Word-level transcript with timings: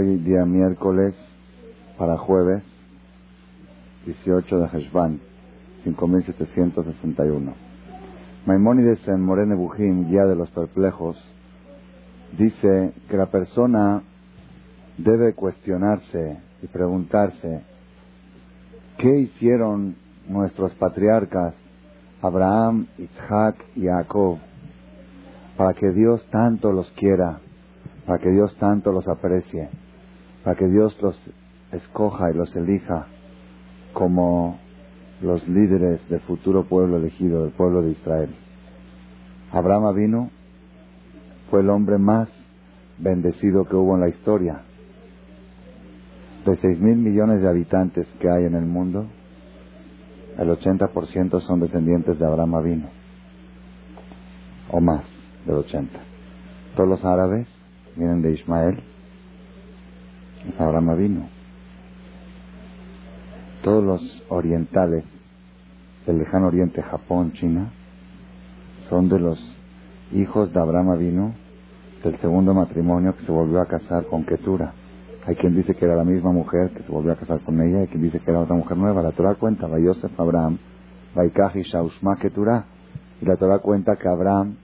Hoy 0.00 0.16
día 0.18 0.44
miércoles 0.44 1.16
para 1.98 2.16
jueves 2.16 2.62
18 4.06 4.58
de 4.60 4.66
Heshvan 4.66 5.18
5761. 5.82 7.52
Maimónides 8.46 9.00
en 9.08 9.20
Morene 9.20 9.56
Bujim, 9.56 10.08
guía 10.08 10.24
de 10.24 10.36
los 10.36 10.48
perplejos, 10.50 11.16
dice 12.38 12.92
que 13.08 13.16
la 13.16 13.26
persona 13.26 14.04
debe 14.98 15.34
cuestionarse 15.34 16.38
y 16.62 16.68
preguntarse 16.68 17.62
qué 18.98 19.18
hicieron 19.18 19.96
nuestros 20.28 20.72
patriarcas 20.74 21.54
Abraham, 22.22 22.86
Isaac 22.98 23.56
y 23.74 23.86
Jacob 23.86 24.38
para 25.56 25.74
que 25.74 25.90
Dios 25.90 26.24
tanto 26.30 26.70
los 26.70 26.88
quiera 26.92 27.40
para 28.08 28.20
que 28.20 28.30
Dios 28.30 28.56
tanto 28.58 28.90
los 28.90 29.06
aprecie, 29.06 29.68
para 30.48 30.60
que 30.60 30.66
Dios 30.66 30.96
los 31.02 31.14
escoja 31.72 32.30
y 32.30 32.34
los 32.34 32.56
elija 32.56 33.06
como 33.92 34.58
los 35.20 35.46
líderes 35.46 36.00
del 36.08 36.20
futuro 36.20 36.64
pueblo 36.64 36.96
elegido, 36.96 37.42
del 37.42 37.52
pueblo 37.52 37.82
de 37.82 37.90
Israel. 37.90 38.34
Abraham 39.52 39.94
vino, 39.94 40.30
fue 41.50 41.60
el 41.60 41.68
hombre 41.68 41.98
más 41.98 42.30
bendecido 42.96 43.66
que 43.66 43.76
hubo 43.76 43.96
en 43.96 44.00
la 44.00 44.08
historia. 44.08 44.62
De 46.46 46.56
seis 46.56 46.80
mil 46.80 46.96
millones 46.96 47.42
de 47.42 47.48
habitantes 47.50 48.06
que 48.18 48.30
hay 48.30 48.46
en 48.46 48.54
el 48.54 48.64
mundo, 48.64 49.04
el 50.38 50.48
80% 50.48 51.42
son 51.42 51.60
descendientes 51.60 52.18
de 52.18 52.24
Abraham 52.24 52.64
vino, 52.64 52.88
o 54.70 54.80
más 54.80 55.04
del 55.44 55.56
80. 55.56 55.92
Todos 56.74 56.88
los 56.88 57.04
árabes 57.04 57.46
vienen 57.96 58.22
de 58.22 58.32
Ismael, 58.32 58.82
Abraham 60.58 60.96
vino. 60.96 61.28
Todos 63.62 63.84
los 63.84 64.22
orientales 64.28 65.04
del 66.06 66.18
lejano 66.18 66.46
oriente, 66.46 66.82
Japón, 66.82 67.32
China, 67.32 67.70
son 68.88 69.08
de 69.08 69.18
los 69.18 69.38
hijos 70.12 70.52
de 70.52 70.60
Abraham 70.60 70.98
vino 70.98 71.34
del 72.02 72.18
segundo 72.20 72.54
matrimonio 72.54 73.14
que 73.16 73.26
se 73.26 73.32
volvió 73.32 73.60
a 73.60 73.66
casar 73.66 74.06
con 74.06 74.24
Ketura. 74.24 74.72
Hay 75.26 75.36
quien 75.36 75.54
dice 75.54 75.74
que 75.74 75.84
era 75.84 75.96
la 75.96 76.04
misma 76.04 76.32
mujer 76.32 76.70
que 76.70 76.82
se 76.82 76.90
volvió 76.90 77.12
a 77.12 77.16
casar 77.16 77.40
con 77.40 77.60
ella, 77.60 77.80
hay 77.80 77.88
quien 77.88 78.02
dice 78.02 78.20
que 78.20 78.30
era 78.30 78.40
otra 78.40 78.56
mujer 78.56 78.76
nueva. 78.76 79.02
La 79.02 79.12
Torah 79.12 79.34
cuenta, 79.34 79.66
va 79.66 79.78
Yosef 79.78 80.18
Abraham, 80.18 80.58
Vaikaji 81.14 81.62
Shaushma 81.62 82.16
Ketura. 82.16 82.64
Y 83.20 83.26
la 83.26 83.36
Torah 83.36 83.58
cuenta 83.58 83.96
que 83.96 84.08
Abraham 84.08 84.54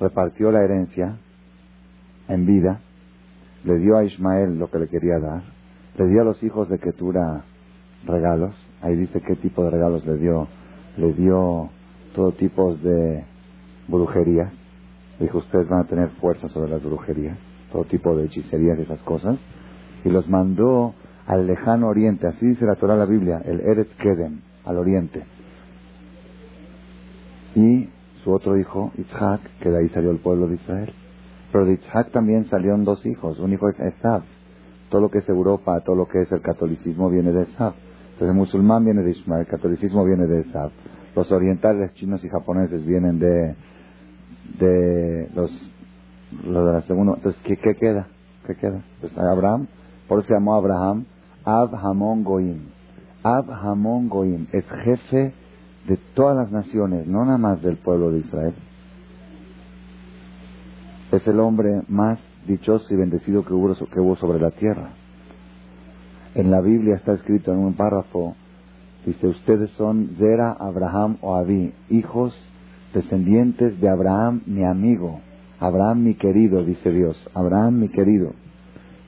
repartió 0.00 0.50
la 0.50 0.62
herencia 0.62 1.16
en 2.28 2.46
vida, 2.46 2.80
le 3.64 3.78
dio 3.78 3.96
a 3.96 4.04
Ismael 4.04 4.58
lo 4.58 4.70
que 4.70 4.78
le 4.78 4.88
quería 4.88 5.18
dar, 5.18 5.42
le 5.96 6.06
dio 6.06 6.22
a 6.22 6.24
los 6.24 6.42
hijos 6.42 6.68
de 6.68 6.78
Ketura 6.78 7.44
regalos, 8.04 8.54
ahí 8.80 8.96
dice 8.96 9.20
qué 9.20 9.36
tipo 9.36 9.64
de 9.64 9.70
regalos 9.70 10.04
le 10.06 10.16
dio, 10.16 10.48
le 10.96 11.12
dio 11.12 11.70
todo 12.14 12.32
tipo 12.32 12.74
de 12.74 13.24
brujerías, 13.88 14.52
dijo 15.20 15.38
ustedes 15.38 15.68
van 15.68 15.80
a 15.80 15.84
tener 15.84 16.08
fuerza 16.20 16.48
sobre 16.48 16.70
las 16.70 16.82
brujerías, 16.82 17.38
todo 17.70 17.84
tipo 17.84 18.16
de 18.16 18.26
hechicerías 18.26 18.78
y 18.78 18.82
esas 18.82 19.00
cosas, 19.00 19.38
y 20.04 20.08
los 20.08 20.28
mandó 20.28 20.94
al 21.26 21.46
lejano 21.46 21.88
oriente, 21.88 22.26
así 22.26 22.46
dice 22.46 22.66
la 22.66 22.74
Torah 22.74 22.96
la 22.96 23.06
Biblia, 23.06 23.40
el 23.44 23.60
Eretz 23.60 23.94
Kedem, 23.96 24.40
al 24.64 24.78
oriente. 24.78 25.24
Y 27.54 27.88
su 28.24 28.32
otro 28.32 28.56
hijo, 28.58 28.92
Isaac, 28.98 29.40
que 29.60 29.70
de 29.70 29.78
ahí 29.78 29.88
salió 29.90 30.10
el 30.10 30.18
pueblo 30.18 30.48
de 30.48 30.54
Israel. 30.54 30.92
Pero 31.52 31.66
de 31.66 31.74
Isaac 31.74 32.10
también 32.12 32.46
salieron 32.46 32.84
dos 32.84 33.04
hijos. 33.04 33.38
Un 33.38 33.52
hijo 33.52 33.68
es 33.68 33.78
Esab. 33.78 34.22
Todo 34.88 35.02
lo 35.02 35.10
que 35.10 35.18
es 35.18 35.28
Europa, 35.28 35.80
todo 35.80 35.96
lo 35.96 36.08
que 36.08 36.22
es 36.22 36.32
el 36.32 36.40
catolicismo 36.40 37.10
viene 37.10 37.30
de 37.30 37.42
Esab. 37.42 37.74
Entonces 38.12 38.30
el 38.30 38.34
musulmán 38.34 38.84
viene 38.84 39.02
de 39.02 39.10
Ismael, 39.10 39.42
el 39.42 39.46
catolicismo 39.46 40.04
viene 40.04 40.26
de 40.26 40.40
Esab. 40.40 40.70
Los 41.14 41.30
orientales, 41.30 41.92
chinos 41.94 42.24
y 42.24 42.28
japoneses 42.28 42.84
vienen 42.86 43.18
de, 43.18 43.54
de 44.58 45.28
los, 45.34 45.50
los 46.42 46.66
de 46.66 46.72
la 46.72 46.82
segunda. 46.82 47.14
Entonces, 47.16 47.40
¿qué, 47.44 47.56
¿qué, 47.58 47.74
queda? 47.74 48.08
¿Qué 48.46 48.54
queda? 48.54 48.82
Pues 49.00 49.16
Abraham, 49.18 49.66
por 50.08 50.20
eso 50.20 50.28
se 50.28 50.34
llamó 50.34 50.54
Abraham, 50.54 51.04
Ab 51.44 51.74
Hamon 51.74 52.24
Goim. 52.24 52.60
Ab 53.22 53.50
Hamon 53.50 54.08
Goim 54.08 54.46
es 54.52 54.64
jefe 54.84 55.34
de 55.86 55.98
todas 56.14 56.36
las 56.36 56.50
naciones, 56.50 57.06
no 57.06 57.24
nada 57.26 57.38
más 57.38 57.60
del 57.60 57.76
pueblo 57.76 58.10
de 58.10 58.20
Israel 58.20 58.54
es 61.12 61.26
el 61.26 61.40
hombre 61.40 61.82
más 61.88 62.18
dichoso 62.46 62.92
y 62.92 62.96
bendecido 62.96 63.44
que 63.44 63.52
hubo, 63.52 64.16
sobre 64.16 64.40
la 64.40 64.50
tierra. 64.50 64.90
En 66.34 66.50
la 66.50 66.60
Biblia 66.60 66.96
está 66.96 67.12
escrito 67.12 67.52
en 67.52 67.58
un 67.58 67.74
párrafo, 67.74 68.34
dice, 69.04 69.26
ustedes 69.26 69.70
son 69.72 70.16
Zera, 70.18 70.52
Abraham 70.52 71.18
o 71.20 71.36
Abí, 71.36 71.72
hijos 71.90 72.34
descendientes 72.94 73.78
de 73.80 73.88
Abraham, 73.88 74.40
mi 74.46 74.64
amigo, 74.64 75.20
Abraham 75.60 76.02
mi 76.02 76.14
querido, 76.14 76.64
dice 76.64 76.90
Dios, 76.90 77.16
Abraham 77.34 77.80
mi 77.80 77.88
querido. 77.88 78.32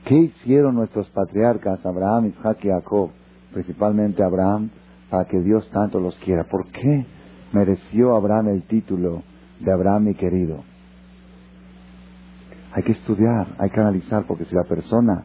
¿Qué 0.05 0.15
hicieron 0.15 0.75
nuestros 0.75 1.09
patriarcas, 1.09 1.83
Abraham, 1.83 2.27
Isaac 2.27 2.59
y 2.63 2.67
Jacob, 2.67 3.09
principalmente 3.51 4.23
Abraham, 4.23 4.69
para 5.09 5.25
que 5.25 5.39
Dios 5.39 5.67
tanto 5.71 5.99
los 5.99 6.15
quiera? 6.19 6.43
¿Por 6.43 6.67
qué 6.67 7.05
mereció 7.51 8.15
Abraham 8.15 8.49
el 8.49 8.63
título 8.63 9.23
de 9.59 9.71
Abraham 9.71 10.03
mi 10.03 10.13
querido? 10.13 10.74
Hay 12.75 12.83
que 12.83 12.91
estudiar, 12.91 13.55
hay 13.57 13.69
que 13.69 13.79
analizar, 13.79 14.25
porque 14.27 14.43
si 14.43 14.53
la 14.53 14.65
persona 14.65 15.23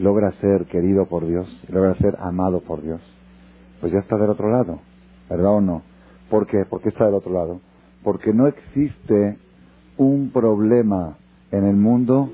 logra 0.00 0.32
ser 0.40 0.66
querido 0.66 1.06
por 1.06 1.24
Dios, 1.24 1.46
logra 1.68 1.94
ser 1.94 2.16
amado 2.18 2.62
por 2.62 2.82
Dios, 2.82 3.00
pues 3.80 3.92
ya 3.92 4.00
está 4.00 4.16
del 4.16 4.30
otro 4.30 4.50
lado, 4.50 4.80
¿verdad 5.28 5.52
o 5.52 5.60
no? 5.60 5.82
¿Por 6.28 6.48
qué? 6.48 6.64
¿Por 6.68 6.82
qué 6.82 6.88
está 6.88 7.06
del 7.06 7.14
otro 7.14 7.32
lado? 7.32 7.60
Porque 8.02 8.34
no 8.34 8.48
existe 8.48 9.38
un 9.98 10.30
problema 10.32 11.16
en 11.52 11.64
el 11.64 11.76
mundo, 11.76 12.28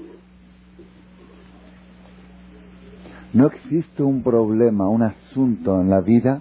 no 3.34 3.49
existe 3.49 4.03
un 4.03 4.22
problema, 4.22 4.89
un 4.89 5.03
asunto 5.03 5.83
en 5.83 5.91
la 5.91 6.00
vida 6.00 6.41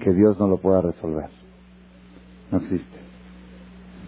que 0.00 0.14
Dios 0.14 0.40
no 0.40 0.48
lo 0.48 0.56
pueda 0.56 0.80
resolver. 0.80 1.28
No 2.50 2.60
existe 2.60 2.97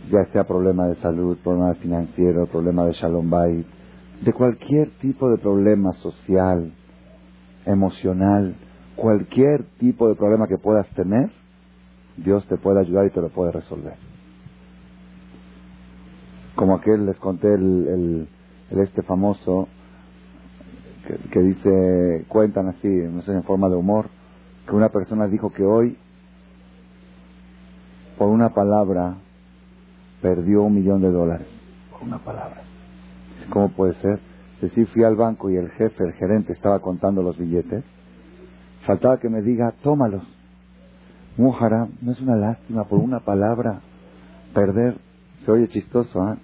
ya 0.08 0.24
sea 0.32 0.44
problema 0.44 0.86
de 0.86 0.96
salud, 0.96 1.36
problema 1.42 1.74
financiero, 1.74 2.46
problema 2.46 2.86
de 2.86 2.92
shalom 2.92 3.28
bayit, 3.28 3.66
de 4.22 4.32
cualquier 4.32 4.90
tipo 5.00 5.30
de 5.30 5.38
problema 5.38 5.92
social, 5.94 6.72
emocional, 7.66 8.54
cualquier 8.96 9.64
tipo 9.78 10.08
de 10.08 10.14
problema 10.14 10.46
que 10.46 10.58
puedas 10.58 10.88
tener, 10.94 11.30
Dios 12.16 12.46
te 12.48 12.56
puede 12.56 12.80
ayudar 12.80 13.06
y 13.06 13.10
te 13.10 13.20
lo 13.20 13.30
puede 13.30 13.52
resolver. 13.52 13.94
Como 16.54 16.76
aquel 16.76 17.06
les 17.06 17.16
conté 17.16 17.54
el, 17.54 18.28
este 18.70 19.02
famoso 19.02 19.68
que, 21.32 21.40
dice, 21.40 22.24
cuentan 22.28 22.68
así, 22.68 22.88
no 22.88 23.22
sé, 23.22 23.32
en 23.32 23.42
forma 23.42 23.68
de 23.68 23.76
humor, 23.76 24.06
que 24.68 24.74
una 24.74 24.90
persona 24.90 25.26
dijo 25.26 25.50
que 25.50 25.64
hoy, 25.64 25.96
por 28.18 28.28
una 28.28 28.50
palabra, 28.50 29.16
perdió 30.20 30.62
un 30.62 30.74
millón 30.74 31.00
de 31.00 31.10
dólares. 31.10 31.46
Con 31.98 32.08
una 32.08 32.18
palabra. 32.18 32.62
¿Cómo 33.50 33.70
puede 33.70 33.94
ser? 33.94 34.20
Decir, 34.60 34.86
fui 34.88 35.04
al 35.04 35.16
banco 35.16 35.50
y 35.50 35.56
el 35.56 35.70
jefe, 35.70 36.04
el 36.04 36.12
gerente, 36.14 36.52
estaba 36.52 36.80
contando 36.80 37.22
los 37.22 37.38
billetes. 37.38 37.84
Faltaba 38.86 39.18
que 39.18 39.28
me 39.28 39.42
diga, 39.42 39.72
tómalos. 39.82 40.22
Mujara, 41.36 41.88
no 42.02 42.12
es 42.12 42.20
una 42.20 42.36
lástima 42.36 42.84
por 42.84 42.98
una 42.98 43.20
palabra 43.20 43.80
perder. 44.52 44.96
Se 45.44 45.50
oye 45.50 45.68
chistoso, 45.68 46.20
¿ah? 46.20 46.36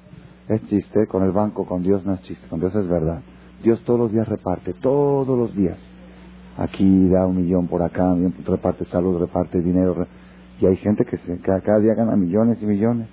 Es 0.49 0.65
chiste, 0.69 1.07
con 1.09 1.25
el 1.25 1.33
banco, 1.33 1.67
con 1.67 1.83
Dios 1.83 2.07
no 2.07 2.15
es 2.15 2.23
chiste, 2.23 2.47
con 2.49 2.61
Dios 2.61 2.75
es 2.75 2.89
verdad. 2.89 3.21
Dios 3.63 3.83
todos 3.85 3.99
los 3.99 4.13
días 4.13 4.29
reparte, 4.29 4.75
todos 4.75 5.37
los 5.37 5.55
días. 5.55 5.77
Aquí 6.57 7.09
da 7.09 7.27
un 7.27 7.37
millón 7.37 7.67
por 7.67 7.83
acá, 7.83 8.15
reparte 8.47 8.85
salud, 8.87 9.19
reparte 9.19 9.61
dinero. 9.61 10.07
Y 10.61 10.67
hay 10.67 10.77
gente 10.77 11.05
que, 11.05 11.19
se, 11.19 11.39
que 11.39 11.61
cada 11.63 11.81
día 11.81 11.95
gana 11.95 12.17
millones 12.17 12.59
y 12.63 12.67
millones. 12.67 13.09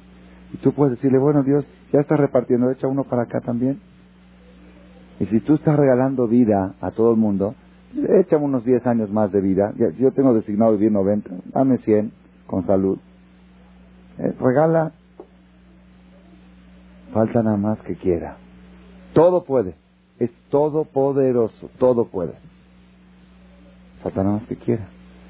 Y 0.53 0.57
tú 0.57 0.71
puedes 0.73 0.95
decirle, 0.97 1.17
bueno 1.17 1.43
Dios, 1.43 1.65
ya 1.91 1.99
estás 1.99 2.19
repartiendo, 2.19 2.69
echa 2.71 2.87
uno 2.87 3.03
para 3.03 3.23
acá 3.23 3.41
también. 3.41 3.79
Y 5.19 5.25
si 5.25 5.39
tú 5.41 5.55
estás 5.55 5.75
regalando 5.77 6.27
vida 6.27 6.75
a 6.81 6.91
todo 6.91 7.11
el 7.11 7.17
mundo, 7.17 7.55
échame 8.19 8.45
unos 8.45 8.63
10 8.65 8.85
años 8.87 9.09
más 9.11 9.31
de 9.31 9.41
vida. 9.41 9.73
Yo 9.99 10.11
tengo 10.11 10.33
designado 10.33 10.73
vivir 10.73 10.91
90, 10.91 11.29
dame 11.53 11.77
100 11.79 12.11
con 12.47 12.65
salud. 12.65 12.97
Eh, 14.17 14.33
regala. 14.39 14.91
Falta 17.13 17.43
nada 17.43 17.57
más 17.57 17.79
que 17.81 17.95
quiera. 17.95 18.37
Todo 19.13 19.43
puede. 19.43 19.75
Es 20.19 20.31
todopoderoso. 20.49 21.69
Todo 21.77 22.05
puede. 22.05 22.33
Falta 24.01 24.23
nada 24.23 24.37
más 24.37 24.47
que 24.47 24.55
quiera. 24.55 24.87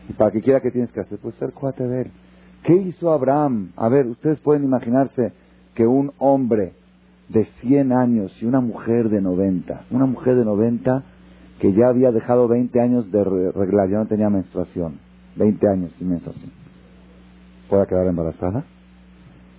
Y 0.09 0.13
para 0.13 0.31
que 0.31 0.41
quiera, 0.41 0.61
¿qué 0.61 0.71
tienes 0.71 0.91
que 0.91 1.01
hacer? 1.01 1.19
Pues 1.19 1.35
ser 1.35 1.51
cuate 1.51 1.85
de 1.85 2.01
él. 2.03 2.11
¿Qué 2.63 2.75
hizo 2.75 3.11
Abraham? 3.11 3.71
A 3.75 3.89
ver, 3.89 4.07
ustedes 4.07 4.39
pueden 4.39 4.63
imaginarse 4.63 5.33
que 5.75 5.85
un 5.85 6.11
hombre 6.17 6.73
de 7.29 7.45
100 7.61 7.91
años 7.91 8.31
y 8.41 8.45
una 8.45 8.61
mujer 8.61 9.09
de 9.09 9.21
90. 9.21 9.85
Una 9.91 10.05
mujer 10.05 10.35
de 10.35 10.45
90 10.45 11.03
que 11.59 11.73
ya 11.73 11.87
había 11.87 12.11
dejado 12.11 12.47
20 12.47 12.79
años 12.79 13.11
de 13.11 13.23
reglar, 13.23 13.89
ya 13.89 13.97
no 13.97 14.05
tenía 14.05 14.29
menstruación. 14.29 14.99
20 15.35 15.67
años 15.67 15.91
sin 15.97 16.09
menstruación. 16.09 16.51
¿Puede 17.69 17.87
quedar 17.87 18.07
embarazada? 18.07 18.63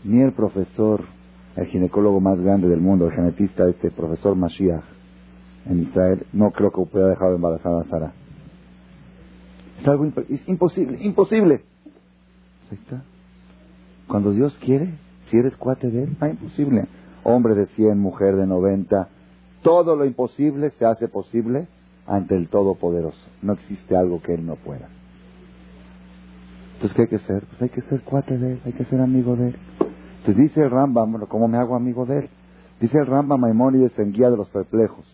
Ni 0.04 0.20
el 0.20 0.32
profesor, 0.32 1.02
el 1.56 1.66
ginecólogo 1.66 2.20
más 2.20 2.38
grande 2.40 2.68
del 2.68 2.80
mundo, 2.80 3.06
el 3.06 3.12
genetista, 3.12 3.68
este 3.68 3.90
profesor 3.90 4.36
Mashiach, 4.36 4.84
en 5.66 5.82
Israel, 5.82 6.26
no 6.32 6.50
creo 6.50 6.70
que 6.70 6.84
pueda 6.84 7.08
dejar 7.08 7.32
embarazada 7.32 7.80
a 7.80 7.84
Sara. 7.84 8.12
Es 9.80 9.88
algo 9.88 10.06
imposible, 10.46 10.98
imposible. 11.02 11.62
Cuando 14.08 14.32
Dios 14.32 14.56
quiere, 14.60 14.94
si 15.30 15.38
eres 15.38 15.56
cuate 15.56 15.90
de 15.90 16.04
él, 16.04 16.16
no 16.20 16.28
imposible. 16.28 16.86
Hombre 17.22 17.54
de 17.54 17.66
100, 17.68 17.98
mujer 17.98 18.36
de 18.36 18.46
90, 18.46 19.08
todo 19.62 19.96
lo 19.96 20.04
imposible 20.04 20.70
se 20.78 20.84
hace 20.84 21.08
posible 21.08 21.66
ante 22.06 22.36
el 22.36 22.48
Todopoderoso. 22.48 23.18
No 23.42 23.54
existe 23.54 23.96
algo 23.96 24.20
que 24.20 24.34
él 24.34 24.44
no 24.44 24.56
pueda. 24.56 24.88
Entonces, 26.74 26.96
¿qué 26.96 27.02
hay 27.02 27.08
que 27.08 27.26
ser? 27.26 27.44
Pues 27.46 27.62
hay 27.62 27.68
que 27.70 27.80
ser 27.82 28.02
cuate 28.02 28.36
de 28.36 28.52
él, 28.52 28.60
hay 28.64 28.72
que 28.72 28.84
ser 28.84 29.00
amigo 29.00 29.36
de 29.36 29.48
él. 29.48 29.56
Entonces 30.18 30.36
dice 30.36 30.62
el 30.62 30.70
Rambam, 30.70 31.26
¿cómo 31.28 31.48
me 31.48 31.58
hago 31.58 31.76
amigo 31.76 32.04
de 32.04 32.18
él? 32.18 32.28
Dice 32.80 32.98
el 32.98 33.06
Rambam 33.06 33.40
Maimónides 33.40 33.98
en 33.98 34.12
Guía 34.12 34.30
de 34.30 34.36
los 34.36 34.48
Perplejos. 34.50 35.04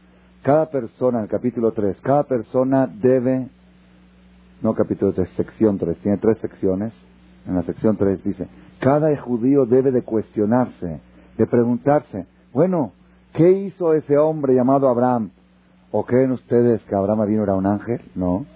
Cada 0.43 0.71
persona, 0.71 1.19
en 1.19 1.25
el 1.25 1.31
capítulo 1.31 1.73
3, 1.73 1.99
cada 2.01 2.25
persona 2.25 2.87
debe, 2.87 3.49
no 4.63 4.75
capítulo 4.75 5.13
3, 5.13 5.29
sección 5.37 5.79
3, 5.79 5.99
tiene 5.99 6.19
tres 6.19 6.39
secciones. 6.39 6.93
En 7.47 7.55
la 7.55 7.63
sección 7.63 7.97
3 7.97 8.23
dice, 8.23 8.49
cada 8.81 9.17
judío 9.17 9.67
debe 9.67 9.91
de 9.91 10.03
cuestionarse, 10.03 11.01
de 11.37 11.47
preguntarse, 11.47 12.27
bueno, 12.53 12.93
¿qué 13.35 13.51
hizo 13.51 13.95
ese 13.95 14.17
hombre 14.19 14.55
llamado 14.55 14.89
Abraham? 14.89 15.31
¿O 15.93 16.05
creen 16.05 16.33
ustedes 16.33 16.81
que 16.83 16.95
Abraham 16.95 17.27
vino 17.27 17.43
era 17.43 17.55
un 17.55 17.67
ángel? 17.67 18.01
No. 18.15 18.47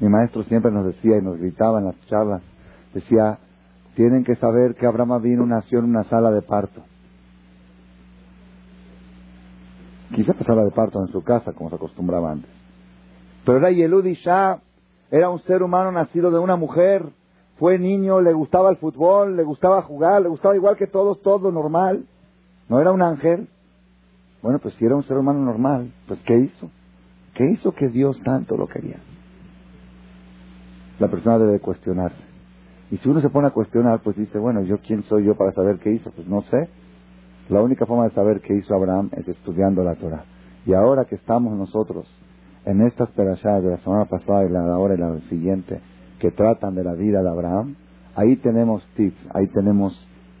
Mi 0.00 0.08
maestro 0.08 0.42
siempre 0.44 0.72
nos 0.72 0.86
decía 0.86 1.18
y 1.18 1.22
nos 1.22 1.38
gritaba 1.38 1.78
en 1.78 1.86
las 1.86 2.00
charlas, 2.06 2.42
decía, 2.92 3.38
tienen 3.94 4.24
que 4.24 4.36
saber 4.36 4.74
que 4.74 4.86
Abraham 4.86 5.22
vino 5.22 5.46
nació 5.46 5.78
en 5.78 5.86
una 5.86 6.04
sala 6.04 6.30
de 6.30 6.42
parto. 6.42 6.82
Quizá 10.14 10.34
sala 10.44 10.64
de 10.64 10.70
parto 10.70 11.00
en 11.00 11.08
su 11.08 11.22
casa, 11.22 11.52
como 11.52 11.70
se 11.70 11.76
acostumbraba 11.76 12.32
antes. 12.32 12.50
Pero 13.44 13.58
era 13.58 13.70
Yelud 13.70 14.04
Shah, 14.04 14.58
era 15.10 15.30
un 15.30 15.40
ser 15.40 15.62
humano 15.62 15.92
nacido 15.92 16.30
de 16.30 16.38
una 16.38 16.56
mujer 16.56 17.06
fue 17.62 17.78
niño, 17.78 18.20
le 18.20 18.32
gustaba 18.32 18.70
el 18.70 18.76
fútbol, 18.78 19.36
le 19.36 19.44
gustaba 19.44 19.82
jugar, 19.82 20.20
le 20.20 20.28
gustaba 20.28 20.56
igual 20.56 20.76
que 20.76 20.88
todos, 20.88 21.22
todo 21.22 21.52
normal. 21.52 22.06
No 22.68 22.80
era 22.80 22.90
un 22.90 23.00
ángel. 23.00 23.46
Bueno, 24.42 24.58
pues 24.58 24.74
si 24.74 24.84
era 24.84 24.96
un 24.96 25.04
ser 25.04 25.16
humano 25.16 25.38
normal, 25.38 25.92
pues 26.08 26.18
¿qué 26.26 26.38
hizo? 26.38 26.70
¿Qué 27.34 27.44
hizo 27.52 27.70
que 27.70 27.86
Dios 27.86 28.20
tanto 28.24 28.56
lo 28.56 28.66
quería? 28.66 28.96
La 30.98 31.06
persona 31.06 31.38
debe 31.38 31.60
cuestionarse. 31.60 32.20
Y 32.90 32.96
si 32.96 33.08
uno 33.08 33.20
se 33.20 33.30
pone 33.30 33.46
a 33.46 33.52
cuestionar, 33.52 34.00
pues 34.00 34.16
dice, 34.16 34.40
bueno, 34.40 34.62
¿yo 34.62 34.78
quién 34.78 35.04
soy 35.04 35.24
yo 35.24 35.36
para 35.36 35.52
saber 35.52 35.78
qué 35.78 35.92
hizo? 35.92 36.10
Pues 36.10 36.26
no 36.26 36.42
sé. 36.42 36.68
La 37.48 37.62
única 37.62 37.86
forma 37.86 38.08
de 38.08 38.14
saber 38.14 38.40
qué 38.40 38.56
hizo 38.56 38.74
Abraham 38.74 39.10
es 39.12 39.28
estudiando 39.28 39.84
la 39.84 39.94
Torah. 39.94 40.24
Y 40.66 40.74
ahora 40.74 41.04
que 41.04 41.14
estamos 41.14 41.56
nosotros 41.56 42.12
en 42.64 42.80
estas 42.80 43.08
perashas 43.10 43.62
de 43.62 43.70
la 43.70 43.78
semana 43.78 44.06
pasada 44.06 44.44
y 44.46 44.48
la 44.48 44.64
de 44.64 44.72
ahora 44.72 44.94
y 44.94 44.98
la 44.98 45.20
siguiente, 45.28 45.80
que 46.22 46.30
tratan 46.30 46.76
de 46.76 46.84
la 46.84 46.94
vida 46.94 47.20
de 47.20 47.28
Abraham, 47.28 47.74
ahí 48.14 48.36
tenemos 48.36 48.80
tips, 48.94 49.18
ahí 49.34 49.48
tenemos 49.48 49.92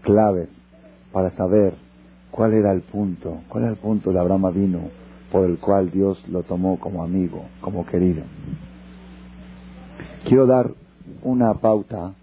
claves 0.02 0.48
para 1.10 1.32
saber 1.32 1.74
cuál 2.30 2.54
era 2.54 2.70
el 2.70 2.82
punto, 2.82 3.40
cuál 3.48 3.64
era 3.64 3.72
el 3.72 3.78
punto 3.78 4.12
de 4.12 4.20
Abraham 4.20 4.54
vino 4.54 4.78
por 5.32 5.44
el 5.44 5.58
cual 5.58 5.90
Dios 5.90 6.24
lo 6.28 6.44
tomó 6.44 6.78
como 6.78 7.02
amigo, 7.02 7.46
como 7.60 7.84
querido. 7.84 8.22
Quiero 10.28 10.46
dar 10.46 10.70
una 11.24 11.54
pauta, 11.54 12.14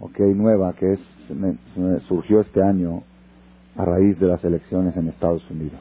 ok, 0.00 0.18
nueva, 0.34 0.72
que 0.72 0.94
es, 0.94 1.00
surgió 2.08 2.40
este 2.40 2.64
año 2.64 3.04
a 3.76 3.84
raíz 3.84 4.18
de 4.18 4.26
las 4.26 4.42
elecciones 4.42 4.96
en 4.96 5.06
Estados 5.06 5.48
Unidos. 5.52 5.78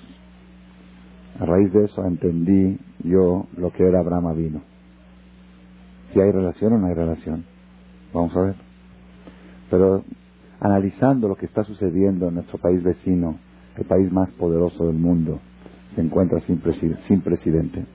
A 1.39 1.45
raíz 1.47 1.73
de 1.73 1.85
eso 1.85 2.05
entendí 2.05 2.77
yo 3.03 3.47
lo 3.57 3.71
que 3.71 3.87
era 3.87 4.01
Abraham 4.01 4.35
vino 4.37 4.72
si 6.13 6.21
hay 6.21 6.31
relación 6.31 6.73
o 6.73 6.77
no 6.77 6.87
hay 6.87 6.93
relación. 6.93 7.43
Vamos 8.13 8.35
a 8.35 8.41
ver. 8.41 8.55
Pero 9.69 10.03
analizando 10.59 11.27
lo 11.27 11.35
que 11.35 11.47
está 11.47 11.63
sucediendo 11.63 12.27
en 12.27 12.35
nuestro 12.35 12.59
país 12.59 12.83
vecino, 12.83 13.37
el 13.75 13.85
país 13.85 14.11
más 14.11 14.29
poderoso 14.31 14.85
del 14.85 14.97
mundo, 14.97 15.39
se 15.95 16.01
encuentra 16.01 16.39
sin, 16.41 16.61
sin 17.07 17.21
presidente. 17.21 17.85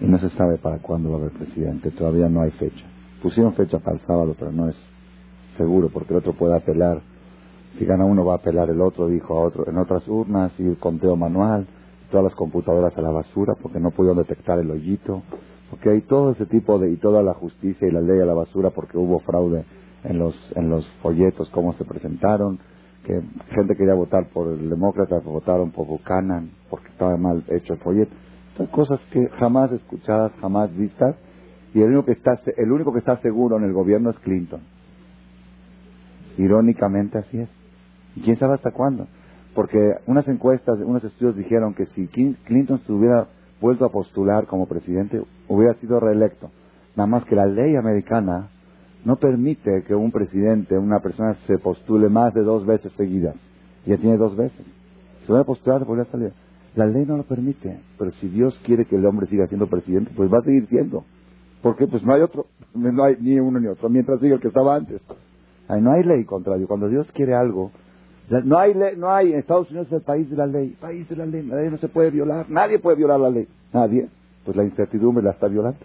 Y 0.00 0.06
no 0.06 0.18
se 0.18 0.30
sabe 0.30 0.58
para 0.58 0.78
cuándo 0.78 1.10
va 1.10 1.16
a 1.16 1.20
haber 1.20 1.32
presidente, 1.32 1.90
todavía 1.90 2.28
no 2.28 2.42
hay 2.42 2.50
fecha. 2.52 2.84
Pusieron 3.22 3.54
fecha 3.54 3.78
para 3.78 3.96
el 3.96 4.06
sábado, 4.06 4.34
pero 4.38 4.52
no 4.52 4.68
es 4.68 4.76
seguro, 5.56 5.88
porque 5.88 6.12
el 6.12 6.18
otro 6.18 6.32
puede 6.34 6.56
apelar. 6.56 7.00
Si 7.78 7.84
gana 7.86 8.04
uno, 8.04 8.24
va 8.24 8.34
a 8.34 8.36
apelar 8.36 8.68
el 8.68 8.80
otro, 8.80 9.08
dijo 9.08 9.38
a 9.38 9.42
otro. 9.42 9.68
En 9.68 9.78
otras 9.78 10.06
urnas 10.08 10.52
y 10.58 10.64
el 10.64 10.76
conteo 10.76 11.16
manual, 11.16 11.66
todas 12.10 12.24
las 12.24 12.34
computadoras 12.34 12.96
a 12.98 13.00
la 13.00 13.10
basura, 13.10 13.54
porque 13.54 13.80
no 13.80 13.90
pudieron 13.90 14.18
detectar 14.18 14.58
el 14.58 14.70
hoyito 14.70 15.22
hay 15.90 16.02
todo 16.02 16.32
ese 16.32 16.46
tipo 16.46 16.78
de, 16.78 16.90
y 16.90 16.96
toda 16.96 17.22
la 17.22 17.34
justicia 17.34 17.86
y 17.86 17.90
la 17.90 18.00
ley 18.00 18.20
a 18.20 18.26
la 18.26 18.34
basura 18.34 18.70
porque 18.70 18.98
hubo 18.98 19.20
fraude 19.20 19.64
en 20.04 20.18
los, 20.18 20.34
en 20.54 20.68
los 20.68 20.86
folletos, 21.02 21.48
cómo 21.50 21.72
se 21.74 21.84
presentaron, 21.84 22.58
que 23.04 23.20
gente 23.50 23.76
quería 23.76 23.94
votar 23.94 24.28
por 24.28 24.48
el 24.52 24.70
demócrata, 24.70 25.18
votaron 25.18 25.70
por 25.70 25.86
Buchanan 25.86 26.50
porque 26.70 26.88
estaba 26.88 27.16
mal 27.16 27.44
hecho 27.48 27.74
el 27.74 27.78
folleto. 27.80 28.12
Son 28.56 28.66
cosas 28.66 29.00
que 29.10 29.28
jamás 29.38 29.72
escuchadas, 29.72 30.32
jamás 30.40 30.74
vistas, 30.76 31.16
y 31.74 31.80
el 31.80 31.88
único 31.88 32.04
que 32.04 32.12
está, 32.12 32.38
el 32.56 32.70
único 32.70 32.92
que 32.92 32.98
está 32.98 33.16
seguro 33.18 33.56
en 33.56 33.64
el 33.64 33.72
gobierno 33.72 34.10
es 34.10 34.18
Clinton. 34.18 34.60
Irónicamente 36.36 37.18
así 37.18 37.38
es. 37.38 37.48
¿Y 38.16 38.20
quién 38.20 38.38
sabe 38.38 38.54
hasta 38.54 38.72
cuándo? 38.72 39.06
Porque 39.54 39.78
unas 40.06 40.28
encuestas, 40.28 40.78
unos 40.80 41.02
estudios 41.04 41.36
dijeron 41.36 41.74
que 41.74 41.86
si 41.86 42.06
Clinton 42.08 42.76
estuviera 42.76 43.28
vuelto 43.60 43.84
a 43.84 43.92
postular 43.92 44.46
como 44.46 44.66
presidente, 44.66 45.22
hubiera 45.54 45.74
sido 45.74 46.00
reelecto. 46.00 46.50
Nada 46.96 47.06
más 47.06 47.24
que 47.24 47.36
la 47.36 47.46
ley 47.46 47.76
americana 47.76 48.48
no 49.04 49.16
permite 49.16 49.82
que 49.86 49.94
un 49.94 50.10
presidente, 50.10 50.78
una 50.78 51.00
persona, 51.00 51.34
se 51.46 51.58
postule 51.58 52.08
más 52.08 52.34
de 52.34 52.42
dos 52.42 52.64
veces 52.66 52.92
seguidas. 52.96 53.34
Ya 53.86 53.96
tiene 53.96 54.16
dos 54.16 54.36
veces. 54.36 54.64
Se 55.26 55.32
va 55.32 55.40
a 55.40 55.44
postular, 55.44 55.84
vuelve 55.84 56.04
a 56.04 56.10
salir. 56.10 56.32
La 56.74 56.86
ley 56.86 57.04
no 57.04 57.16
lo 57.16 57.24
permite, 57.24 57.80
pero 57.98 58.12
si 58.12 58.28
Dios 58.28 58.58
quiere 58.64 58.86
que 58.86 58.96
el 58.96 59.04
hombre 59.04 59.26
siga 59.26 59.46
siendo 59.48 59.66
presidente, 59.66 60.10
pues 60.16 60.32
va 60.32 60.38
a 60.38 60.42
seguir 60.42 60.66
siendo. 60.68 61.04
Porque 61.62 61.86
pues 61.86 62.02
no 62.02 62.14
hay 62.14 62.22
otro, 62.22 62.46
no 62.74 63.04
hay 63.04 63.16
ni 63.20 63.38
uno 63.38 63.60
ni 63.60 63.66
otro, 63.66 63.88
mientras 63.88 64.20
siga 64.20 64.36
el 64.36 64.40
que 64.40 64.48
estaba 64.48 64.76
antes. 64.76 65.00
no 65.68 65.92
hay 65.92 66.02
ley 66.02 66.24
contrario. 66.24 66.66
Cuando 66.66 66.88
Dios 66.88 67.06
quiere 67.12 67.34
algo, 67.34 67.70
no 68.44 68.58
hay, 68.58 68.74
no 68.96 69.12
hay, 69.12 69.34
Estados 69.34 69.68
Unidos 69.70 69.88
es 69.88 69.94
el 69.94 70.02
país 70.02 70.30
de 70.30 70.36
la 70.36 70.46
ley, 70.46 70.76
país 70.80 71.08
de 71.08 71.16
la 71.16 71.26
ley, 71.26 71.42
la 71.42 71.56
ley 71.56 71.70
no 71.70 71.76
se 71.78 71.88
puede 71.88 72.10
violar, 72.10 72.48
nadie 72.48 72.78
puede 72.78 72.96
violar 72.96 73.20
la 73.20 73.30
ley, 73.30 73.46
nadie, 73.72 74.08
pues 74.44 74.56
la 74.56 74.64
incertidumbre 74.64 75.24
la 75.24 75.32
está 75.32 75.48
violando. 75.48 75.80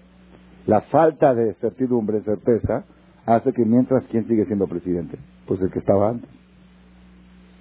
La 0.66 0.82
falta 0.82 1.34
de 1.34 1.54
certidumbre, 1.56 2.22
certeza, 2.22 2.84
hace 3.26 3.54
que 3.54 3.66
mientras, 3.66 4.06
¿quién 4.08 4.28
sigue 4.28 4.46
siendo 4.46 4.68
presidente? 4.68 5.18
Pues 5.46 5.62
el 5.62 5.72
que 5.72 5.80
estaba 5.80 6.10
antes. 6.10 6.30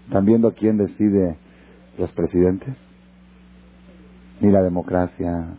¿Están 0.06 0.24
viendo 0.24 0.52
quién 0.52 0.76
decide 0.76 1.36
los 1.98 2.10
presidentes? 2.12 2.74
Ni 4.40 4.50
la 4.50 4.62
democracia. 4.62 5.56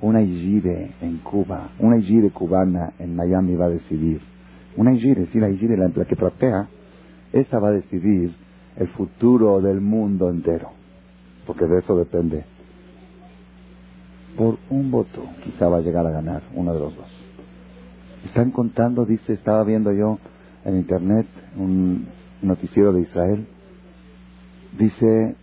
Una 0.00 0.20
Igire 0.20 0.92
en 1.00 1.18
Cuba, 1.18 1.70
una 1.78 1.98
Igire 1.98 2.30
cubana 2.30 2.92
en 2.98 3.14
Miami 3.14 3.54
va 3.54 3.66
a 3.66 3.70
decidir. 3.70 4.20
Una 4.76 4.92
Igire, 4.94 5.26
sí, 5.26 5.38
la 5.38 5.48
Igire, 5.48 5.76
la, 5.76 5.88
la 5.94 6.04
que 6.04 6.16
trapea, 6.16 6.68
esa 7.32 7.58
va 7.58 7.68
a 7.68 7.72
decidir 7.72 8.34
el 8.76 8.88
futuro 8.88 9.60
del 9.60 9.80
mundo 9.80 10.30
entero, 10.30 10.70
porque 11.46 11.66
de 11.66 11.78
eso 11.78 11.96
depende. 11.96 12.44
Por 14.36 14.58
un 14.70 14.90
voto 14.90 15.24
quizá 15.44 15.68
va 15.68 15.78
a 15.78 15.80
llegar 15.80 16.06
a 16.06 16.10
ganar 16.10 16.42
uno 16.54 16.72
de 16.72 16.80
los 16.80 16.96
dos. 16.96 17.06
Están 18.24 18.50
contando, 18.50 19.04
dice, 19.04 19.34
estaba 19.34 19.64
viendo 19.64 19.92
yo 19.92 20.18
en 20.64 20.76
internet 20.76 21.26
un 21.56 22.06
noticiero 22.40 22.92
de 22.92 23.02
Israel, 23.02 23.46
dice 24.78 25.36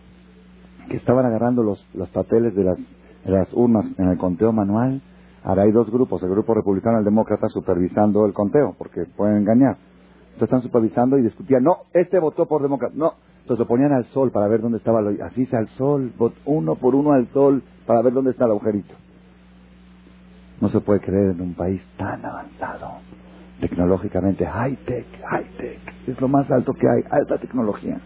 que 0.88 0.96
estaban 0.96 1.24
agarrando 1.26 1.62
los, 1.62 1.86
los 1.94 2.08
papeles 2.08 2.54
de 2.54 2.64
las, 2.64 2.76
de 2.76 3.30
las 3.30 3.48
urnas 3.52 3.86
en 3.98 4.08
el 4.08 4.18
conteo 4.18 4.52
manual. 4.52 5.02
Ahora 5.44 5.62
hay 5.62 5.72
dos 5.72 5.90
grupos, 5.90 6.22
el 6.22 6.30
grupo 6.30 6.54
republicano 6.54 6.96
y 6.96 6.98
el 7.00 7.04
demócrata 7.04 7.48
supervisando 7.48 8.26
el 8.26 8.32
conteo, 8.32 8.74
porque 8.78 9.04
pueden 9.16 9.38
engañar 9.38 9.76
están 10.44 10.62
supervisando 10.62 11.18
y 11.18 11.22
discutían, 11.22 11.62
no, 11.62 11.78
este 11.92 12.18
votó 12.18 12.46
por 12.46 12.62
demócrata, 12.62 12.94
no. 12.96 13.14
Entonces 13.50 13.66
lo 13.66 13.68
ponían 13.68 13.92
al 13.92 14.04
sol 14.04 14.30
para 14.30 14.46
ver 14.46 14.60
dónde 14.60 14.78
estaba 14.78 15.00
el 15.00 15.20
Así 15.22 15.42
es 15.42 15.52
al 15.54 15.66
sol, 15.70 16.12
uno 16.44 16.76
por 16.76 16.94
uno 16.94 17.10
al 17.10 17.26
sol 17.32 17.64
para 17.84 18.00
ver 18.00 18.12
dónde 18.12 18.30
está 18.30 18.44
el 18.44 18.52
agujerito. 18.52 18.94
No 20.60 20.68
se 20.68 20.78
puede 20.78 21.00
creer 21.00 21.32
en 21.32 21.40
un 21.40 21.54
país 21.54 21.82
tan 21.96 22.24
avanzado, 22.24 22.98
tecnológicamente, 23.58 24.46
high-tech, 24.46 25.04
high-tech, 25.28 25.80
es 26.06 26.20
lo 26.20 26.28
más 26.28 26.48
alto 26.48 26.74
que 26.74 26.88
hay, 26.88 27.02
alta 27.10 27.38
tecnología. 27.38 27.98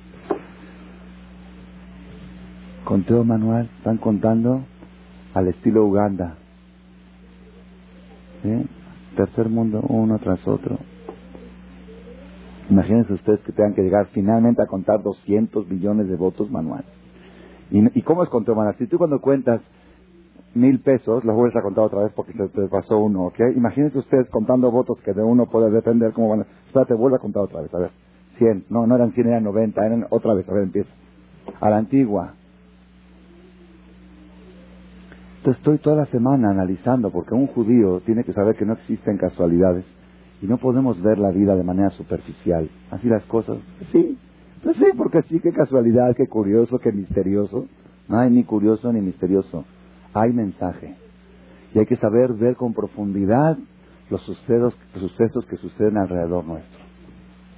Conteo 2.85 3.23
manual, 3.23 3.69
están 3.77 3.99
contando 3.99 4.63
al 5.35 5.49
estilo 5.49 5.85
Uganda. 5.85 6.37
Tercer 9.15 9.51
mundo, 9.51 9.83
uno 9.91 10.19
tras 10.21 10.49
otro. 10.49 10.79
Imagínense 12.71 13.13
ustedes 13.13 13.41
que 13.41 13.53
tengan 13.53 13.75
que 13.75 13.83
llegar 13.83 14.07
finalmente 14.13 14.63
a 14.63 14.67
contar 14.67 15.03
200 15.03 15.69
millones 15.69 16.09
de 16.09 16.17
votos 16.17 16.51
manual. 16.51 16.85
¿Y, 17.71 18.03
cómo 18.03 18.23
es 18.23 18.29
conteo 18.29 18.55
manual? 18.55 18.77
Si 18.79 18.87
tú 18.87 18.99
cuando 18.99 19.21
cuentas 19.21 19.61
mil 20.55 20.81
pesos, 20.81 21.25
los 21.25 21.35
vuelves 21.35 21.57
a 21.57 21.63
contar 21.63 21.85
otra 21.85 22.05
vez 22.05 22.13
porque 22.15 22.33
se 22.33 22.49
te 22.49 22.69
pasó 22.69 22.99
uno, 22.99 23.27
¿ok? 23.27 23.41
Imagínense 23.57 23.99
ustedes 23.99 24.31
contando 24.31 24.71
votos 24.71 24.99
que 25.05 25.13
de 25.13 25.23
uno 25.23 25.47
puede 25.47 25.71
depender 25.71 26.13
cómo 26.13 26.29
van 26.29 26.43
a... 26.43 26.47
Espérate, 26.67 26.95
vuelve 26.95 27.17
a 27.17 27.21
contar 27.21 27.43
otra 27.43 27.63
vez, 27.63 27.75
a 27.75 27.79
ver. 27.79 27.91
100, 28.39 28.67
no, 28.71 28.87
no 28.87 28.95
eran 28.95 29.13
100, 29.13 29.27
eran 29.27 29.45
90, 29.45 29.87
eran 29.87 30.07
otra 30.11 30.35
vez, 30.35 30.49
a 30.49 30.53
ver, 30.53 30.63
empieza. 30.63 30.91
A 31.61 31.71
la 31.71 31.77
antigua. 31.77 32.35
Entonces 35.39 35.59
estoy 35.59 35.79
toda 35.79 35.97
la 35.97 36.07
semana 36.07 36.51
analizando, 36.51 37.11
porque 37.11 37.35
un 37.35 37.49
judío 37.49 38.01
tiene 38.01 38.25
que 38.25 38.33
saber 38.33 38.57
que 38.57 38.65
no 38.65 38.75
existen 38.75 39.19
casualidades 39.19 39.85
y 40.45 40.47
no 40.47 40.59
podemos 40.59 41.01
ver 41.01 41.19
la 41.19 41.31
vida 41.31 41.57
de 41.57 41.65
manera 41.65 41.89
superficial. 41.89 42.69
Así 42.91 43.09
las 43.09 43.25
cosas. 43.25 43.57
Sí, 43.91 44.19
pues 44.63 44.77
sí, 44.77 44.85
porque 44.95 45.23
sí, 45.23 45.41
qué 45.41 45.53
casualidad, 45.53 46.15
qué 46.15 46.27
curioso, 46.27 46.79
qué 46.79 46.93
misterioso. 46.93 47.67
No 48.09 48.19
hay 48.19 48.31
ni 48.31 48.45
curioso 48.45 48.93
ni 48.93 49.01
misterioso. 49.01 49.65
Hay 50.13 50.35
mensaje. 50.35 50.97
Y 51.73 51.79
hay 51.79 51.87
que 51.87 51.97
saber 51.97 52.35
ver 52.35 52.57
con 52.57 52.75
profundidad 52.75 53.57
los 54.11 54.21
sucesos, 54.21 54.77
los 54.93 55.11
sucesos 55.11 55.47
que 55.47 55.57
suceden 55.57 55.97
alrededor 55.97 56.45
nuestro. 56.45 56.79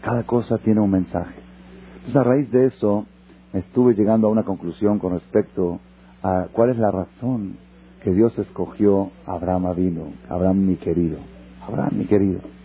Cada 0.03 0.23
cosa 0.23 0.59
tiene 0.59 0.81
un 0.81 0.93
mensaje. 0.93 1.35
Entonces, 1.97 2.17
a 2.17 2.23
raíz 2.23 2.49
de 2.53 2.67
eso, 2.67 3.05
estuve 3.53 3.95
llegando 3.95 4.29
a 4.29 4.31
una 4.31 4.45
conclusión 4.45 5.01
con 5.01 5.15
respecto 5.15 5.81
a 6.23 6.47
cuál 6.53 6.71
es 6.71 6.79
la 6.79 6.93
razón 6.93 7.57
que 8.05 8.13
Dios 8.13 8.39
escogió 8.39 9.11
a 9.27 9.33
Abraham 9.33 9.67
Avino, 9.67 10.05
Abraham 10.29 10.67
mi 10.67 10.77
querido, 10.77 11.19
Abraham 11.67 11.99
mi 11.99 12.05
querido. 12.05 12.56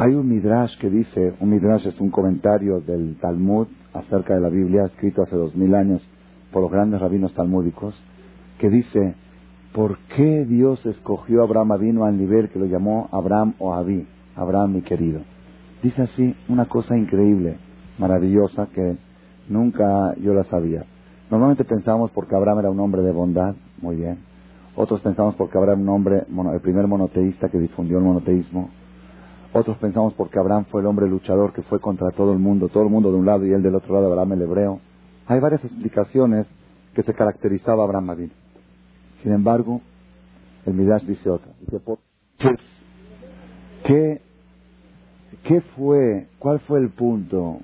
Hay 0.00 0.14
un 0.14 0.28
midrash 0.28 0.78
que 0.78 0.88
dice, 0.88 1.34
un 1.40 1.50
midrash 1.50 1.84
es 1.88 2.00
un 2.00 2.10
comentario 2.10 2.80
del 2.80 3.16
Talmud 3.16 3.66
acerca 3.92 4.32
de 4.32 4.40
la 4.40 4.48
Biblia, 4.48 4.84
escrito 4.84 5.22
hace 5.22 5.34
dos 5.34 5.56
mil 5.56 5.74
años 5.74 6.00
por 6.52 6.62
los 6.62 6.70
grandes 6.70 7.00
rabinos 7.00 7.34
talmúdicos, 7.34 8.00
que 8.60 8.70
dice, 8.70 9.16
¿por 9.72 9.98
qué 10.14 10.44
Dios 10.44 10.86
escogió 10.86 11.40
a 11.40 11.46
Abraham 11.46 11.72
Avino 11.72 12.04
al 12.04 12.16
nivel 12.16 12.48
que 12.48 12.60
lo 12.60 12.66
llamó 12.66 13.08
Abraham 13.10 13.54
o 13.58 13.74
Abí, 13.74 14.06
Abraham 14.36 14.74
mi 14.74 14.82
querido? 14.82 15.22
Dice 15.82 16.02
así 16.02 16.32
una 16.48 16.66
cosa 16.66 16.96
increíble, 16.96 17.56
maravillosa, 17.98 18.68
que 18.72 18.98
nunca 19.48 20.14
yo 20.22 20.32
la 20.32 20.44
sabía. 20.44 20.84
Normalmente 21.28 21.64
pensamos 21.64 22.12
porque 22.12 22.36
Abraham 22.36 22.60
era 22.60 22.70
un 22.70 22.78
hombre 22.78 23.02
de 23.02 23.10
bondad, 23.10 23.56
muy 23.82 23.96
bien. 23.96 24.18
Otros 24.76 25.00
pensamos 25.00 25.34
porque 25.34 25.58
Abraham 25.58 25.80
un 25.80 25.88
hombre, 25.88 26.22
el 26.54 26.60
primer 26.60 26.86
monoteísta 26.86 27.48
que 27.48 27.58
difundió 27.58 27.98
el 27.98 28.04
monoteísmo. 28.04 28.70
Otros 29.58 29.76
pensamos 29.78 30.14
porque 30.14 30.38
Abraham 30.38 30.66
fue 30.70 30.82
el 30.82 30.86
hombre 30.86 31.08
luchador 31.08 31.52
que 31.52 31.62
fue 31.62 31.80
contra 31.80 32.12
todo 32.12 32.32
el 32.32 32.38
mundo, 32.38 32.68
todo 32.68 32.84
el 32.84 32.90
mundo 32.90 33.10
de 33.10 33.18
un 33.18 33.26
lado 33.26 33.44
y 33.44 33.52
él 33.52 33.60
del 33.60 33.74
otro 33.74 33.92
lado, 33.92 34.06
Abraham 34.06 34.34
el 34.34 34.42
hebreo. 34.42 34.78
Hay 35.26 35.40
varias 35.40 35.64
explicaciones 35.64 36.46
que 36.94 37.02
se 37.02 37.12
caracterizaba 37.12 37.82
a 37.82 37.86
Abraham 37.86 38.04
Madin. 38.04 38.32
Sin 39.20 39.32
embargo, 39.32 39.80
el 40.64 40.74
Midrash 40.74 41.02
dice 41.02 41.28
otra. 41.28 41.50
Dice, 41.60 41.80
¿qué, 43.84 44.20
¿qué 45.42 45.60
fue, 45.76 46.28
cuál 46.38 46.60
fue 46.60 46.78
el 46.78 46.90
punto 46.90 47.58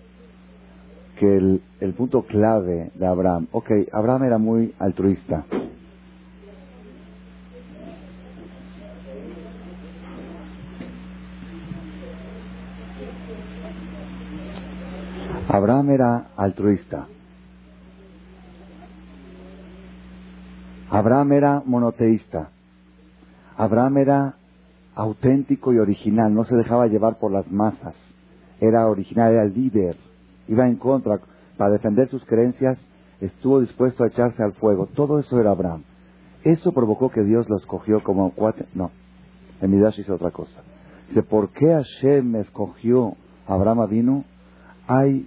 que 1.20 1.36
el, 1.36 1.62
el 1.78 1.94
punto 1.94 2.22
clave 2.22 2.90
de 2.96 3.06
Abraham, 3.06 3.46
ok, 3.52 3.70
Abraham 3.92 4.24
era 4.24 4.38
muy 4.38 4.74
altruista. 4.80 5.44
Abraham 15.64 15.90
era 15.90 16.26
altruista. 16.36 17.06
Abraham 20.90 21.32
era 21.32 21.62
monoteísta. 21.64 22.50
Abraham 23.56 23.96
era 23.96 24.34
auténtico 24.94 25.72
y 25.72 25.78
original, 25.78 26.34
no 26.34 26.44
se 26.44 26.54
dejaba 26.54 26.86
llevar 26.86 27.18
por 27.18 27.32
las 27.32 27.50
masas. 27.50 27.94
Era 28.60 28.86
original, 28.88 29.32
era 29.32 29.44
líder 29.46 29.96
iba 30.48 30.66
en 30.66 30.76
contra, 30.76 31.18
para 31.56 31.70
defender 31.70 32.10
sus 32.10 32.22
creencias, 32.26 32.76
estuvo 33.22 33.62
dispuesto 33.62 34.04
a 34.04 34.08
echarse 34.08 34.42
al 34.42 34.52
fuego. 34.52 34.86
Todo 34.94 35.18
eso 35.18 35.40
era 35.40 35.52
Abraham. 35.52 35.82
Eso 36.42 36.72
provocó 36.72 37.08
que 37.08 37.22
Dios 37.22 37.48
lo 37.48 37.56
escogió 37.56 38.02
como 38.02 38.32
cuate. 38.32 38.66
No, 38.74 38.90
en 39.62 39.70
Midash 39.70 39.98
hizo 39.98 40.16
otra 40.16 40.30
cosa. 40.30 40.60
Dice, 41.08 41.22
¿por 41.22 41.48
qué 41.48 41.72
Hashem 41.72 42.36
escogió 42.36 43.16
a 43.46 43.54
Abraham 43.54 43.88
vino? 43.88 44.24
Hay 44.86 45.26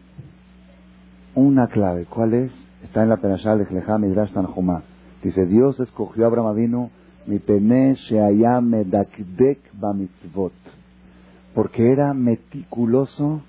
una 1.34 1.68
clave. 1.68 2.06
¿Cuál 2.06 2.34
es? 2.34 2.52
Está 2.84 3.04
en 3.04 3.10
la 3.10 3.18
Penashá 3.18 3.56
de 3.56 3.66
Jlejá 3.66 3.98
Midrash 3.98 4.32
Tanjumá. 4.34 4.84
Dice, 5.24 5.46
Dios 5.48 5.80
escogió 5.80 6.26
a 6.26 6.28
Abraham 6.28 6.56
vino 6.56 6.90
mi 7.26 7.40
pene 7.40 7.96
sheayame 7.96 8.86
dakdek 8.86 9.60
bamitzvot. 9.74 10.54
Porque 11.56 11.92
era 11.92 12.14
meticuloso 12.14 13.42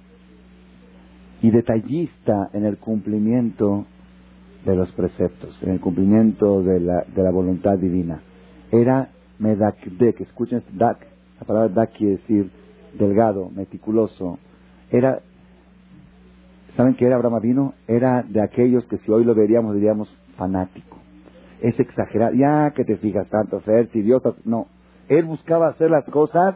y 1.43 1.51
detallista 1.51 2.51
en 2.53 2.65
el 2.65 2.79
cumplimiento 2.79 3.85
de 4.65 4.75
los 4.75 4.91
preceptos, 4.93 5.57
en 5.63 5.71
el 5.71 5.81
cumplimiento 5.81 6.63
de 6.63 6.81
la, 6.81 7.05
de 7.05 7.23
la 7.23 7.31
voluntad 7.31 7.79
divina. 7.79 8.21
Era 8.73 9.11
medakdek, 9.39 10.21
escuchen, 10.21 10.63
dak, 10.73 11.07
la 11.39 11.47
palabra 11.47 11.69
dak 11.69 11.93
quiere 11.93 12.17
decir 12.17 12.51
delgado, 12.99 13.51
meticuloso. 13.55 14.39
Era, 14.91 15.21
¿saben 16.77 16.95
qué 16.95 17.07
era 17.07 17.17
Abraham 17.17 17.41
vino? 17.41 17.75
Era 17.87 18.23
de 18.23 18.43
aquellos 18.43 18.85
que 18.87 18.99
si 18.99 19.11
hoy 19.11 19.25
lo 19.25 19.35
veríamos 19.35 19.75
diríamos 19.75 20.09
fanático. 20.37 20.97
Es 21.61 21.79
exagerar, 21.79 22.35
ya 22.35 22.71
que 22.71 22.85
te 22.85 22.97
fijas 22.97 23.29
tanto, 23.29 23.61
ser 23.63 23.89
idiota, 23.95 24.35
no. 24.45 24.67
Él 25.09 25.25
buscaba 25.25 25.69
hacer 25.69 25.91
las 25.91 26.05
cosas, 26.05 26.55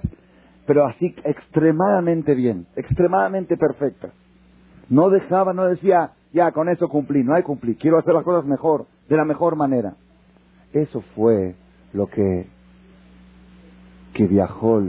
pero 0.66 0.84
así 0.84 1.14
extremadamente 1.24 2.34
bien, 2.34 2.66
extremadamente 2.76 3.56
perfectas. 3.56 4.12
No 4.88 5.10
dejaba, 5.10 5.52
no 5.52 5.64
decía, 5.64 6.12
ya 6.32 6.52
con 6.52 6.68
eso 6.68 6.88
cumplí, 6.88 7.24
no 7.24 7.34
hay 7.34 7.42
cumplir, 7.42 7.76
quiero 7.76 7.98
hacer 7.98 8.14
las 8.14 8.24
cosas 8.24 8.44
mejor, 8.44 8.86
de 9.08 9.16
la 9.16 9.24
mejor 9.24 9.56
manera. 9.56 9.94
Eso 10.72 11.02
fue 11.14 11.54
lo 11.92 12.06
que, 12.06 12.46
que 14.14 14.26
viajó, 14.26 14.82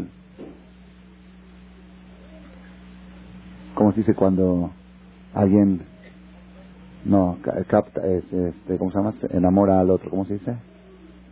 ¿cómo 3.75 3.92
se 3.92 4.00
dice 4.00 4.13
cuando 4.13 4.72
alguien, 5.34 5.82
no, 7.06 7.38
capta, 7.68 8.06
este, 8.06 8.78
¿cómo 8.78 8.92
se 8.92 8.98
llama? 8.98 9.13
Enamora 9.30 9.80
al 9.80 9.90
otro, 9.90 10.10
¿cómo 10.10 10.25
se 10.25 10.34
dice? 10.34 10.56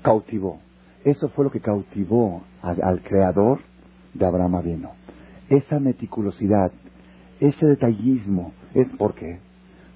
Cautivó. 0.02 0.60
Eso 1.04 1.30
fue 1.30 1.46
lo 1.46 1.52
que 1.52 1.62
cautivó 1.62 2.44
al, 2.62 3.02
creador 3.02 3.60
de 4.14 4.26
Abraham 4.26 4.56
Avino. 4.56 4.92
Esa 5.50 5.80
meticulosidad, 5.80 6.72
ese 7.40 7.66
detallismo, 7.66 8.54
¿Es 8.74 8.88
por 8.90 9.16
qué? 9.16 9.40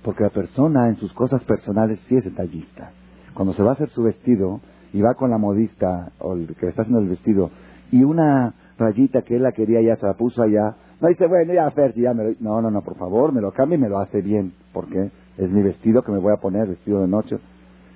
Porque 0.03 0.23
la 0.23 0.29
persona 0.29 0.87
en 0.87 0.97
sus 0.97 1.13
cosas 1.13 1.43
personales 1.43 1.99
sí 2.07 2.17
es 2.17 2.23
detallista. 2.23 2.91
Cuando 3.33 3.53
se 3.53 3.63
va 3.63 3.71
a 3.71 3.73
hacer 3.73 3.89
su 3.89 4.03
vestido 4.03 4.59
y 4.93 5.01
va 5.01 5.15
con 5.15 5.29
la 5.29 5.37
modista 5.37 6.11
o 6.19 6.33
el 6.33 6.47
que 6.55 6.65
le 6.65 6.69
está 6.69 6.83
haciendo 6.83 7.01
el 7.01 7.09
vestido 7.09 7.51
y 7.91 8.03
una 8.03 8.53
rayita 8.77 9.21
que 9.21 9.35
él 9.35 9.43
la 9.43 9.53
quería 9.53 9.81
ya 9.81 9.95
se 9.95 10.05
la 10.05 10.15
puso 10.15 10.41
allá, 10.41 10.75
no 11.01 11.07
dice, 11.09 11.27
bueno, 11.27 11.53
ya 11.53 11.69
Fer, 11.71 11.93
ya 11.95 12.13
me 12.13 12.23
lo... 12.23 12.35
No, 12.39 12.61
no, 12.61 12.71
no, 12.71 12.81
por 12.81 12.95
favor, 12.97 13.33
me 13.33 13.41
lo 13.41 13.51
cambie 13.51 13.77
y 13.77 13.81
me 13.81 13.89
lo 13.89 13.99
hace 13.99 14.21
bien. 14.21 14.53
porque 14.73 15.11
Es 15.37 15.49
mi 15.51 15.61
vestido 15.61 16.01
que 16.03 16.11
me 16.11 16.19
voy 16.19 16.33
a 16.33 16.41
poner, 16.41 16.67
vestido 16.67 17.01
de 17.01 17.07
noche. 17.07 17.37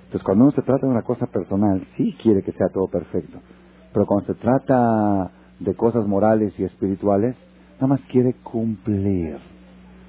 Entonces, 0.04 0.22
cuando 0.22 0.44
uno 0.44 0.52
se 0.52 0.62
trata 0.62 0.86
de 0.86 0.92
una 0.92 1.02
cosa 1.02 1.26
personal, 1.26 1.86
sí 1.96 2.16
quiere 2.22 2.42
que 2.42 2.52
sea 2.52 2.68
todo 2.68 2.88
perfecto. 2.88 3.38
Pero 3.92 4.06
cuando 4.06 4.34
se 4.34 4.40
trata 4.40 5.30
de 5.58 5.74
cosas 5.74 6.06
morales 6.06 6.58
y 6.58 6.64
espirituales, 6.64 7.36
nada 7.76 7.86
más 7.86 8.00
quiere 8.10 8.34
cumplir. 8.42 9.38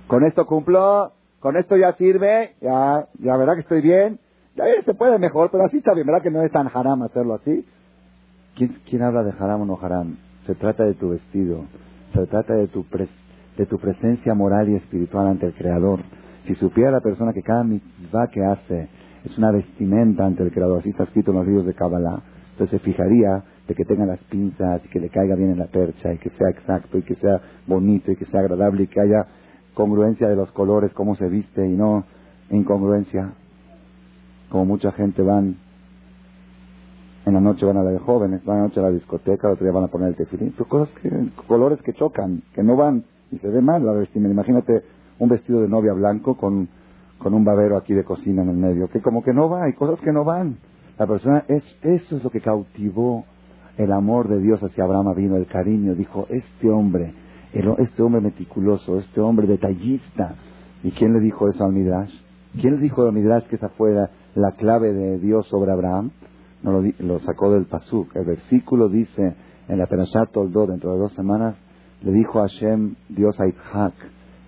Con 0.07 0.25
esto 0.25 0.45
cumplo, 0.45 1.13
con 1.39 1.55
esto 1.55 1.77
ya 1.77 1.93
sirve, 1.93 2.55
ya, 2.61 3.07
ya 3.19 3.37
verá 3.37 3.55
que 3.55 3.61
estoy 3.61 3.81
bien. 3.81 4.19
Ya 4.55 4.65
se 4.85 4.93
puede 4.93 5.17
mejor, 5.17 5.49
pero 5.49 5.65
así 5.65 5.77
está 5.77 5.93
bien, 5.93 6.05
¿verdad 6.05 6.21
que 6.21 6.31
no 6.31 6.41
es 6.43 6.51
tan 6.51 6.67
haram 6.73 7.03
hacerlo 7.03 7.35
así? 7.35 7.65
¿Quién, 8.55 8.75
quién 8.89 9.01
habla 9.01 9.23
de 9.23 9.31
haram 9.39 9.61
o 9.61 9.65
no 9.65 9.79
haram? 9.81 10.17
Se 10.45 10.55
trata 10.55 10.83
de 10.83 10.93
tu 10.93 11.09
vestido, 11.09 11.63
se 12.13 12.25
trata 12.27 12.53
de 12.55 12.67
tu, 12.67 12.85
de 13.57 13.65
tu 13.65 13.77
presencia 13.77 14.33
moral 14.33 14.69
y 14.69 14.75
espiritual 14.75 15.27
ante 15.27 15.47
el 15.47 15.53
Creador. 15.53 16.01
Si 16.45 16.55
supiera 16.55 16.91
la 16.91 17.01
persona 17.01 17.33
que 17.33 17.43
cada 17.43 17.63
mitzvah 17.63 18.27
que 18.27 18.43
hace 18.43 18.89
es 19.23 19.37
una 19.37 19.51
vestimenta 19.51 20.25
ante 20.25 20.43
el 20.43 20.51
Creador, 20.51 20.79
así 20.79 20.89
está 20.89 21.03
escrito 21.03 21.31
en 21.31 21.37
los 21.37 21.47
libros 21.47 21.65
de 21.65 21.73
Kabbalah, 21.73 22.21
entonces 22.51 22.81
se 22.81 22.85
fijaría 22.85 23.43
de 23.67 23.75
que 23.75 23.85
tenga 23.85 24.05
las 24.05 24.19
pinzas 24.25 24.83
y 24.83 24.89
que 24.89 24.99
le 24.99 25.09
caiga 25.09 25.35
bien 25.35 25.51
en 25.51 25.59
la 25.59 25.67
percha 25.67 26.13
y 26.13 26.17
que 26.17 26.29
sea 26.31 26.49
exacto 26.49 26.97
y 26.97 27.03
que 27.03 27.15
sea 27.15 27.39
bonito 27.67 28.11
y 28.11 28.15
que 28.15 28.25
sea 28.25 28.41
agradable 28.41 28.83
y 28.83 28.87
que 28.87 28.99
haya 28.99 29.25
congruencia 29.73 30.27
de 30.27 30.35
los 30.35 30.51
colores, 30.51 30.91
cómo 30.93 31.15
se 31.15 31.27
viste 31.29 31.65
y 31.65 31.75
no 31.75 32.03
incongruencia. 32.49 33.33
Como 34.49 34.65
mucha 34.65 34.91
gente 34.91 35.21
van, 35.21 35.55
en 37.25 37.33
la 37.33 37.39
noche 37.39 37.65
van 37.65 37.77
a 37.77 37.83
la 37.83 37.91
de 37.91 37.99
jóvenes, 37.99 38.43
van 38.43 38.57
a 38.57 38.61
la 38.61 38.67
noche 38.67 38.79
a 38.79 38.83
la 38.83 38.91
discoteca, 38.91 39.49
otro 39.49 39.63
día 39.63 39.73
van 39.73 39.83
a 39.83 39.87
poner 39.87 40.09
el 40.09 40.15
tefilín. 40.15 40.53
Son 40.57 40.67
cosas 40.67 40.89
que, 41.01 41.09
colores 41.47 41.81
que 41.81 41.93
chocan, 41.93 42.41
que 42.53 42.63
no 42.63 42.75
van 42.75 43.03
y 43.31 43.37
se 43.37 43.47
ve 43.47 43.61
mal 43.61 43.85
la 43.85 43.93
vestimenta. 43.93 44.33
Imagínate 44.33 44.83
un 45.19 45.29
vestido 45.29 45.61
de 45.61 45.67
novia 45.67 45.93
blanco 45.93 46.35
con, 46.35 46.67
con 47.19 47.33
un 47.33 47.45
babero 47.45 47.77
aquí 47.77 47.93
de 47.93 48.03
cocina 48.03 48.41
en 48.41 48.49
el 48.49 48.57
medio, 48.57 48.89
que 48.89 49.01
como 49.01 49.23
que 49.23 49.33
no 49.33 49.49
va, 49.49 49.65
hay 49.65 49.73
cosas 49.73 49.99
que 50.01 50.11
no 50.11 50.23
van. 50.23 50.57
La 50.97 51.07
persona, 51.07 51.45
es, 51.47 51.63
eso 51.81 52.17
es 52.17 52.23
lo 52.23 52.29
que 52.29 52.41
cautivó 52.41 53.25
el 53.77 53.91
amor 53.91 54.27
de 54.27 54.39
Dios 54.39 54.61
hacia 54.61 54.83
Abraham 54.83 55.15
vino, 55.15 55.35
el 55.35 55.47
cariño. 55.47 55.95
Dijo, 55.95 56.27
este 56.29 56.69
hombre, 56.69 57.13
este 57.53 58.01
hombre 58.01 58.21
meticuloso, 58.21 58.99
este 58.99 59.21
hombre 59.21 59.47
detallista. 59.47 60.35
¿Y 60.83 60.91
quién 60.91 61.13
le 61.13 61.19
dijo 61.19 61.49
eso 61.49 61.63
al 61.63 61.73
Midrash? 61.73 62.13
¿Quién 62.59 62.75
le 62.75 62.81
dijo 62.81 63.03
al 63.03 63.13
Midrash 63.13 63.47
que 63.47 63.55
esa 63.55 63.69
fuera 63.69 64.09
la 64.35 64.51
clave 64.53 64.93
de 64.93 65.19
Dios 65.19 65.47
sobre 65.47 65.71
Abraham? 65.71 66.11
No 66.63 66.81
lo, 66.81 67.19
sacó 67.19 67.51
del 67.51 67.65
Pasuk. 67.65 68.15
El 68.15 68.25
versículo 68.25 68.89
dice 68.89 69.35
en 69.67 69.77
la 69.77 69.87
Perashat 69.87 70.31
Toldó, 70.31 70.67
dentro 70.67 70.93
de 70.93 70.99
dos 70.99 71.13
semanas, 71.13 71.55
le 72.03 72.11
dijo 72.11 72.39
a 72.39 72.47
Hashem, 72.47 72.95
Dios 73.09 73.39
a 73.39 73.47
Isaac, 73.47 73.93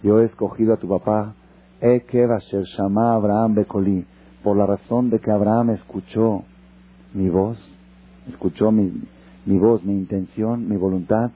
yo 0.04 0.20
he 0.20 0.26
escogido 0.26 0.74
a 0.74 0.78
tu 0.78 0.88
papá, 0.88 1.36
E 1.82 2.02
Ser 2.50 2.64
Shama 2.64 3.14
Abraham 3.14 3.56
Bekoli, 3.56 4.06
por 4.44 4.58
la 4.58 4.66
razón 4.66 5.10
de 5.10 5.20
que 5.20 5.32
Abraham 5.32 5.72
escuchó 5.72 6.44
mi 7.14 7.30
voz, 7.30 7.58
escuchó 8.30 8.72
mi, 8.72 8.92
mi 9.46 9.58
voz, 9.58 9.84
mi 9.84 9.94
intención, 9.94 10.68
mi 10.68 10.78
voluntad. 10.78 11.32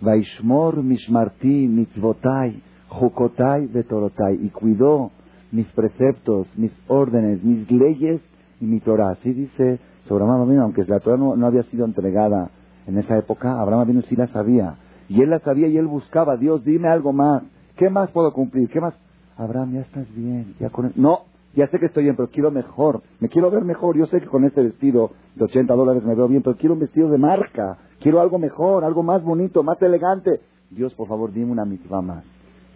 Vaishmor 0.00 0.82
mishmarti 0.82 1.68
mitzvotai, 1.68 2.62
jukotai 2.88 3.66
vetorotai. 3.66 4.38
Y 4.42 4.50
cuidó 4.50 5.10
mis 5.52 5.66
preceptos, 5.68 6.46
mis 6.56 6.72
órdenes, 6.88 7.42
mis 7.42 7.70
leyes 7.70 8.20
y 8.60 8.64
mi 8.66 8.80
Torah. 8.80 9.10
Así 9.10 9.32
dice 9.32 9.78
sobre 10.08 10.24
Abraham 10.24 10.42
Avinu, 10.42 10.62
aunque 10.62 10.84
la 10.84 11.00
Torah 11.00 11.16
no, 11.16 11.46
había 11.46 11.62
sido 11.64 11.84
entregada 11.84 12.50
en 12.86 12.98
esa 12.98 13.16
época, 13.18 13.60
Abraham 13.60 13.80
Avinu 13.80 14.02
sí 14.02 14.16
la 14.16 14.26
sabía. 14.28 14.76
Y 15.08 15.22
él 15.22 15.30
la 15.30 15.40
sabía 15.40 15.68
y 15.68 15.76
él 15.76 15.86
buscaba, 15.86 16.36
Dios, 16.36 16.64
dime 16.64 16.88
algo 16.88 17.12
más. 17.12 17.42
¿Qué 17.76 17.90
más 17.90 18.10
puedo 18.10 18.32
cumplir? 18.32 18.68
¿Qué 18.68 18.80
más? 18.80 18.94
Abraham, 19.36 19.74
ya 19.74 19.80
estás 19.80 20.06
bien. 20.14 20.54
Ya 20.60 20.70
con... 20.70 20.92
No, 20.96 21.20
ya 21.54 21.66
sé 21.68 21.78
que 21.78 21.86
estoy 21.86 22.04
bien, 22.04 22.16
pero 22.16 22.28
quiero 22.28 22.50
mejor. 22.50 23.02
Me 23.20 23.28
quiero 23.28 23.50
ver 23.50 23.64
mejor. 23.64 23.96
Yo 23.96 24.06
sé 24.06 24.20
que 24.20 24.26
con 24.26 24.44
este 24.44 24.62
vestido 24.62 25.10
de 25.34 25.44
80 25.44 25.74
dólares 25.74 26.04
me 26.04 26.14
veo 26.14 26.28
bien, 26.28 26.42
pero 26.42 26.56
quiero 26.56 26.74
un 26.74 26.80
vestido 26.80 27.08
de 27.08 27.18
marca. 27.18 27.78
Quiero 28.00 28.20
algo 28.20 28.38
mejor, 28.38 28.84
algo 28.84 29.02
más 29.02 29.22
bonito, 29.22 29.62
más 29.62 29.80
elegante. 29.82 30.40
Dios, 30.70 30.94
por 30.94 31.08
favor, 31.08 31.32
dime 31.32 31.52
una 31.52 31.64
mitzvah 31.64 32.02
más. 32.02 32.24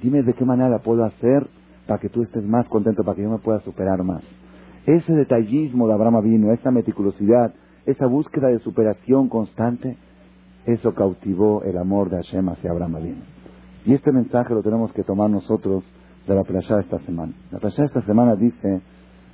Dime 0.02 0.22
de 0.22 0.32
qué 0.34 0.44
manera 0.44 0.78
puedo 0.78 1.04
hacer 1.04 1.46
para 1.86 2.00
que 2.00 2.08
tú 2.08 2.22
estés 2.22 2.44
más 2.44 2.68
contento, 2.68 3.02
para 3.02 3.16
que 3.16 3.22
yo 3.22 3.30
me 3.30 3.38
pueda 3.38 3.60
superar 3.60 4.02
más. 4.04 4.22
Ese 4.88 5.12
detallismo 5.12 5.86
de 5.86 5.92
Abraham 5.92 6.22
vino, 6.22 6.50
esa 6.50 6.70
meticulosidad, 6.70 7.52
esa 7.84 8.06
búsqueda 8.06 8.48
de 8.48 8.58
superación 8.60 9.28
constante, 9.28 9.98
eso 10.64 10.94
cautivó 10.94 11.62
el 11.62 11.76
amor 11.76 12.08
de 12.08 12.16
Hashem 12.16 12.48
hacia 12.48 12.70
Abraham 12.70 13.02
vino. 13.02 13.22
Y 13.84 13.92
este 13.92 14.12
mensaje 14.12 14.54
lo 14.54 14.62
tenemos 14.62 14.90
que 14.94 15.04
tomar 15.04 15.28
nosotros 15.28 15.84
de 16.26 16.34
la 16.34 16.42
playa 16.42 16.80
esta 16.80 16.98
semana. 17.00 17.34
La 17.50 17.58
playa 17.58 17.84
esta 17.84 18.00
semana 18.06 18.34
dice, 18.34 18.80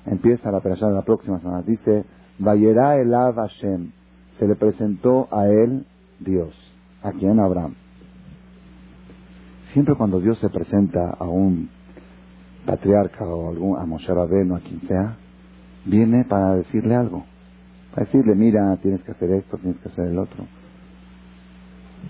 empieza 0.06 0.50
la 0.50 0.58
playa 0.58 0.88
de 0.88 0.94
la 0.94 1.02
próxima 1.02 1.38
semana, 1.38 1.62
dice, 1.62 2.04
Vayera 2.40 2.96
Elav 2.96 3.37
Hashem, 3.37 3.92
se 4.40 4.49
le 4.49 4.56
presentó 4.56 5.28
a 5.30 5.46
él 5.46 5.87
Dios. 6.18 6.52
¿A 7.00 7.12
quién? 7.12 7.38
Abraham. 7.38 7.76
Siempre 9.73 9.94
cuando 9.94 10.18
Dios 10.18 10.37
se 10.40 10.49
presenta 10.49 11.11
a 11.11 11.28
un 11.28 11.70
patriarca 12.66 13.25
o 13.25 13.76
a 13.76 13.87
Moshe 13.87 14.12
Rabbeinu, 14.12 14.56
a 14.56 14.61
quien 14.61 14.80
sea, 14.88 15.18
viene 15.84 16.24
para 16.24 16.56
decirle 16.56 16.94
algo. 16.94 17.24
Para 17.94 18.06
decirle, 18.06 18.35
mira, 18.35 18.76
tienes 18.82 19.02
que 19.02 19.12
hacer 19.12 19.30
esto, 19.30 19.56
tienes 19.59 19.80
que 19.80 19.88
hacer 19.88 20.06
el 20.09 20.18
otro. 20.18 20.46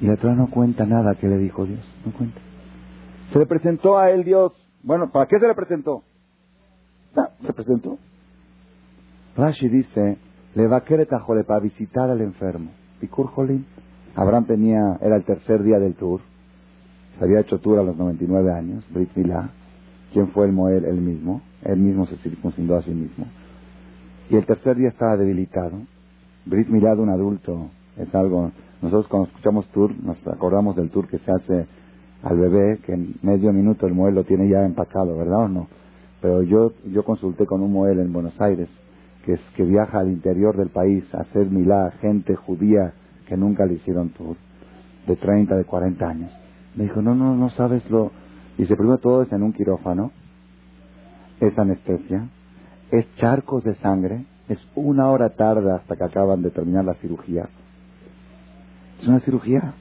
Y 0.00 0.06
la 0.06 0.16
Torah 0.16 0.34
no 0.34 0.48
cuenta 0.50 0.86
nada 0.86 1.14
que 1.14 1.28
le 1.28 1.38
dijo 1.38 1.64
Dios, 1.66 1.84
no 2.04 2.12
cuenta. 2.12 2.40
Se 3.32 3.38
le 3.38 3.46
presentó 3.46 3.98
a 3.98 4.10
él 4.10 4.24
Dios. 4.24 4.52
Bueno, 4.82 5.10
¿para 5.10 5.26
qué 5.26 5.38
se 5.38 5.46
le 5.46 5.54
presentó? 5.54 6.02
Ah, 7.16 7.30
se 7.44 7.52
presentó. 7.52 7.98
Rashi 9.36 9.68
dice, 9.68 10.18
le 10.54 10.66
va 10.66 10.78
a 10.78 11.44
para 11.44 11.60
visitar 11.60 12.10
al 12.10 12.20
enfermo. 12.20 12.70
Pikur 13.00 13.26
Jolín. 13.28 13.66
Abraham 14.14 14.46
tenía, 14.46 14.98
era 15.00 15.16
el 15.16 15.24
tercer 15.24 15.62
día 15.62 15.78
del 15.78 15.94
tour. 15.94 16.20
Se 17.18 17.24
había 17.24 17.40
hecho 17.40 17.58
tour 17.58 17.78
a 17.78 17.82
los 17.82 17.96
99 17.96 18.52
años, 18.52 18.84
Brit 18.90 19.10
Milá. 19.16 19.50
¿Quién 20.12 20.28
fue 20.28 20.46
el 20.46 20.52
Moel? 20.52 20.84
Él 20.84 21.00
mismo. 21.00 21.42
Él 21.62 21.78
mismo 21.78 22.06
se 22.06 22.16
circuncindó 22.18 22.76
a 22.76 22.82
sí 22.82 22.92
mismo. 22.92 23.26
Y 24.30 24.36
el 24.36 24.46
tercer 24.46 24.76
día 24.76 24.88
estaba 24.88 25.16
debilitado. 25.16 25.78
Brit 26.46 26.68
Milá 26.68 26.94
de 26.94 27.02
un 27.02 27.10
adulto 27.10 27.70
es 27.96 28.14
algo. 28.14 28.50
Nosotros 28.80 29.08
cuando 29.08 29.28
escuchamos 29.28 29.66
tour, 29.68 29.92
nos 30.02 30.16
acordamos 30.26 30.76
del 30.76 30.90
tour 30.90 31.08
que 31.08 31.18
se 31.18 31.30
hace 31.30 31.66
al 32.22 32.38
bebé, 32.38 32.78
que 32.84 32.92
en 32.92 33.14
medio 33.22 33.52
minuto 33.52 33.86
el 33.86 33.94
Moel 33.94 34.14
lo 34.14 34.24
tiene 34.24 34.48
ya 34.48 34.64
empacado, 34.64 35.16
¿verdad 35.16 35.44
o 35.44 35.48
no? 35.48 35.68
Pero 36.20 36.42
yo, 36.42 36.72
yo 36.90 37.04
consulté 37.04 37.44
con 37.44 37.60
un 37.60 37.72
Moel 37.72 37.98
en 38.00 38.12
Buenos 38.12 38.38
Aires 38.40 38.68
que, 39.24 39.34
es, 39.34 39.40
que 39.56 39.64
viaja 39.64 39.98
al 39.98 40.08
interior 40.08 40.56
del 40.56 40.70
país 40.70 41.04
a 41.14 41.22
hacer 41.22 41.50
milá, 41.50 41.92
gente 42.00 42.34
judía 42.34 42.94
que 43.26 43.36
nunca 43.36 43.66
le 43.66 43.74
hicieron 43.74 44.10
tour, 44.10 44.36
de 45.06 45.16
30, 45.16 45.56
de 45.56 45.64
40 45.64 46.06
años. 46.06 46.32
Me 46.76 46.84
dijo, 46.84 47.02
no, 47.02 47.14
no, 47.14 47.34
no 47.36 47.50
sabes 47.50 47.88
lo... 47.90 48.10
Dice, 48.56 48.76
primero 48.76 48.98
todo 48.98 49.22
es 49.22 49.32
en 49.32 49.42
un 49.42 49.52
quirófano, 49.52 50.12
es 51.40 51.58
anestesia, 51.58 52.28
es 52.90 53.06
charcos 53.16 53.64
de 53.64 53.74
sangre, 53.76 54.24
es 54.48 54.58
una 54.74 55.10
hora 55.10 55.30
tarde 55.30 55.72
hasta 55.72 55.96
que 55.96 56.04
acaban 56.04 56.42
de 56.42 56.50
terminar 56.50 56.84
la 56.84 56.94
cirugía. 56.94 57.48
Es 59.00 59.08
una 59.08 59.20
cirugía. 59.20 59.74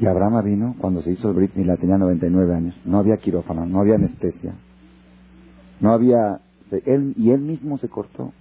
Y 0.00 0.06
Abraham 0.06 0.44
vino 0.44 0.74
cuando 0.80 1.02
se 1.02 1.12
hizo 1.12 1.28
el 1.28 1.34
Brit 1.34 1.54
Milá, 1.54 1.76
tenía 1.76 1.98
99 1.98 2.54
años. 2.54 2.74
No 2.84 2.98
había 2.98 3.16
quirófano, 3.18 3.64
no 3.66 3.80
había 3.80 3.94
anestesia. 3.94 4.54
No 5.80 5.92
había 5.92 6.40
él, 6.70 7.14
y 7.16 7.30
él 7.30 7.40
mismo 7.40 7.78
se 7.78 7.88
cortó. 7.88 8.32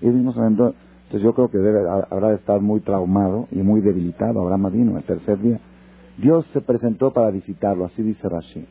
Él 0.00 0.14
mismo 0.14 0.32
se 0.32 0.40
Entonces 0.40 1.22
yo 1.22 1.34
creo 1.34 1.50
que 1.50 1.58
debe, 1.58 1.80
habrá 1.88 2.30
de 2.30 2.36
estar 2.36 2.60
muy 2.60 2.80
traumado 2.80 3.48
y 3.50 3.58
muy 3.58 3.80
debilitado. 3.80 4.40
Abraham 4.40 4.72
vino 4.72 4.96
el 4.96 5.04
tercer 5.04 5.38
día. 5.40 5.60
Dios 6.16 6.46
se 6.52 6.60
presentó 6.60 7.12
para 7.12 7.30
visitarlo, 7.30 7.84
así 7.84 8.02
dice 8.02 8.28
Rashi. 8.28 8.66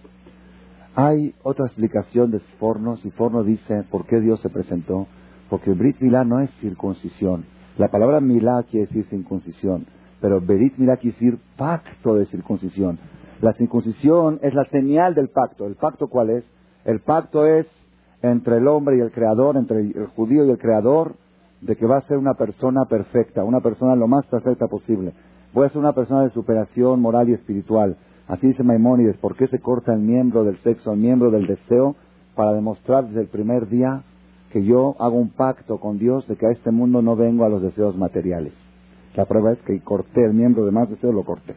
Hay 1.02 1.34
otra 1.44 1.66
explicación 1.66 2.30
de 2.30 2.40
Forno. 2.60 2.98
Si 2.98 3.10
Forno 3.12 3.42
dice 3.42 3.86
por 3.90 4.06
qué 4.06 4.20
Dios 4.20 4.42
se 4.42 4.50
presentó, 4.50 5.08
porque 5.50 5.72
Brit 5.72 6.02
Milá 6.02 6.26
no 6.26 6.42
es 6.42 6.50
circuncisión. 6.60 7.46
La 7.78 7.88
palabra 7.88 8.20
Milá 8.20 8.64
quiere 8.64 8.88
decir 8.88 9.06
circuncisión, 9.06 9.86
pero 10.20 10.42
Berit 10.42 10.78
Milá 10.78 10.98
quiere 10.98 11.18
decir 11.18 11.40
pacto 11.56 12.16
de 12.16 12.26
circuncisión. 12.26 13.00
La 13.40 13.54
circuncisión 13.54 14.40
es 14.42 14.54
la 14.54 14.66
señal 14.66 15.16
del 15.16 15.30
pacto. 15.30 15.68
¿El 15.68 15.76
pacto 15.76 16.08
cuál 16.10 16.32
es? 16.32 16.44
El 16.84 17.00
pacto 17.00 17.46
es 17.46 17.66
entre 18.22 18.58
el 18.58 18.68
hombre 18.68 18.98
y 18.98 19.00
el 19.00 19.12
creador, 19.12 19.56
entre 19.56 19.80
el 19.80 20.08
judío 20.08 20.46
y 20.46 20.50
el 20.50 20.58
creador, 20.58 21.16
de 21.62 21.78
que 21.78 21.86
va 21.86 22.00
a 22.00 22.08
ser 22.10 22.18
una 22.18 22.34
persona 22.34 22.84
perfecta, 22.90 23.46
una 23.46 23.62
persona 23.62 23.96
lo 23.96 24.10
más 24.10 24.26
perfecta 24.26 24.68
posible. 24.68 25.14
Voy 25.54 25.66
a 25.66 25.70
ser 25.70 25.78
una 25.78 25.94
persona 25.94 26.24
de 26.24 26.32
superación 26.32 27.00
moral 27.00 27.30
y 27.30 27.36
espiritual. 27.36 27.96
Así 28.30 28.46
dice 28.46 28.62
Maimónides, 28.62 29.18
¿por 29.18 29.36
qué 29.36 29.48
se 29.48 29.60
corta 29.60 29.92
el 29.92 30.02
miembro 30.02 30.44
del 30.44 30.58
sexo, 30.60 30.94
el 30.94 31.00
miembro 31.00 31.32
del 31.32 31.48
deseo? 31.48 31.96
Para 32.36 32.54
demostrar 32.54 33.08
desde 33.08 33.22
el 33.22 33.28
primer 33.28 33.68
día 33.68 34.04
que 34.54 34.63
yo 34.63 34.96
hago 35.00 35.18
un 35.18 35.30
pacto 35.30 35.80
con 35.80 35.98
Dios 35.98 36.28
de 36.28 36.36
que 36.36 36.46
a 36.46 36.52
este 36.52 36.70
mundo 36.70 37.02
no 37.02 37.15
vengo 37.15 37.44
a 37.44 37.50
los 37.50 37.63
deseos 37.63 37.98
materiales. 37.98 38.54
La 39.15 39.26
prueba 39.26 39.54
es 39.54 39.60
que 39.63 39.82
corté 39.82 40.24
el 40.24 40.36
miembro 40.36 40.63
de 40.63 40.72
más 40.72 40.88
deseo, 40.92 41.12
lo 41.12 41.24
corté. 41.24 41.56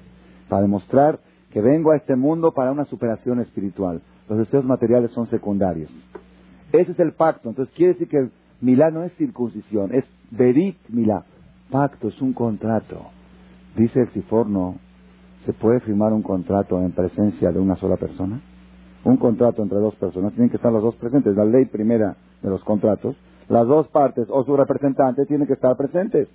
Para 0.48 0.62
demostrar 0.62 1.20
que 1.50 1.60
vengo 1.60 1.90
a 1.90 1.96
este 1.96 2.16
mundo 2.16 2.52
para 2.52 2.72
una 2.72 2.86
superación 2.86 3.40
espiritual. 3.40 4.00
Los 4.26 4.38
deseos 4.38 4.64
materiales 4.64 5.10
son 5.10 5.26
secundarios. 5.26 5.90
Ese 6.72 6.92
es 6.92 6.98
el 7.00 7.12
pacto. 7.12 7.50
Entonces 7.50 7.74
quiere 7.74 7.92
decir 7.92 8.08
que 8.08 8.30
Milá 8.62 8.90
no 8.90 9.02
es 9.02 9.14
circuncisión, 9.16 9.94
es 9.94 10.06
Berit 10.30 10.78
Milá. 10.88 11.26
Pacto 11.70 12.08
es 12.08 12.18
un 12.22 12.32
contrato. 12.32 13.10
Dice 13.76 14.00
el 14.00 14.08
Siforno, 14.12 14.76
¿se 15.44 15.52
puede 15.52 15.80
firmar 15.80 16.12
un 16.12 16.22
contrato 16.22 16.78
en 16.80 16.92
presencia 16.92 17.50
de 17.50 17.58
una 17.58 17.76
sola 17.76 17.96
persona? 17.96 18.40
Un 19.04 19.16
contrato 19.16 19.62
entre 19.62 19.78
dos 19.78 19.94
personas, 19.96 20.32
tienen 20.32 20.50
que 20.50 20.56
estar 20.56 20.72
los 20.72 20.82
dos 20.82 20.94
presentes. 20.96 21.36
La 21.36 21.44
ley 21.44 21.64
primera 21.64 22.16
de 22.40 22.50
los 22.50 22.62
contratos, 22.62 23.16
las 23.48 23.66
dos 23.66 23.88
partes 23.88 24.26
o 24.30 24.44
su 24.44 24.56
representante 24.56 25.26
tienen 25.26 25.46
que 25.46 25.54
estar 25.54 25.76
presentes. 25.76 26.28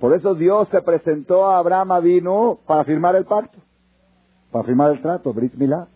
Por 0.00 0.12
eso 0.12 0.34
Dios 0.34 0.68
se 0.68 0.82
presentó 0.82 1.46
a 1.46 1.58
Abraham 1.58 2.02
vino 2.02 2.58
para 2.66 2.84
firmar 2.84 3.16
el 3.16 3.24
pacto, 3.24 3.58
para 4.52 4.64
firmar 4.64 4.92
el 4.92 5.00
trato, 5.00 5.32
Brit 5.32 5.54
Milá. 5.54 5.88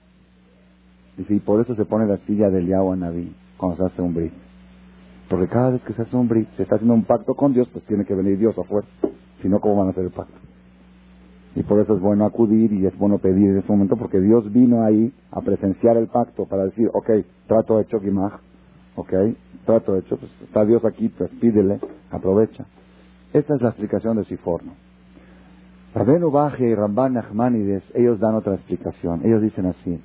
Y 1.16 1.38
por 1.40 1.60
eso 1.60 1.74
se 1.74 1.84
pone 1.84 2.06
la 2.06 2.16
silla 2.18 2.48
del 2.48 2.66
Yahweh 2.66 2.96
Naví 2.96 3.34
cuando 3.58 3.76
se 3.76 3.84
hace 3.84 4.00
un 4.00 4.14
brit. 4.14 4.32
Porque 5.28 5.48
cada 5.48 5.70
vez 5.70 5.82
que 5.82 5.92
se 5.92 6.02
hace 6.02 6.16
un 6.16 6.28
brit, 6.28 6.48
se 6.56 6.62
está 6.62 6.76
haciendo 6.76 6.94
un 6.94 7.04
pacto 7.04 7.34
con 7.34 7.52
Dios, 7.52 7.68
pues 7.72 7.84
tiene 7.84 8.06
que 8.06 8.14
venir 8.14 8.38
Dios 8.38 8.58
a 8.58 8.64
fuerza. 8.64 8.90
Si 9.42 9.48
no, 9.48 9.60
¿cómo 9.60 9.76
van 9.76 9.88
a 9.88 9.90
hacer 9.90 10.04
el 10.04 10.10
pacto? 10.10 10.49
Y 11.54 11.62
por 11.62 11.80
eso 11.80 11.94
es 11.94 12.00
bueno 12.00 12.24
acudir 12.24 12.72
y 12.72 12.86
es 12.86 12.96
bueno 12.96 13.18
pedir 13.18 13.50
en 13.50 13.58
ese 13.58 13.68
momento, 13.68 13.96
porque 13.96 14.20
Dios 14.20 14.52
vino 14.52 14.84
ahí 14.84 15.12
a 15.32 15.40
presenciar 15.40 15.96
el 15.96 16.06
pacto 16.06 16.46
para 16.46 16.64
decir, 16.64 16.88
ok, 16.92 17.10
trato 17.46 17.80
hecho, 17.80 18.00
Gimaj, 18.00 18.34
ok, 18.94 19.12
trato 19.66 19.96
hecho, 19.96 20.16
pues 20.16 20.30
está 20.42 20.64
Dios 20.64 20.84
aquí, 20.84 21.08
pues 21.08 21.30
pídele, 21.40 21.80
aprovecha. 22.10 22.66
Esta 23.32 23.54
es 23.54 23.62
la 23.62 23.70
explicación 23.70 24.16
de 24.16 24.24
Siforno. 24.24 24.72
Rabenu 25.94 26.30
Baje 26.30 26.68
y 26.68 26.74
Ramban 26.74 27.14
Nachmanides, 27.14 27.82
ellos 27.94 28.20
dan 28.20 28.36
otra 28.36 28.54
explicación. 28.54 29.22
Ellos 29.24 29.42
dicen 29.42 29.66
así. 29.66 30.00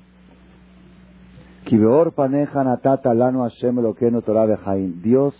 Dios 5.02 5.34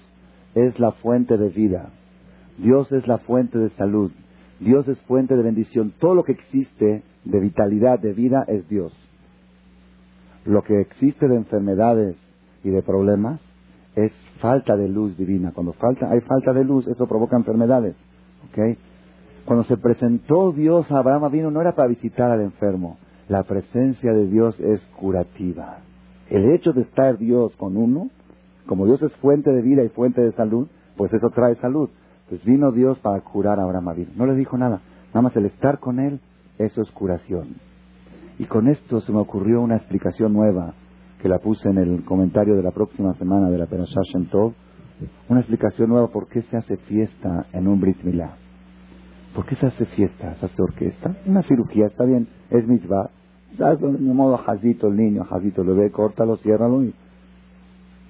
es 0.54 0.78
la 0.80 0.92
fuente 0.92 1.36
de 1.36 1.48
vida. 1.48 1.90
Dios 2.58 2.90
es 2.92 3.06
la 3.06 3.18
fuente 3.18 3.58
de 3.58 3.70
salud. 3.70 4.10
Dios 4.60 4.88
es 4.88 4.98
fuente 5.02 5.36
de 5.36 5.42
bendición. 5.42 5.92
Todo 5.98 6.14
lo 6.14 6.24
que 6.24 6.32
existe 6.32 7.02
de 7.24 7.40
vitalidad, 7.40 7.98
de 7.98 8.12
vida, 8.12 8.44
es 8.48 8.68
Dios. 8.68 8.92
Lo 10.44 10.62
que 10.62 10.80
existe 10.80 11.28
de 11.28 11.36
enfermedades 11.36 12.16
y 12.62 12.70
de 12.70 12.82
problemas 12.82 13.40
es 13.96 14.12
falta 14.40 14.76
de 14.76 14.88
luz 14.88 15.16
divina. 15.16 15.52
Cuando 15.52 15.72
falta, 15.72 16.10
hay 16.10 16.20
falta 16.20 16.52
de 16.52 16.64
luz, 16.64 16.86
eso 16.86 17.06
provoca 17.06 17.36
enfermedades. 17.36 17.96
¿okay? 18.50 18.76
Cuando 19.44 19.64
se 19.64 19.76
presentó 19.76 20.52
Dios 20.52 20.90
a 20.90 20.98
Abraham 20.98 21.30
vino 21.32 21.50
no 21.50 21.60
era 21.60 21.74
para 21.74 21.88
visitar 21.88 22.30
al 22.30 22.40
enfermo. 22.40 22.98
La 23.28 23.42
presencia 23.42 24.12
de 24.12 24.28
Dios 24.28 24.58
es 24.60 24.80
curativa. 24.98 25.78
El 26.30 26.50
hecho 26.50 26.72
de 26.72 26.82
estar 26.82 27.18
Dios 27.18 27.54
con 27.56 27.76
uno, 27.76 28.10
como 28.66 28.86
Dios 28.86 29.02
es 29.02 29.12
fuente 29.16 29.50
de 29.50 29.62
vida 29.62 29.82
y 29.82 29.88
fuente 29.88 30.20
de 30.20 30.32
salud, 30.32 30.68
pues 30.96 31.12
eso 31.12 31.30
trae 31.30 31.54
salud. 31.56 31.88
Pues 32.28 32.44
vino 32.44 32.72
Dios 32.72 32.98
para 32.98 33.20
curar 33.20 33.60
a 33.60 33.62
Abraham 33.62 34.06
No 34.16 34.26
le 34.26 34.34
dijo 34.34 34.58
nada. 34.58 34.80
Nada 35.08 35.22
más 35.22 35.36
el 35.36 35.46
estar 35.46 35.78
con 35.78 36.00
él, 36.00 36.20
eso 36.58 36.82
es 36.82 36.90
curación. 36.90 37.56
Y 38.38 38.44
con 38.44 38.68
esto 38.68 39.00
se 39.00 39.12
me 39.12 39.18
ocurrió 39.18 39.60
una 39.60 39.76
explicación 39.76 40.32
nueva 40.32 40.74
que 41.22 41.28
la 41.28 41.38
puse 41.38 41.68
en 41.68 41.78
el 41.78 42.04
comentario 42.04 42.56
de 42.56 42.62
la 42.62 42.70
próxima 42.70 43.14
semana 43.14 43.48
de 43.48 43.58
la 43.58 43.66
Perashah 43.66 44.02
Shem. 44.12 44.28
Una 45.28 45.40
explicación 45.40 45.88
nueva 45.88 46.08
por 46.08 46.28
qué 46.28 46.42
se 46.42 46.56
hace 46.56 46.76
fiesta 46.76 47.46
en 47.52 47.68
un 47.68 47.80
Brit 47.80 48.02
Milá. 48.02 48.36
¿Por 49.34 49.46
qué 49.46 49.56
se 49.56 49.66
hace 49.66 49.84
fiesta? 49.86 50.34
¿Se 50.36 50.46
hace 50.46 50.62
orquesta? 50.62 51.14
Una 51.26 51.42
cirugía, 51.42 51.86
está 51.86 52.04
bien, 52.04 52.28
es 52.50 52.66
mitzvah. 52.66 53.10
¿Sabes? 53.58 53.80
De 53.80 54.12
modo 54.12 54.36
jazito 54.38 54.88
el 54.88 54.96
niño, 54.96 55.24
jazito 55.24 55.62
lo 55.62 55.74
ve, 55.74 55.90
córtalo, 55.90 56.36
ciérralo 56.38 56.84
y 56.84 56.94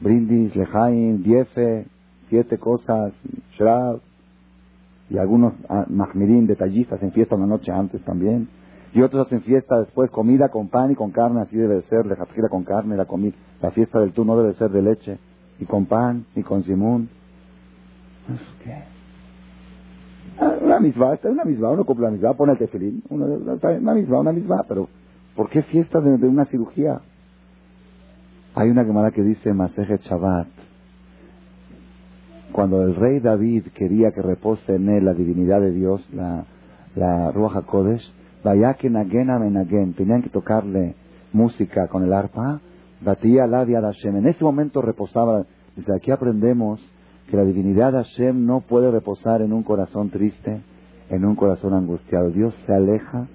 brindis, 0.00 0.54
lejaim, 0.56 1.22
diefe, 1.22 1.86
siete 2.28 2.58
cosas, 2.58 3.12
shrab, 3.56 4.00
y 5.08 5.18
algunos 5.18 5.54
ah, 5.68 5.86
mahmirín, 5.88 6.46
detallistas, 6.46 7.02
en 7.02 7.12
fiesta 7.12 7.36
una 7.36 7.46
noche 7.46 7.70
antes 7.72 8.02
también. 8.02 8.48
Y 8.92 9.02
otros 9.02 9.26
hacen 9.26 9.42
fiesta 9.42 9.78
después, 9.78 10.10
comida 10.10 10.48
con 10.48 10.68
pan 10.68 10.90
y 10.90 10.94
con 10.94 11.10
carne, 11.10 11.42
así 11.42 11.56
debe 11.56 11.82
ser, 11.82 12.06
lejatjila 12.06 12.48
con 12.48 12.64
carne, 12.64 12.96
la 12.96 13.04
comida. 13.04 13.34
La 13.60 13.70
fiesta 13.70 14.00
del 14.00 14.12
tú 14.12 14.24
no 14.24 14.36
debe 14.36 14.54
ser 14.54 14.70
de 14.70 14.82
leche, 14.82 15.18
y 15.58 15.64
con 15.64 15.86
pan, 15.86 16.26
y 16.34 16.42
con 16.42 16.62
simón. 16.64 17.08
¿Qué? 18.62 18.96
Ah, 20.38 20.54
una 20.60 20.80
misma, 20.80 21.18
una 21.24 21.44
misma, 21.44 21.70
uno 21.70 21.84
cumple 21.84 22.06
la 22.06 22.12
misma, 22.12 22.34
pone 22.34 22.52
el 22.52 22.58
tefilín, 22.58 23.02
una, 23.08 23.94
misma, 23.94 24.20
una 24.20 24.32
misma, 24.32 24.64
pero 24.68 24.88
¿por 25.34 25.48
qué 25.48 25.62
fiesta 25.62 26.00
de, 26.00 26.26
una 26.26 26.44
cirugía? 26.46 27.00
Hay 28.54 28.68
una 28.68 28.84
quemada 28.84 29.10
que 29.12 29.22
dice 29.22 29.54
Masejet 29.54 30.02
Shabbat, 30.02 30.48
cuando 32.56 32.80
el 32.80 32.94
rey 32.94 33.20
David 33.20 33.64
quería 33.74 34.12
que 34.12 34.22
repose 34.22 34.76
en 34.76 34.88
él 34.88 35.04
la 35.04 35.12
divinidad 35.12 35.60
de 35.60 35.72
Dios, 35.72 36.02
la, 36.14 36.46
la 36.94 37.30
Ruach 37.30 37.54
HaKodesh, 37.54 38.00
vaya 38.42 38.72
que 38.72 38.88
Menagen, 38.88 39.92
tenían 39.92 40.22
que 40.22 40.30
tocarle 40.30 40.94
música 41.34 41.86
con 41.88 42.02
el 42.02 42.14
arpa, 42.14 42.62
batía 43.02 43.46
la 43.46 43.66
de 43.66 43.74
Hashem. 43.74 44.16
En 44.16 44.26
ese 44.26 44.42
momento 44.42 44.80
reposaba, 44.80 45.44
desde 45.76 45.94
aquí 45.94 46.10
aprendemos 46.10 46.80
que 47.30 47.36
la 47.36 47.44
divinidad 47.44 47.92
de 47.92 47.98
Hashem 47.98 48.46
no 48.46 48.62
puede 48.62 48.90
reposar 48.90 49.42
en 49.42 49.52
un 49.52 49.62
corazón 49.62 50.08
triste, 50.08 50.62
en 51.10 51.26
un 51.26 51.36
corazón 51.36 51.74
angustiado. 51.74 52.30
Dios 52.30 52.54
se 52.64 52.72
aleja 52.72 53.28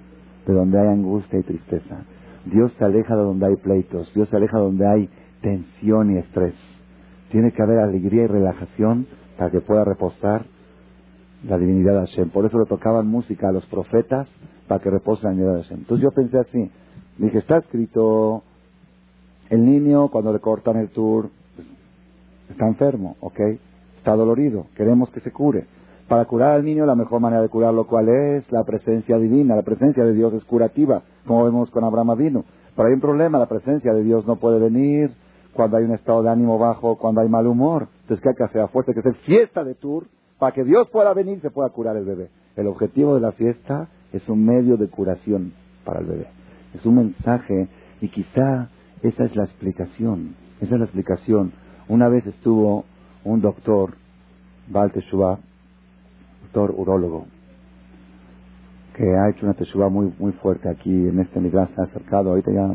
de 0.47 0.53
donde 0.53 0.79
hay 0.79 0.87
angustia 0.87 1.37
y 1.37 1.43
tristeza. 1.43 2.05
Dios 2.45 2.73
se 2.79 2.83
aleja 2.83 3.15
de 3.15 3.21
donde 3.21 3.45
hay 3.45 3.55
pleitos. 3.57 4.11
Dios 4.15 4.27
se 4.29 4.35
aleja 4.35 4.57
de 4.57 4.63
donde 4.63 4.87
hay 4.87 5.09
tensión 5.41 6.09
y 6.09 6.17
estrés. 6.17 6.55
Tiene 7.31 7.51
que 7.51 7.61
haber 7.61 7.79
alegría 7.79 8.23
y 8.23 8.27
relajación 8.27 9.07
para 9.37 9.49
que 9.51 9.61
pueda 9.61 9.85
reposar 9.85 10.45
la 11.47 11.57
divinidad 11.57 11.93
de 11.93 12.07
Hashem. 12.07 12.29
Por 12.29 12.45
eso 12.45 12.59
le 12.59 12.65
tocaban 12.65 13.07
música 13.07 13.49
a 13.49 13.51
los 13.51 13.65
profetas 13.65 14.27
para 14.67 14.81
que 14.81 14.89
repose 14.89 15.23
la 15.23 15.31
divinidad 15.31 15.55
de 15.55 15.63
Hashem. 15.63 15.79
Entonces 15.79 16.03
yo 16.03 16.11
pensé 16.11 16.39
así. 16.39 16.71
Dije, 17.17 17.39
está 17.39 17.57
escrito, 17.57 18.43
el 19.49 19.65
niño 19.65 20.09
cuando 20.09 20.31
le 20.31 20.39
cortan 20.39 20.77
el 20.77 20.89
tour 20.89 21.29
está 22.49 22.67
enfermo, 22.67 23.15
¿ok? 23.19 23.39
Está 23.97 24.15
dolorido, 24.15 24.67
queremos 24.75 25.09
que 25.11 25.19
se 25.19 25.31
cure. 25.31 25.65
Para 26.07 26.25
curar 26.25 26.51
al 26.51 26.65
niño 26.65 26.85
la 26.85 26.95
mejor 26.95 27.21
manera 27.21 27.41
de 27.41 27.49
curarlo, 27.49 27.87
¿cuál 27.87 28.09
es? 28.09 28.51
La 28.51 28.63
presencia 28.63 29.17
divina, 29.17 29.55
la 29.55 29.61
presencia 29.61 30.03
de 30.03 30.13
Dios 30.13 30.33
es 30.33 30.43
curativa, 30.43 31.03
como 31.25 31.45
vemos 31.45 31.69
con 31.71 31.83
Abraham 31.83 32.17
vino. 32.17 32.45
Pero 32.75 32.87
hay 32.87 32.93
un 32.93 33.01
problema, 33.01 33.39
la 33.39 33.47
presencia 33.47 33.93
de 33.93 34.03
Dios 34.03 34.25
no 34.25 34.35
puede 34.35 34.59
venir 34.59 35.11
cuando 35.53 35.77
hay 35.77 35.83
un 35.83 35.93
estado 35.93 36.23
de 36.23 36.29
ánimo 36.29 36.57
bajo, 36.57 36.97
cuando 36.97 37.21
hay 37.21 37.29
mal 37.29 37.47
humor. 37.47 37.87
Entonces, 38.01 38.21
¿qué 38.21 38.29
hay 38.29 38.35
que 38.35 38.43
hacer? 38.43 38.67
fuerte 38.69 38.93
que 38.93 38.99
hacer 38.99 39.15
fiesta 39.15 39.63
de 39.63 39.75
tour 39.75 40.05
para 40.39 40.53
que 40.53 40.63
Dios 40.63 40.89
pueda 40.89 41.13
venir 41.13 41.37
y 41.37 41.41
se 41.41 41.51
pueda 41.51 41.69
curar 41.69 41.97
el 41.97 42.05
bebé. 42.05 42.29
El 42.55 42.67
objetivo 42.67 43.15
de 43.15 43.21
la 43.21 43.31
fiesta 43.31 43.87
es 44.11 44.27
un 44.27 44.45
medio 44.45 44.77
de 44.77 44.87
curación 44.87 45.53
para 45.85 45.99
el 45.99 46.05
bebé. 46.05 46.27
Es 46.73 46.85
un 46.85 46.95
mensaje 46.95 47.67
y 48.01 48.07
quizá 48.09 48.69
esa 49.01 49.25
es 49.25 49.35
la 49.35 49.43
explicación. 49.43 50.35
Esa 50.59 50.75
es 50.75 50.79
la 50.79 50.85
explicación. 50.85 51.53
Una 51.87 52.07
vez 52.09 52.25
estuvo 52.25 52.85
un 53.23 53.41
doctor, 53.41 53.95
Val 54.69 54.91
doctor 54.91 56.73
urólogo, 56.75 57.25
que 58.95 59.15
ha 59.15 59.29
hecho 59.29 59.45
una 59.45 59.55
teshuva 59.55 59.89
muy, 59.89 60.13
muy 60.19 60.31
fuerte 60.33 60.69
aquí 60.69 60.91
en 60.91 61.19
este 61.19 61.39
lugar, 61.39 61.69
se 61.69 61.81
ha 61.81 61.85
acercado, 61.85 62.31
ahorita 62.31 62.51
ya 62.51 62.67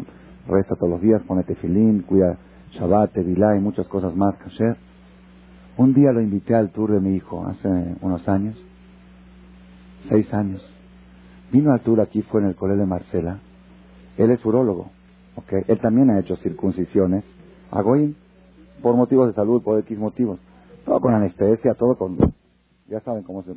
reza 0.48 0.74
todos 0.76 0.90
los 0.90 1.00
días, 1.00 1.22
pone 1.22 1.42
tefilín, 1.42 2.02
cuida 2.02 2.38
Shabbat, 2.78 3.12
Tevilá 3.12 3.56
y 3.56 3.60
muchas 3.60 3.86
cosas 3.88 4.14
más, 4.14 4.36
kasher. 4.36 4.76
Un 5.76 5.94
día 5.94 6.12
lo 6.12 6.20
invité 6.20 6.54
al 6.54 6.70
tour 6.70 6.92
de 6.92 7.00
mi 7.00 7.16
hijo, 7.16 7.46
hace 7.46 7.68
unos 8.00 8.26
años, 8.28 8.56
seis 10.08 10.32
años. 10.32 10.62
Vino 11.52 11.72
al 11.72 11.80
tour 11.80 12.00
aquí, 12.00 12.22
fue 12.22 12.40
en 12.40 12.48
el 12.48 12.54
colegio 12.54 12.82
de 12.82 12.86
Marcela. 12.86 13.38
Él 14.16 14.30
es 14.30 14.44
urólogo, 14.44 14.90
okay. 15.36 15.62
Él 15.68 15.78
también 15.78 16.10
ha 16.10 16.18
hecho 16.18 16.36
circuncisiones 16.36 17.24
a 17.70 17.82
por 18.82 18.94
motivos 18.94 19.28
de 19.28 19.34
salud, 19.34 19.62
por 19.62 19.78
X 19.80 19.98
motivos. 19.98 20.38
Todo 20.84 21.00
con 21.00 21.14
anestesia, 21.14 21.74
todo 21.74 21.96
con... 21.96 22.16
Ya 22.88 23.00
saben 23.00 23.22
cómo 23.24 23.42
se 23.42 23.54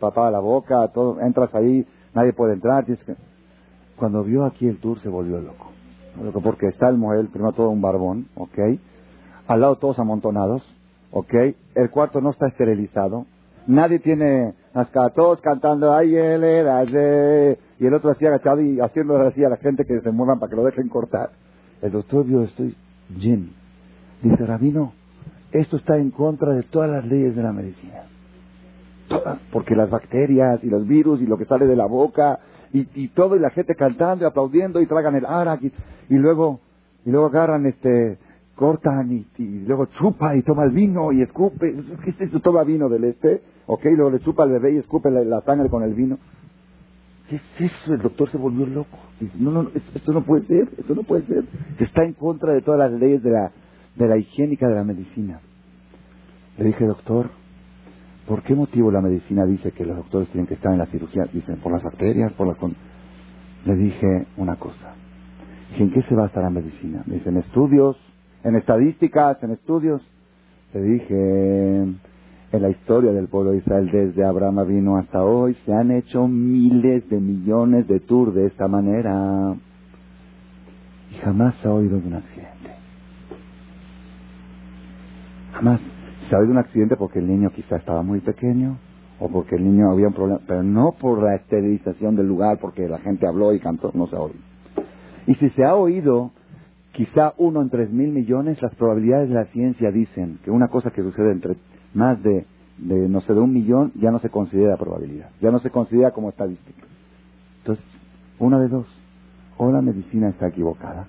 tapaba 0.00 0.30
la 0.30 0.40
boca, 0.40 0.88
todo. 0.88 1.20
Entras 1.20 1.54
ahí, 1.54 1.86
nadie 2.14 2.32
puede 2.32 2.54
entrar. 2.54 2.84
que... 2.86 2.96
Cuando 3.96 4.24
vio 4.24 4.44
aquí 4.44 4.66
el 4.66 4.78
tour 4.78 4.98
se 5.00 5.08
volvió 5.08 5.40
loco 5.40 5.72
porque 6.42 6.66
está 6.66 6.88
el 6.88 6.98
Moel, 6.98 7.28
primero 7.28 7.52
todo 7.52 7.70
un 7.70 7.80
barbón, 7.80 8.26
¿ok? 8.34 8.58
Al 9.46 9.60
lado 9.60 9.76
todos 9.76 9.98
amontonados, 9.98 10.62
¿ok? 11.10 11.34
El 11.74 11.90
cuarto 11.90 12.20
no 12.20 12.30
está 12.30 12.48
esterilizado, 12.48 13.26
nadie 13.66 13.98
tiene 13.98 14.54
hasta 14.74 15.10
todos 15.10 15.40
cantando, 15.40 15.94
ay, 15.94 16.14
era, 16.16 16.84
y 16.84 17.86
el 17.86 17.94
otro 17.94 18.10
así 18.10 18.26
agachado 18.26 18.60
y 18.60 18.80
haciendo 18.80 19.16
así 19.18 19.44
a 19.44 19.48
la 19.48 19.56
gente 19.56 19.84
que 19.84 20.00
se 20.00 20.10
muevan 20.10 20.38
para 20.38 20.50
que 20.50 20.56
lo 20.56 20.64
dejen 20.64 20.88
cortar. 20.88 21.30
El 21.80 21.92
doctor 21.92 22.24
vio 22.24 22.42
esto 22.42 22.64
Jim, 23.18 23.50
dice, 24.22 24.46
Rabino, 24.46 24.92
esto 25.50 25.76
está 25.76 25.96
en 25.96 26.10
contra 26.10 26.52
de 26.52 26.62
todas 26.62 26.90
las 26.90 27.04
leyes 27.04 27.36
de 27.36 27.42
la 27.42 27.52
medicina. 27.52 28.04
Todas, 29.08 29.38
porque 29.52 29.74
las 29.74 29.90
bacterias 29.90 30.62
y 30.62 30.70
los 30.70 30.86
virus 30.86 31.20
y 31.20 31.26
lo 31.26 31.36
que 31.36 31.44
sale 31.44 31.66
de 31.66 31.76
la 31.76 31.86
boca 31.86 32.38
y, 32.72 32.88
y 32.94 33.08
todo, 33.08 33.36
y 33.36 33.40
la 33.40 33.50
gente 33.50 33.74
cantando 33.74 34.24
y 34.24 34.28
aplaudiendo 34.28 34.80
y 34.80 34.86
tragan 34.86 35.14
el 35.14 35.26
arak 35.26 35.62
y, 35.62 35.72
y 36.08 36.16
luego, 36.16 36.60
y 37.04 37.10
luego 37.10 37.26
agarran 37.26 37.66
este, 37.66 38.18
cortan 38.54 39.24
y, 39.38 39.64
luego 39.66 39.86
chupa 39.86 40.36
y 40.36 40.42
toma 40.42 40.64
el 40.64 40.70
vino 40.70 41.12
y 41.12 41.22
escupe. 41.22 41.74
¿Qué 42.04 42.10
es 42.10 42.20
eso? 42.20 42.40
Toma 42.40 42.64
vino 42.64 42.88
del 42.88 43.04
este, 43.04 43.42
ok, 43.66 43.84
luego 43.96 44.10
le 44.10 44.20
chupa 44.20 44.44
al 44.44 44.50
bebé 44.50 44.74
y 44.74 44.78
escupe 44.78 45.10
la, 45.10 45.40
sangre 45.42 45.68
con 45.68 45.82
el 45.82 45.94
vino. 45.94 46.18
¿Qué 47.28 47.36
es 47.36 47.42
eso? 47.72 47.94
El 47.94 48.02
doctor 48.02 48.30
se 48.30 48.38
volvió 48.38 48.66
loco. 48.66 48.98
Dice, 49.18 49.34
no, 49.38 49.50
no, 49.50 49.70
esto 49.94 50.12
no 50.12 50.22
puede 50.22 50.46
ser, 50.46 50.68
esto 50.78 50.94
no 50.94 51.02
puede 51.02 51.26
ser. 51.26 51.44
Está 51.78 52.04
en 52.04 52.12
contra 52.12 52.52
de 52.52 52.62
todas 52.62 52.78
las 52.78 53.00
leyes 53.00 53.22
de 53.22 53.30
la, 53.30 53.52
de 53.96 54.06
la 54.06 54.16
higiénica 54.16 54.68
de 54.68 54.74
la 54.74 54.84
medicina. 54.84 55.40
Le 56.58 56.66
dije, 56.66 56.84
doctor, 56.84 57.30
¿Por 58.26 58.42
qué 58.42 58.54
motivo 58.54 58.90
la 58.90 59.00
medicina 59.00 59.44
dice 59.44 59.72
que 59.72 59.84
los 59.84 59.96
doctores 59.96 60.28
tienen 60.28 60.46
que 60.46 60.54
estar 60.54 60.72
en 60.72 60.78
la 60.78 60.86
cirugía? 60.86 61.24
Dicen, 61.32 61.56
por 61.56 61.72
las 61.72 61.82
bacterias, 61.82 62.32
por 62.32 62.46
las... 62.46 62.56
Le 63.64 63.76
dije 63.76 64.26
una 64.36 64.56
cosa. 64.56 64.94
¿En 65.78 65.90
qué 65.90 66.02
se 66.02 66.14
basa 66.14 66.40
la 66.40 66.50
medicina? 66.50 67.02
Me 67.06 67.14
dicen, 67.14 67.36
estudios, 67.36 67.96
en 68.44 68.56
estadísticas, 68.56 69.42
en 69.42 69.52
estudios. 69.52 70.02
Le 70.74 70.82
dije, 70.82 71.82
en 72.52 72.62
la 72.62 72.70
historia 72.70 73.12
del 73.12 73.28
pueblo 73.28 73.52
de 73.52 73.58
Israel, 73.58 73.90
desde 73.90 74.24
Abraham 74.24 74.66
vino 74.68 74.96
hasta 74.98 75.24
hoy, 75.24 75.54
se 75.66 75.72
han 75.72 75.90
hecho 75.90 76.28
miles 76.28 77.08
de 77.08 77.18
millones 77.18 77.88
de 77.88 78.00
tours 78.00 78.34
de 78.34 78.46
esta 78.46 78.68
manera. 78.68 79.54
Y 81.10 81.14
jamás 81.16 81.54
se 81.56 81.68
ha 81.68 81.72
oído 81.72 81.98
de 81.98 82.06
un 82.06 82.14
accidente. 82.14 82.52
Jamás 85.52 85.80
se 86.32 86.36
ha 86.36 86.40
un 86.40 86.56
accidente 86.56 86.96
porque 86.96 87.18
el 87.18 87.26
niño 87.26 87.50
quizá 87.50 87.76
estaba 87.76 88.02
muy 88.02 88.20
pequeño 88.20 88.78
o 89.20 89.28
porque 89.28 89.56
el 89.56 89.64
niño 89.64 89.90
había 89.92 90.08
un 90.08 90.14
problema, 90.14 90.40
pero 90.46 90.62
no 90.62 90.92
por 90.98 91.22
la 91.22 91.34
esterilización 91.34 92.16
del 92.16 92.26
lugar, 92.26 92.58
porque 92.58 92.88
la 92.88 93.00
gente 93.00 93.26
habló 93.26 93.52
y 93.52 93.60
cantó, 93.60 93.90
no 93.92 94.06
se 94.06 94.16
ha 94.16 94.20
oído. 94.20 94.40
Y 95.26 95.34
si 95.34 95.50
se 95.50 95.62
ha 95.62 95.74
oído, 95.74 96.30
quizá 96.92 97.34
uno 97.36 97.60
en 97.60 97.68
tres 97.68 97.92
mil 97.92 98.12
millones, 98.12 98.62
las 98.62 98.74
probabilidades 98.76 99.28
de 99.28 99.34
la 99.34 99.44
ciencia 99.46 99.90
dicen 99.90 100.38
que 100.42 100.50
una 100.50 100.68
cosa 100.68 100.90
que 100.90 101.02
sucede 101.02 101.32
entre 101.32 101.56
más 101.92 102.22
de, 102.22 102.46
de, 102.78 103.08
no 103.10 103.20
sé, 103.20 103.34
de 103.34 103.40
un 103.40 103.52
millón, 103.52 103.92
ya 103.96 104.10
no 104.10 104.18
se 104.18 104.30
considera 104.30 104.78
probabilidad, 104.78 105.28
ya 105.42 105.50
no 105.50 105.58
se 105.58 105.68
considera 105.68 106.12
como 106.12 106.30
estadística. 106.30 106.86
Entonces, 107.58 107.84
una 108.38 108.58
de 108.58 108.68
dos, 108.68 108.86
o 109.58 109.70
la 109.70 109.82
medicina 109.82 110.30
está 110.30 110.48
equivocada, 110.48 111.06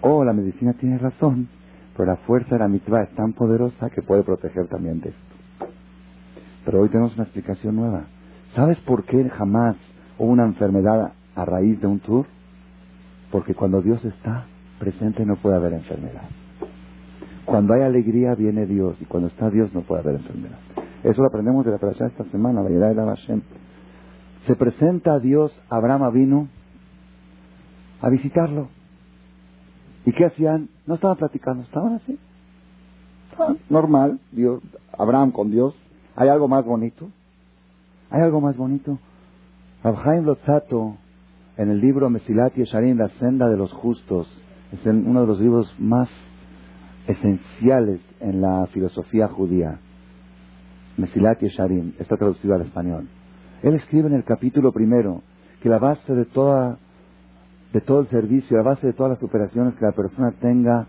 o 0.00 0.24
la 0.24 0.32
medicina 0.32 0.72
tiene 0.72 0.96
razón, 0.96 1.48
pero 1.96 2.06
la 2.06 2.16
fuerza 2.18 2.54
de 2.54 2.58
la 2.60 2.68
mitzvah 2.68 3.02
es 3.02 3.14
tan 3.14 3.32
poderosa 3.32 3.90
que 3.90 4.02
puede 4.02 4.22
proteger 4.22 4.66
también 4.68 5.00
de 5.00 5.10
esto. 5.10 5.66
Pero 6.64 6.80
hoy 6.80 6.88
tenemos 6.88 7.14
una 7.14 7.24
explicación 7.24 7.76
nueva. 7.76 8.04
¿Sabes 8.54 8.78
por 8.80 9.04
qué 9.04 9.28
jamás 9.30 9.76
hubo 10.18 10.30
una 10.30 10.44
enfermedad 10.44 11.12
a 11.34 11.44
raíz 11.44 11.80
de 11.80 11.86
un 11.86 12.00
tour? 12.00 12.26
Porque 13.30 13.54
cuando 13.54 13.80
Dios 13.82 14.04
está 14.04 14.46
presente 14.78 15.24
no 15.24 15.36
puede 15.36 15.56
haber 15.56 15.72
enfermedad. 15.74 16.28
Cuando 17.44 17.74
hay 17.74 17.82
alegría 17.82 18.34
viene 18.34 18.66
Dios 18.66 18.96
y 19.00 19.04
cuando 19.04 19.28
está 19.28 19.50
Dios 19.50 19.72
no 19.74 19.82
puede 19.82 20.02
haber 20.02 20.16
enfermedad. 20.16 20.58
Eso 21.02 21.20
lo 21.20 21.28
aprendemos 21.28 21.64
de 21.64 21.72
la 21.72 21.78
de 21.78 22.06
esta 22.06 22.24
semana, 22.30 22.62
la 22.62 22.88
de 22.88 22.94
la 22.94 23.06
Hashem. 23.06 23.42
Se 24.46 24.54
presenta 24.54 25.14
a 25.14 25.18
Dios, 25.18 25.52
Abraham 25.68 26.12
vino 26.12 26.48
a 28.00 28.08
visitarlo. 28.08 28.68
¿Y 30.04 30.12
qué 30.12 30.26
hacían? 30.26 30.68
No 30.86 30.94
estaban 30.94 31.16
platicando, 31.16 31.62
estaban 31.62 31.94
así. 31.94 32.18
normal, 33.68 34.20
Dios, 34.32 34.62
Abraham 34.98 35.30
con 35.30 35.50
Dios. 35.50 35.74
¿Hay 36.16 36.28
algo 36.28 36.48
más 36.48 36.64
bonito? 36.64 37.08
¿Hay 38.10 38.20
algo 38.20 38.40
más 38.40 38.56
bonito? 38.56 38.98
Abraham 39.82 40.26
Lotzato 40.26 40.96
en 41.56 41.70
el 41.70 41.80
libro 41.80 42.10
Mesilat 42.10 42.54
Yesharim, 42.54 42.98
La 42.98 43.08
senda 43.20 43.48
de 43.48 43.56
los 43.56 43.72
justos, 43.72 44.28
es 44.72 44.84
uno 44.86 45.22
de 45.22 45.26
los 45.26 45.40
libros 45.40 45.74
más 45.78 46.08
esenciales 47.06 48.00
en 48.20 48.40
la 48.40 48.66
filosofía 48.66 49.28
judía. 49.28 49.78
Mesilat 50.96 51.40
Yesharim, 51.40 51.94
está 51.98 52.16
traducido 52.16 52.54
al 52.54 52.62
español. 52.62 53.08
Él 53.62 53.74
escribe 53.74 54.08
en 54.08 54.14
el 54.14 54.24
capítulo 54.24 54.72
primero 54.72 55.22
que 55.62 55.68
la 55.68 55.78
base 55.78 56.14
de 56.14 56.24
toda 56.24 56.78
de 57.72 57.80
todo 57.80 58.00
el 58.00 58.08
servicio, 58.08 58.56
la 58.56 58.62
base 58.62 58.86
de 58.86 58.92
todas 58.92 59.12
las 59.12 59.22
operaciones, 59.22 59.74
que 59.74 59.84
la 59.84 59.92
persona 59.92 60.32
tenga 60.32 60.86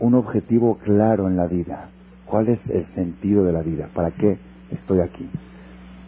un 0.00 0.14
objetivo 0.14 0.78
claro 0.78 1.28
en 1.28 1.36
la 1.36 1.46
vida. 1.46 1.88
¿Cuál 2.26 2.48
es 2.48 2.58
el 2.68 2.86
sentido 2.94 3.44
de 3.44 3.52
la 3.52 3.62
vida? 3.62 3.88
¿Para 3.94 4.10
qué 4.10 4.38
estoy 4.70 5.00
aquí? 5.00 5.28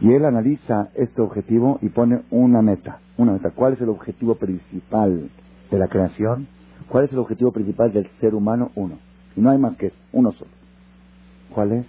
Y 0.00 0.12
él 0.12 0.24
analiza 0.24 0.88
este 0.94 1.20
objetivo 1.22 1.78
y 1.82 1.88
pone 1.88 2.22
una 2.30 2.62
meta. 2.62 2.98
Una 3.16 3.32
meta. 3.32 3.50
¿Cuál 3.50 3.74
es 3.74 3.80
el 3.80 3.88
objetivo 3.88 4.34
principal 4.34 5.30
de 5.70 5.78
la 5.78 5.88
creación? 5.88 6.48
¿Cuál 6.88 7.04
es 7.04 7.12
el 7.12 7.18
objetivo 7.18 7.52
principal 7.52 7.92
del 7.92 8.08
ser 8.20 8.34
humano? 8.34 8.70
Uno. 8.74 8.98
Y 9.36 9.40
no 9.40 9.50
hay 9.50 9.58
más 9.58 9.76
que 9.76 9.92
uno 10.12 10.32
solo. 10.32 10.50
¿Cuál 11.54 11.72
es? 11.72 11.86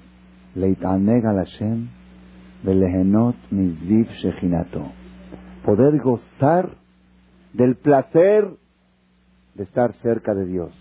Poder 5.66 5.98
gozar 6.00 6.79
del 7.54 7.76
placer 7.76 8.48
de 9.56 9.64
estar 9.64 9.94
cerca 10.02 10.34
de 10.34 10.46
Dios, 10.46 10.72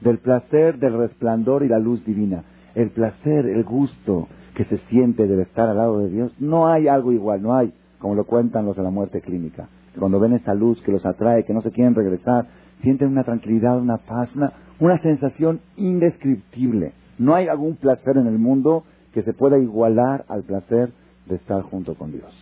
del 0.00 0.18
placer 0.18 0.78
del 0.78 0.96
resplandor 0.96 1.62
y 1.64 1.68
la 1.68 1.78
luz 1.78 2.04
divina, 2.04 2.44
el 2.74 2.90
placer, 2.90 3.46
el 3.46 3.64
gusto, 3.64 4.28
que 4.54 4.64
se 4.64 4.78
siente 4.88 5.26
de 5.26 5.42
estar 5.42 5.68
al 5.68 5.76
lado 5.76 5.98
de 5.98 6.08
Dios, 6.08 6.32
no 6.38 6.68
hay 6.68 6.88
algo 6.88 7.12
igual, 7.12 7.42
no 7.42 7.54
hay, 7.54 7.72
como 7.98 8.14
lo 8.14 8.24
cuentan 8.24 8.66
los 8.66 8.76
de 8.76 8.82
la 8.82 8.90
muerte 8.90 9.20
clínica. 9.20 9.68
Cuando 9.98 10.20
ven 10.20 10.32
esa 10.32 10.54
luz 10.54 10.80
que 10.82 10.92
los 10.92 11.04
atrae, 11.04 11.44
que 11.44 11.52
no 11.52 11.62
se 11.62 11.70
quieren 11.70 11.94
regresar, 11.94 12.46
sienten 12.82 13.08
una 13.08 13.24
tranquilidad, 13.24 13.78
una 13.78 13.98
paz, 13.98 14.28
una, 14.34 14.52
una 14.80 15.00
sensación 15.02 15.60
indescriptible. 15.76 16.92
No 17.18 17.34
hay 17.34 17.48
algún 17.48 17.76
placer 17.76 18.16
en 18.16 18.26
el 18.26 18.38
mundo 18.38 18.84
que 19.12 19.22
se 19.22 19.32
pueda 19.32 19.58
igualar 19.58 20.24
al 20.28 20.42
placer 20.42 20.90
de 21.26 21.36
estar 21.36 21.62
junto 21.62 21.94
con 21.94 22.12
Dios. 22.12 22.32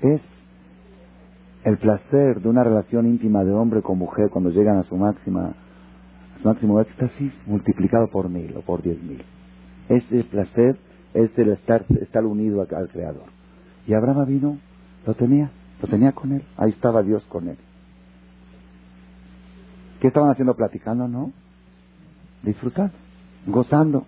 Es 0.00 0.20
el 1.64 1.78
placer 1.78 2.40
de 2.40 2.48
una 2.48 2.64
relación 2.64 3.06
íntima 3.06 3.44
de 3.44 3.52
hombre 3.52 3.82
con 3.82 3.98
mujer 3.98 4.30
cuando 4.30 4.50
llegan 4.50 4.78
a 4.78 4.84
su 4.84 4.96
máxima, 4.96 5.54
su 6.40 6.48
máximo 6.48 6.80
éxtasis 6.80 7.32
multiplicado 7.46 8.08
por 8.08 8.28
mil 8.28 8.56
o 8.56 8.62
por 8.62 8.82
diez 8.82 9.00
mil. 9.02 9.22
Ese 9.88 10.24
placer 10.24 10.76
es 11.14 11.30
el 11.38 11.50
estar, 11.50 11.84
estar 12.00 12.24
unido 12.24 12.62
al 12.62 12.88
Creador. 12.88 13.26
Y 13.86 13.94
Abraham 13.94 14.26
vino, 14.26 14.58
lo 15.06 15.14
tenía, 15.14 15.50
lo 15.80 15.88
tenía 15.88 16.12
con 16.12 16.32
él, 16.32 16.42
ahí 16.56 16.70
estaba 16.70 17.02
Dios 17.02 17.24
con 17.28 17.48
él. 17.48 17.58
¿Qué 20.00 20.08
estaban 20.08 20.30
haciendo? 20.30 20.54
Platicando, 20.54 21.06
¿no? 21.06 21.32
Disfrutando, 22.42 22.92
gozando. 23.46 24.04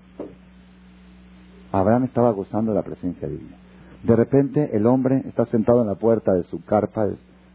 Abraham 1.71 2.05
estaba 2.05 2.33
gozando 2.33 2.73
de 2.73 2.79
la 2.79 2.85
presencia 2.85 3.29
divina. 3.29 3.57
De 4.03 4.17
repente 4.17 4.77
el 4.77 4.87
hombre 4.87 5.23
está 5.27 5.47
sentado 5.47 5.83
en 5.83 5.89
la 5.89 5.95
puerta 5.95 6.33
de 6.33 6.43
su 6.45 6.65
carpa, 6.65 7.07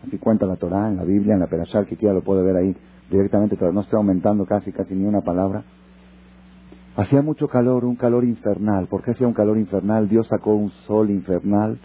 así 0.05 0.17
cuenta 0.17 0.45
la 0.45 0.55
Torah, 0.55 0.89
en 0.89 0.97
la 0.97 1.03
Biblia, 1.03 1.33
en 1.33 1.39
la 1.39 1.47
Perashar, 1.47 1.85
que 1.85 1.97
quiera 1.97 2.13
lo 2.13 2.21
puede 2.21 2.43
ver 2.43 2.55
ahí 2.55 2.75
directamente, 3.09 3.55
pero 3.57 3.71
no 3.71 3.81
estoy 3.81 3.97
aumentando 3.97 4.45
casi, 4.45 4.71
casi 4.71 4.95
ni 4.95 5.05
una 5.05 5.21
palabra. 5.21 5.63
Hacía 6.95 7.21
mucho 7.21 7.47
calor, 7.47 7.85
un 7.85 7.95
calor 7.95 8.23
infernal. 8.23 8.87
¿Por 8.87 9.03
qué 9.03 9.11
hacía 9.11 9.27
un 9.27 9.33
calor 9.33 9.57
infernal? 9.57 10.09
Dios 10.09 10.27
sacó 10.27 10.53
un 10.53 10.69
sol 10.85 11.09
infernal 11.09 11.79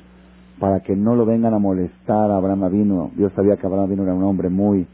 para 0.58 0.80
que 0.80 0.96
no 0.96 1.14
lo 1.14 1.24
vengan 1.26 1.54
a 1.54 1.58
molestar 1.58 2.30
a 2.30 2.36
Abraham 2.36 2.64
Avino. 2.64 3.10
Dios 3.16 3.32
sabía 3.32 3.56
que 3.56 3.66
Abraham 3.66 3.86
Avino 3.86 4.02
era 4.02 4.14
un 4.14 4.24
hombre 4.24 4.48
muy 4.48 4.86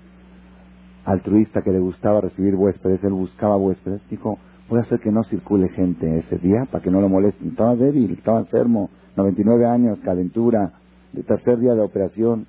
altruista 1.04 1.62
que 1.62 1.70
le 1.70 1.78
gustaba 1.78 2.20
recibir 2.20 2.54
huéspedes. 2.54 3.02
Él 3.04 3.12
buscaba 3.12 3.56
huéspedes. 3.56 4.02
Dijo, 4.11 4.38
voy 4.68 4.80
a 4.80 4.83
hacer 4.83 5.00
que 5.00 5.11
no 5.11 5.24
circule 5.24 5.68
gente 5.70 6.18
ese 6.18 6.37
día 6.38 6.66
para 6.70 6.83
que 6.83 6.90
no 6.90 7.00
lo 7.00 7.09
molesten. 7.09 7.48
Estaba 7.48 7.74
débil, 7.76 8.12
estaba 8.12 8.40
enfermo, 8.40 8.90
99 9.16 9.66
años, 9.66 9.98
calentura, 10.04 10.72
de 11.12 11.22
tercer 11.22 11.59
día 11.59 11.74
de 11.74 11.80
operación. 11.80 12.46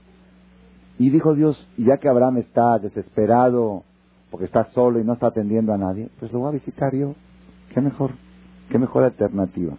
Y 1.01 1.09
dijo 1.09 1.33
Dios, 1.33 1.57
ya 1.79 1.97
que 1.97 2.07
Abraham 2.07 2.37
está 2.37 2.77
desesperado 2.77 3.81
porque 4.29 4.45
está 4.45 4.65
solo 4.65 4.99
y 4.99 5.03
no 5.03 5.13
está 5.13 5.27
atendiendo 5.29 5.73
a 5.73 5.77
nadie, 5.79 6.09
pues 6.19 6.31
lo 6.31 6.41
voy 6.41 6.49
a 6.49 6.51
visitar 6.51 6.93
yo. 6.93 7.15
¿Qué 7.73 7.81
mejor, 7.81 8.11
qué 8.69 8.77
mejor 8.77 9.05
alternativa? 9.05 9.73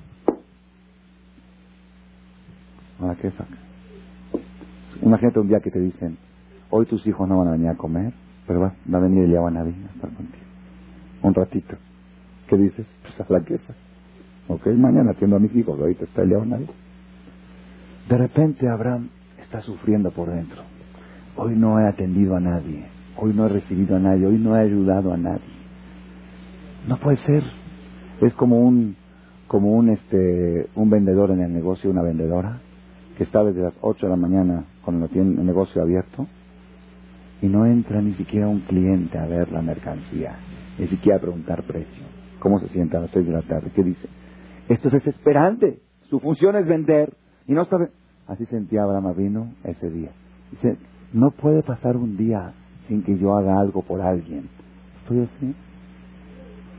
¿A 2.99 3.15
qué 3.15 3.31
saca? 3.31 3.57
Imagínate 5.01 5.39
un 5.39 5.47
día 5.47 5.61
que 5.61 5.71
te 5.71 5.79
dicen, 5.79 6.19
hoy 6.71 6.87
tus 6.87 7.07
hijos 7.07 7.29
no 7.29 7.39
van 7.39 7.47
a 7.47 7.53
venir 7.53 7.69
a 7.69 7.77
comer, 7.77 8.13
pero 8.49 8.59
va, 8.59 8.75
va 8.93 8.99
a 8.99 9.03
venir 9.03 9.23
el 9.23 9.37
a 9.37 9.49
estar 9.61 10.11
contigo. 10.11 10.45
Un 11.23 11.35
ratito. 11.35 11.77
¿Qué 12.49 12.57
dices? 12.57 12.85
Pues 13.03 13.21
a 13.21 13.33
la 13.33 13.45
queja. 13.45 13.75
Ok, 14.49 14.67
mañana 14.77 15.13
atiendo 15.13 15.37
a 15.37 15.39
mis 15.39 15.55
hijos, 15.55 15.79
ahorita 15.79 16.03
está 16.03 16.23
el 16.23 16.31
Nadie. 16.49 16.67
De 18.09 18.19
repente 18.19 18.69
Abraham 18.69 19.09
está 19.41 19.61
sufriendo 19.61 20.11
por 20.11 20.29
dentro. 20.29 20.72
Hoy 21.37 21.57
no 21.57 21.81
he 21.81 21.89
atendido 21.89 22.37
a 22.37 22.41
nadie, 22.41 22.85
hoy 23.17 23.33
no 23.33 23.47
he 23.47 23.49
recibido 23.49 23.97
a 23.97 23.99
nadie, 23.99 24.27
hoy 24.27 24.39
no 24.39 24.57
he 24.57 24.61
ayudado 24.61 25.13
a 25.13 25.17
nadie. 25.17 25.53
No 26.87 26.99
puede 26.99 27.17
ser 27.19 27.43
es 28.27 28.35
como 28.35 28.61
un 28.61 28.97
como 29.49 29.73
un 29.73 29.91
este 29.91 30.69
un 30.75 30.91
vendedor 30.91 31.31
en 31.31 31.41
el 31.41 31.53
negocio, 31.53 31.91
una 31.91 32.03
vendedora 32.03 32.61
que 33.17 33.25
está 33.25 33.45
desde 33.45 33.63
las 33.63 33.75
8 33.81 34.07
de 34.07 34.11
la 34.11 34.17
mañana 34.17 34.65
cuando 34.85 35.09
tiene 35.09 35.41
el 35.41 35.47
negocio 35.47 35.83
abierto 35.83 36.27
y 37.41 37.47
no 37.47 37.67
entra 37.67 38.01
ni 38.01 38.15
siquiera 38.15 38.49
un 38.49 38.61
cliente 38.61 39.19
a 39.19 39.27
ver 39.27 39.51
la 39.51 39.63
mercancía, 39.63 40.37
ni 40.79 40.87
siquiera 40.87 41.19
a 41.19 41.21
preguntar 41.21 41.65
precio. 41.65 42.05
¿Cómo 42.39 42.61
se 42.61 42.69
siente 42.69 42.97
a 42.97 43.01
las 43.01 43.11
6 43.11 43.27
de 43.27 43.33
la 43.33 43.43
tarde? 43.43 43.71
¿Qué 43.75 43.83
dice? 43.83 44.09
Esto 44.69 44.89
es 44.89 44.95
desesperante. 44.95 45.81
Su 46.09 46.21
función 46.21 46.57
es 46.57 46.67
vender 46.67 47.15
y 47.47 47.53
no 47.53 47.65
sabe. 47.65 47.89
Así 48.29 48.47
sentía 48.47 48.85
Abraham 48.85 49.15
vino 49.17 49.53
ese 49.65 49.91
día. 49.91 50.11
Dice, 50.53 50.77
no 51.13 51.31
puede 51.31 51.63
pasar 51.63 51.97
un 51.97 52.17
día 52.17 52.53
sin 52.89 53.03
que 53.03 53.19
yo 53.19 53.37
haga 53.37 53.59
algo 53.59 53.83
por 53.83 54.01
alguien. 54.01 54.49
Estoy 55.03 55.21
así. 55.21 55.55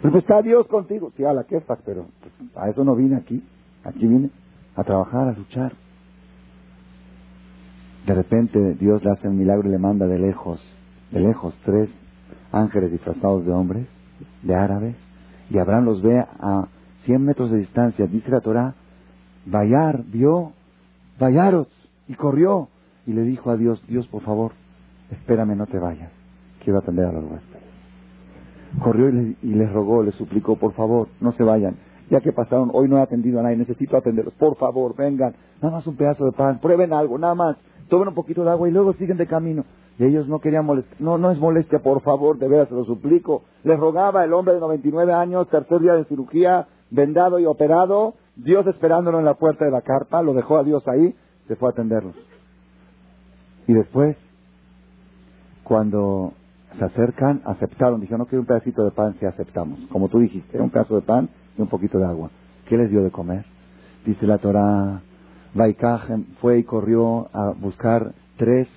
Pues 0.02 0.16
está 0.16 0.42
Dios 0.42 0.68
contigo. 0.68 1.12
Sí, 1.16 1.24
a 1.24 1.34
la 1.34 1.44
quefa, 1.44 1.78
pero 1.86 2.06
a 2.56 2.70
eso 2.70 2.84
no 2.84 2.96
vine 2.96 3.16
aquí. 3.16 3.44
Aquí 3.84 4.06
vine 4.06 4.30
a 4.76 4.84
trabajar, 4.84 5.28
a 5.30 5.34
luchar. 5.34 5.74
De 8.06 8.14
repente 8.14 8.74
Dios 8.76 9.04
le 9.04 9.12
hace 9.12 9.28
un 9.28 9.38
milagro 9.38 9.68
y 9.68 9.72
le 9.72 9.78
manda 9.78 10.06
de 10.08 10.20
lejos, 10.20 10.62
de 11.12 11.22
lejos, 11.22 11.56
tres 11.64 11.90
ángeles 12.52 12.92
disfrazados 12.92 13.46
de 13.46 13.52
hombres, 13.52 13.88
de 14.42 14.56
árabes, 14.56 14.96
y 15.50 15.58
Abraham 15.58 15.86
los 15.86 16.02
ve 16.02 16.20
a 16.20 16.68
100 17.06 17.24
metros 17.24 17.52
de 17.52 17.60
distancia, 17.60 18.06
dice 18.06 18.30
la 18.30 18.42
Torah, 18.42 18.76
Vayar, 19.46 20.04
vio, 20.06 20.52
Vayaros, 21.20 21.68
y 22.08 22.16
corrió, 22.16 22.70
y 23.06 23.14
le 23.14 23.24
dijo 23.24 23.52
a 23.52 23.58
Dios, 23.58 23.84
Dios, 23.88 24.08
por 24.08 24.22
favor, 24.22 24.52
espérame, 25.12 25.56
no 25.56 25.66
te 25.68 25.78
vayas, 25.78 26.12
quiero 26.64 26.80
atender 26.80 27.06
a 27.06 27.12
los 27.12 27.24
huéspedes. 27.24 27.64
Corrió 28.84 29.10
y, 29.10 29.38
y 29.42 29.54
les 29.54 29.72
rogó, 29.72 30.04
les 30.04 30.16
suplicó, 30.16 30.56
por 30.56 30.74
favor, 30.74 31.08
no 31.22 31.32
se 31.34 31.44
vayan. 31.44 31.76
Ya 32.10 32.22
que 32.22 32.32
pasaron, 32.32 32.72
hoy 32.74 32.90
no 32.90 32.98
he 32.98 33.02
atendido 33.02 33.40
a 33.40 33.44
nadie, 33.44 33.58
necesito 33.58 33.98
atenderlos, 33.98 34.34
por 34.36 34.56
favor, 34.56 34.96
vengan, 34.96 35.36
nada 35.62 35.76
más 35.76 35.88
un 35.88 35.96
pedazo 35.96 36.26
de 36.26 36.32
pan, 36.32 36.60
prueben 36.60 36.94
algo, 36.94 37.18
nada 37.18 37.36
más, 37.36 37.58
tomen 37.90 38.10
un 38.10 38.14
poquito 38.16 38.44
de 38.44 38.52
agua 38.52 38.68
y 38.68 38.72
luego 38.72 38.94
siguen 38.94 39.18
de 39.18 39.28
camino. 39.28 39.66
Y 40.00 40.06
ellos 40.06 40.28
no 40.28 40.40
querían 40.40 40.66
molestar. 40.66 41.00
No, 41.00 41.20
no 41.20 41.30
es 41.30 41.38
molestia, 41.38 41.80
por 41.80 42.02
favor, 42.02 42.40
de 42.40 42.48
veras, 42.48 42.68
se 42.68 42.74
lo 42.74 42.84
suplico. 42.84 43.44
Les 43.64 43.80
rogaba 43.80 44.24
el 44.24 44.34
hombre 44.34 44.56
de 44.56 44.60
99 44.60 45.14
años, 45.14 45.48
tercer 45.50 45.80
día 45.82 45.94
de 45.94 46.06
cirugía, 46.06 46.68
vendado 46.90 47.40
y 47.40 47.46
operado, 47.46 48.16
Dios 48.36 48.66
esperándolo 48.68 49.20
en 49.20 49.26
la 49.26 49.36
puerta 49.36 49.66
de 49.66 49.72
la 49.72 49.82
carpa, 49.82 50.22
lo 50.22 50.34
dejó 50.34 50.58
a 50.58 50.64
Dios 50.64 50.88
ahí, 50.88 51.16
se 51.48 51.56
fue 51.56 51.70
a 51.70 51.72
atenderlos. 51.72 52.16
Y 53.68 53.74
después, 53.74 54.18
cuando 55.64 56.34
se 56.78 56.84
acercan, 56.84 57.42
aceptaron, 57.46 58.02
dijeron, 58.02 58.20
no 58.20 58.26
quiero 58.26 58.42
un 58.42 58.48
pedacito 58.48 58.84
de 58.84 58.92
pan, 58.92 59.16
si 59.20 59.26
aceptamos. 59.26 59.80
Como 59.90 60.10
tú 60.10 60.20
dijiste, 60.20 60.60
un 60.60 60.70
pedazo 60.70 60.96
de 60.96 61.02
pan 61.02 61.30
y 61.58 61.62
un 61.62 61.68
poquito 61.68 61.98
de 62.00 62.06
agua. 62.06 62.30
¿Qué 62.68 62.78
les 62.78 62.90
dio 62.90 63.04
de 63.04 63.12
comer? 63.12 63.46
Dice 64.06 64.26
la 64.26 64.38
Torah, 64.38 65.02
Baikajem 65.54 66.26
fue 66.42 66.60
y 66.60 66.64
corrió 66.64 67.30
a 67.34 67.52
buscar 67.52 68.14
tres 68.38 68.68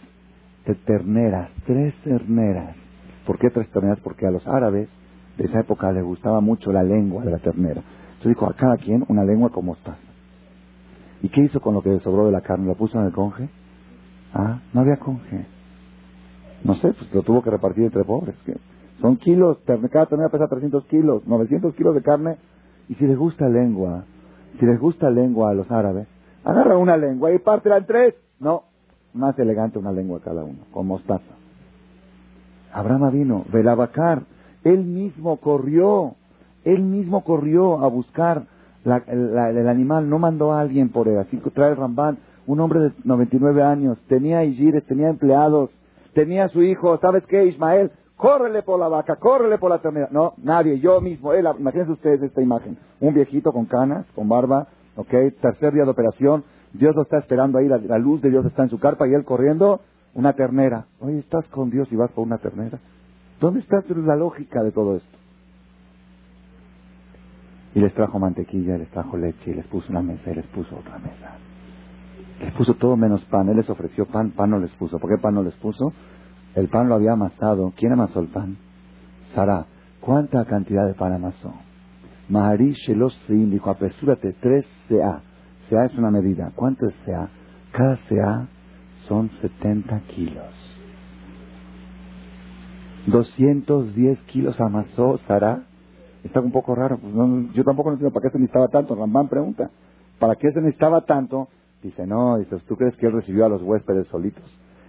terneras, 0.85 1.51
tres 1.65 1.95
terneras. 2.03 2.77
¿Por 3.27 3.39
qué 3.39 3.51
tres 3.51 3.69
terneras? 3.71 3.99
Porque 4.01 4.27
a 4.27 4.31
los 4.31 4.47
árabes 4.47 4.89
de 5.39 5.45
esa 5.45 5.61
época 5.61 5.91
les 5.93 6.05
gustaba 6.05 6.41
mucho 6.41 6.73
la 6.73 6.83
lengua 6.83 7.25
de 7.25 7.31
la 7.31 7.39
ternera. 7.39 7.83
Entonces 8.15 8.29
dijo 8.29 8.47
a 8.47 8.55
cada 8.55 8.77
quien 8.77 9.05
una 9.09 9.25
lengua 9.25 9.51
como 9.51 9.75
está. 9.75 9.97
¿Y 11.23 11.29
qué 11.29 11.43
hizo 11.43 11.61
con 11.61 11.75
lo 11.75 11.83
que 11.83 11.99
sobró 12.01 12.27
de 12.27 12.33
la 12.33 12.41
carne? 12.41 12.67
¿Lo 12.67 12.75
puso 12.75 12.99
en 12.99 13.07
el 13.07 13.13
conje? 13.13 13.49
Ah, 14.39 14.61
no 14.75 14.83
había 14.83 14.99
conje. 14.99 15.47
No 16.63 16.75
sé, 16.75 16.93
pues 16.93 17.15
lo 17.15 17.23
tuvo 17.23 17.43
que 17.43 17.51
repartir 17.51 17.85
entre 17.85 18.05
pobres. 18.05 18.35
Son 19.01 19.17
kilos, 19.17 19.59
cada 19.91 20.07
ternera 20.07 20.29
pesa 20.29 20.47
300 20.47 20.85
kilos, 20.87 21.27
900 21.27 21.75
kilos 21.75 21.95
de 21.95 22.03
carne. 22.03 22.37
Y 22.91 22.95
si 22.97 23.07
les 23.07 23.17
gusta 23.17 23.49
lengua, 23.49 24.05
si 24.61 24.67
les 24.67 24.79
gusta 24.79 25.09
lengua 25.09 25.51
a 25.51 25.55
los 25.55 25.71
árabes, 25.71 26.07
agarra 26.45 26.77
una 26.77 26.99
lengua 26.99 27.33
y 27.33 27.39
pártela 27.39 27.79
en 27.79 27.87
tres. 27.87 28.15
No, 28.39 28.65
más 29.15 29.39
elegante 29.39 29.79
una 29.79 29.91
lengua 29.91 30.21
cada 30.23 30.45
uno, 30.45 30.59
con 30.71 30.87
mostaza. 30.87 31.35
Abraham 32.73 33.11
vino, 33.13 33.45
Belabacar, 33.51 34.23
él 34.65 34.85
mismo 34.85 35.39
corrió, 35.39 36.15
él 36.65 36.83
mismo 36.83 37.25
corrió 37.25 37.83
a 37.83 37.89
buscar 37.89 38.45
el, 38.85 39.69
animal, 39.69 40.11
no 40.11 40.19
mandó 40.19 40.53
a 40.53 40.61
alguien 40.61 40.91
por 40.91 41.09
él. 41.09 41.19
Así 41.19 41.39
que 41.39 41.51
trae 41.51 41.71
el 41.71 41.77
Rambán, 41.77 42.19
un 42.47 42.61
hombre 42.61 42.81
de 42.81 42.93
99 43.05 43.63
años, 43.63 43.99
tenía 44.09 44.45
Igires, 44.45 44.85
tenía 44.87 45.09
empleados, 45.09 45.71
tenía 46.15 46.49
su 46.49 46.63
hijo, 46.63 46.99
¿sabes 46.99 47.25
qué, 47.27 47.47
Ismael? 47.47 47.91
Córrele 48.17 48.63
por 48.63 48.81
la 48.81 48.89
vaca, 48.89 49.17
córrele 49.17 49.59
por 49.59 49.71
la 49.71 49.79
ternera. 49.79 50.09
No, 50.11 50.35
nadie, 50.39 50.79
yo 50.81 51.01
mismo, 51.01 51.33
él, 51.33 51.47
imagínense 51.59 51.93
ustedes 51.93 52.23
esta 52.23 52.41
imagen. 52.41 52.79
Un 53.01 53.13
viejito 53.13 53.53
con 53.53 53.67
canas, 53.67 54.07
con 54.15 54.29
barba, 54.29 54.69
ok, 54.97 55.11
tercer 55.41 55.75
día 55.75 55.85
de 55.85 55.91
operación, 55.91 56.45
Dios 56.73 56.95
lo 56.95 57.03
está 57.03 57.19
esperando 57.19 57.59
ahí, 57.59 57.69
la, 57.69 57.99
luz 57.99 58.23
de 58.23 58.31
Dios 58.31 58.47
está 58.47 58.63
en 58.63 58.71
su 58.71 58.79
carpa 58.79 59.07
y 59.07 59.15
él 59.15 59.25
corriendo, 59.25 59.81
una 60.15 60.33
ternera. 60.33 60.87
Oye, 61.01 61.19
estás 61.19 61.47
con 61.49 61.71
Dios 61.71 61.89
y 61.93 61.97
vas 61.97 62.11
por 62.13 62.27
una 62.27 62.39
ternera. 62.39 62.79
¿Dónde 63.41 63.61
está 63.61 63.83
la 63.89 64.17
lógica 64.17 64.63
de 64.63 64.73
todo 64.73 64.97
esto? 64.97 65.19
Y 67.75 67.81
les 67.81 67.93
trajo 67.93 68.19
mantequilla, 68.19 68.79
les 68.79 68.89
trajo 68.89 69.19
leche, 69.19 69.51
y 69.51 69.55
les 69.55 69.67
puso 69.67 69.91
una 69.91 70.01
mesa 70.01 70.31
y 70.31 70.35
les 70.35 70.47
puso 70.47 70.75
otra 70.77 70.99
mesa. 70.99 71.37
Les 72.41 72.53
puso 72.53 72.75
todo 72.75 72.97
menos 72.97 73.25
pan. 73.25 73.49
Él 73.49 73.57
les 73.57 73.71
ofreció 73.71 74.07
pan, 74.07 74.31
pan 74.31 74.51
no 74.51 74.59
les 74.59 74.71
puso. 74.73 74.99
¿Por 74.99 75.11
qué 75.11 75.21
pan 75.21 75.35
no 75.35 75.43
les 75.43 75.55
puso? 75.55 75.93
El 76.55 76.69
pan 76.69 76.89
lo 76.89 76.95
había 76.95 77.13
amasado. 77.13 77.73
¿Quién 77.77 77.93
amasó 77.93 78.21
el 78.21 78.29
pan? 78.29 78.57
Sara. 79.35 79.67
¿Cuánta 80.01 80.45
cantidad 80.45 80.87
de 80.87 80.95
pan 80.95 81.13
amasó? 81.13 81.53
Mahari 82.29 82.73
Shelosim 82.73 83.51
dijo, 83.51 83.71
apresúrate, 83.71 84.33
tres 84.41 84.67
CA. 84.89 85.23
CA 85.71 85.85
es 85.85 85.95
una 85.97 86.11
medida. 86.11 86.53
¿Cuánto 86.55 86.87
es 86.87 86.95
CA? 87.05 87.29
Cada 87.73 87.97
CA 88.09 88.49
son 89.09 89.31
70 89.41 90.01
kilos. 90.15 90.77
210 93.07 94.19
kilos 94.27 94.61
amasó 94.61 95.19
Sara. 95.27 95.63
Está 96.25 96.41
un 96.41 96.51
poco 96.51 96.75
raro. 96.75 96.99
Pues 96.99 97.15
yo 97.55 97.65
tampoco 97.65 97.93
entiendo 97.93 98.13
para 98.13 98.25
qué 98.25 98.33
se 98.33 98.39
necesitaba 98.39 98.69
tanto. 98.69 98.95
Rambán 98.95 99.29
pregunta, 99.29 99.71
¿para 100.19 100.35
qué 100.35 100.51
se 100.53 100.61
necesitaba 100.61 101.03
tanto? 101.03 101.49
Dice, 101.83 102.07
no, 102.07 102.39
dices, 102.39 102.63
¿tú 102.65 102.77
crees 102.77 102.97
que 102.97 103.07
él 103.07 103.13
recibió 103.13 103.47
a 103.47 103.49
los 103.49 103.63
huéspedes 103.63 104.07
solitos? 104.09 104.45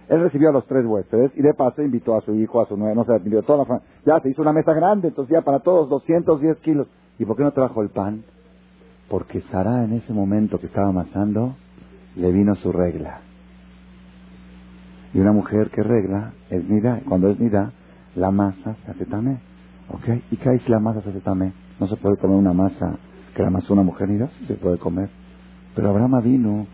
Él 0.08 0.20
recibió 0.20 0.48
a 0.48 0.52
los 0.52 0.66
tres 0.66 0.86
huéspedes 0.86 1.32
y 1.36 1.42
de 1.42 1.52
paso 1.52 1.82
invitó 1.82 2.16
a 2.16 2.22
su 2.22 2.34
hijo, 2.34 2.62
a 2.62 2.66
su 2.66 2.76
nueva, 2.76 2.94
no 2.94 3.04
sé, 3.04 3.14
invitó 3.16 3.42
toda 3.42 3.64
la. 3.64 3.82
Ya 4.06 4.20
se 4.20 4.30
hizo 4.30 4.40
una 4.40 4.52
mesa 4.52 4.72
grande, 4.72 5.08
entonces 5.08 5.32
ya 5.32 5.42
para 5.42 5.60
todos 5.60 5.88
210 5.90 6.56
kilos. 6.58 6.88
¿Y 7.18 7.24
por 7.24 7.36
qué 7.36 7.42
no 7.42 7.52
trajo 7.52 7.82
el 7.82 7.90
pan? 7.90 8.24
Porque 9.10 9.42
Sara 9.50 9.84
en 9.84 9.92
ese 9.92 10.12
momento 10.12 10.58
que 10.58 10.66
estaba 10.66 10.88
amasando, 10.88 11.56
le 12.16 12.32
vino 12.32 12.54
su 12.56 12.72
regla. 12.72 13.20
Y 15.12 15.20
una 15.20 15.32
mujer 15.32 15.70
que 15.70 15.82
regla 15.82 16.32
es 16.48 16.66
nida, 16.68 17.00
cuando 17.06 17.28
es 17.28 17.38
nida, 17.38 17.72
la 18.14 18.30
masa 18.30 18.76
se 18.84 18.90
hace 18.90 19.04
tamé. 19.06 19.40
¿Ok? 19.90 20.22
¿Y 20.30 20.36
qué 20.36 20.50
hay 20.50 20.58
si 20.60 20.70
la 20.70 20.80
masa 20.80 21.02
se 21.02 21.10
hace 21.10 21.20
tamé? 21.20 21.52
No 21.80 21.86
se 21.86 21.96
puede 21.96 22.16
comer 22.16 22.36
una 22.38 22.52
masa 22.52 22.98
que 23.34 23.42
la 23.42 23.48
amasó 23.48 23.72
una 23.72 23.82
mujer 23.82 24.08
nida, 24.08 24.28
sí 24.38 24.46
se 24.46 24.54
puede 24.54 24.78
comer. 24.78 25.08
Pero 25.74 25.90
Abraham 25.90 26.22
vino, 26.22 26.66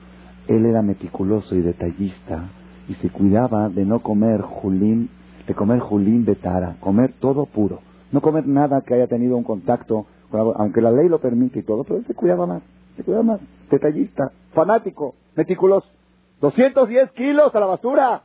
él 0.49 0.67
era 0.67 0.83
meticuloso 0.83 1.55
y 1.55 1.63
detallista 1.63 2.51
y 2.89 2.95
se 2.95 3.11
cuidaba 3.11 3.69
de 3.69 3.85
no 3.85 4.01
comer 4.01 4.41
julín, 4.43 5.11
de 5.47 5.55
comer 5.55 5.81
julín 5.81 6.25
de 6.25 6.37
tara, 6.37 6.77
comer 6.81 7.15
todo 7.21 7.47
puro. 7.47 7.81
No 8.13 8.21
comer 8.21 8.47
nada 8.47 8.83
que 8.83 8.95
haya 8.95 9.07
tenido 9.07 9.37
un 9.37 9.45
contacto 9.45 10.07
aunque 10.57 10.81
la 10.81 10.91
ley 10.91 11.09
lo 11.09 11.21
permite 11.21 11.61
y 11.61 11.63
todo, 11.63 11.85
pero 11.85 11.99
él 11.99 12.07
se 12.07 12.15
cuidaba 12.15 12.47
más, 12.47 12.63
se 12.97 13.05
cuidaba 13.05 13.25
más, 13.25 13.41
detallista, 13.71 14.33
fanático, 14.53 15.15
meticuloso. 15.37 15.87
210 16.41 17.13
kilos 17.13 17.55
a 17.55 17.61
la 17.61 17.67
basura. 17.67 18.23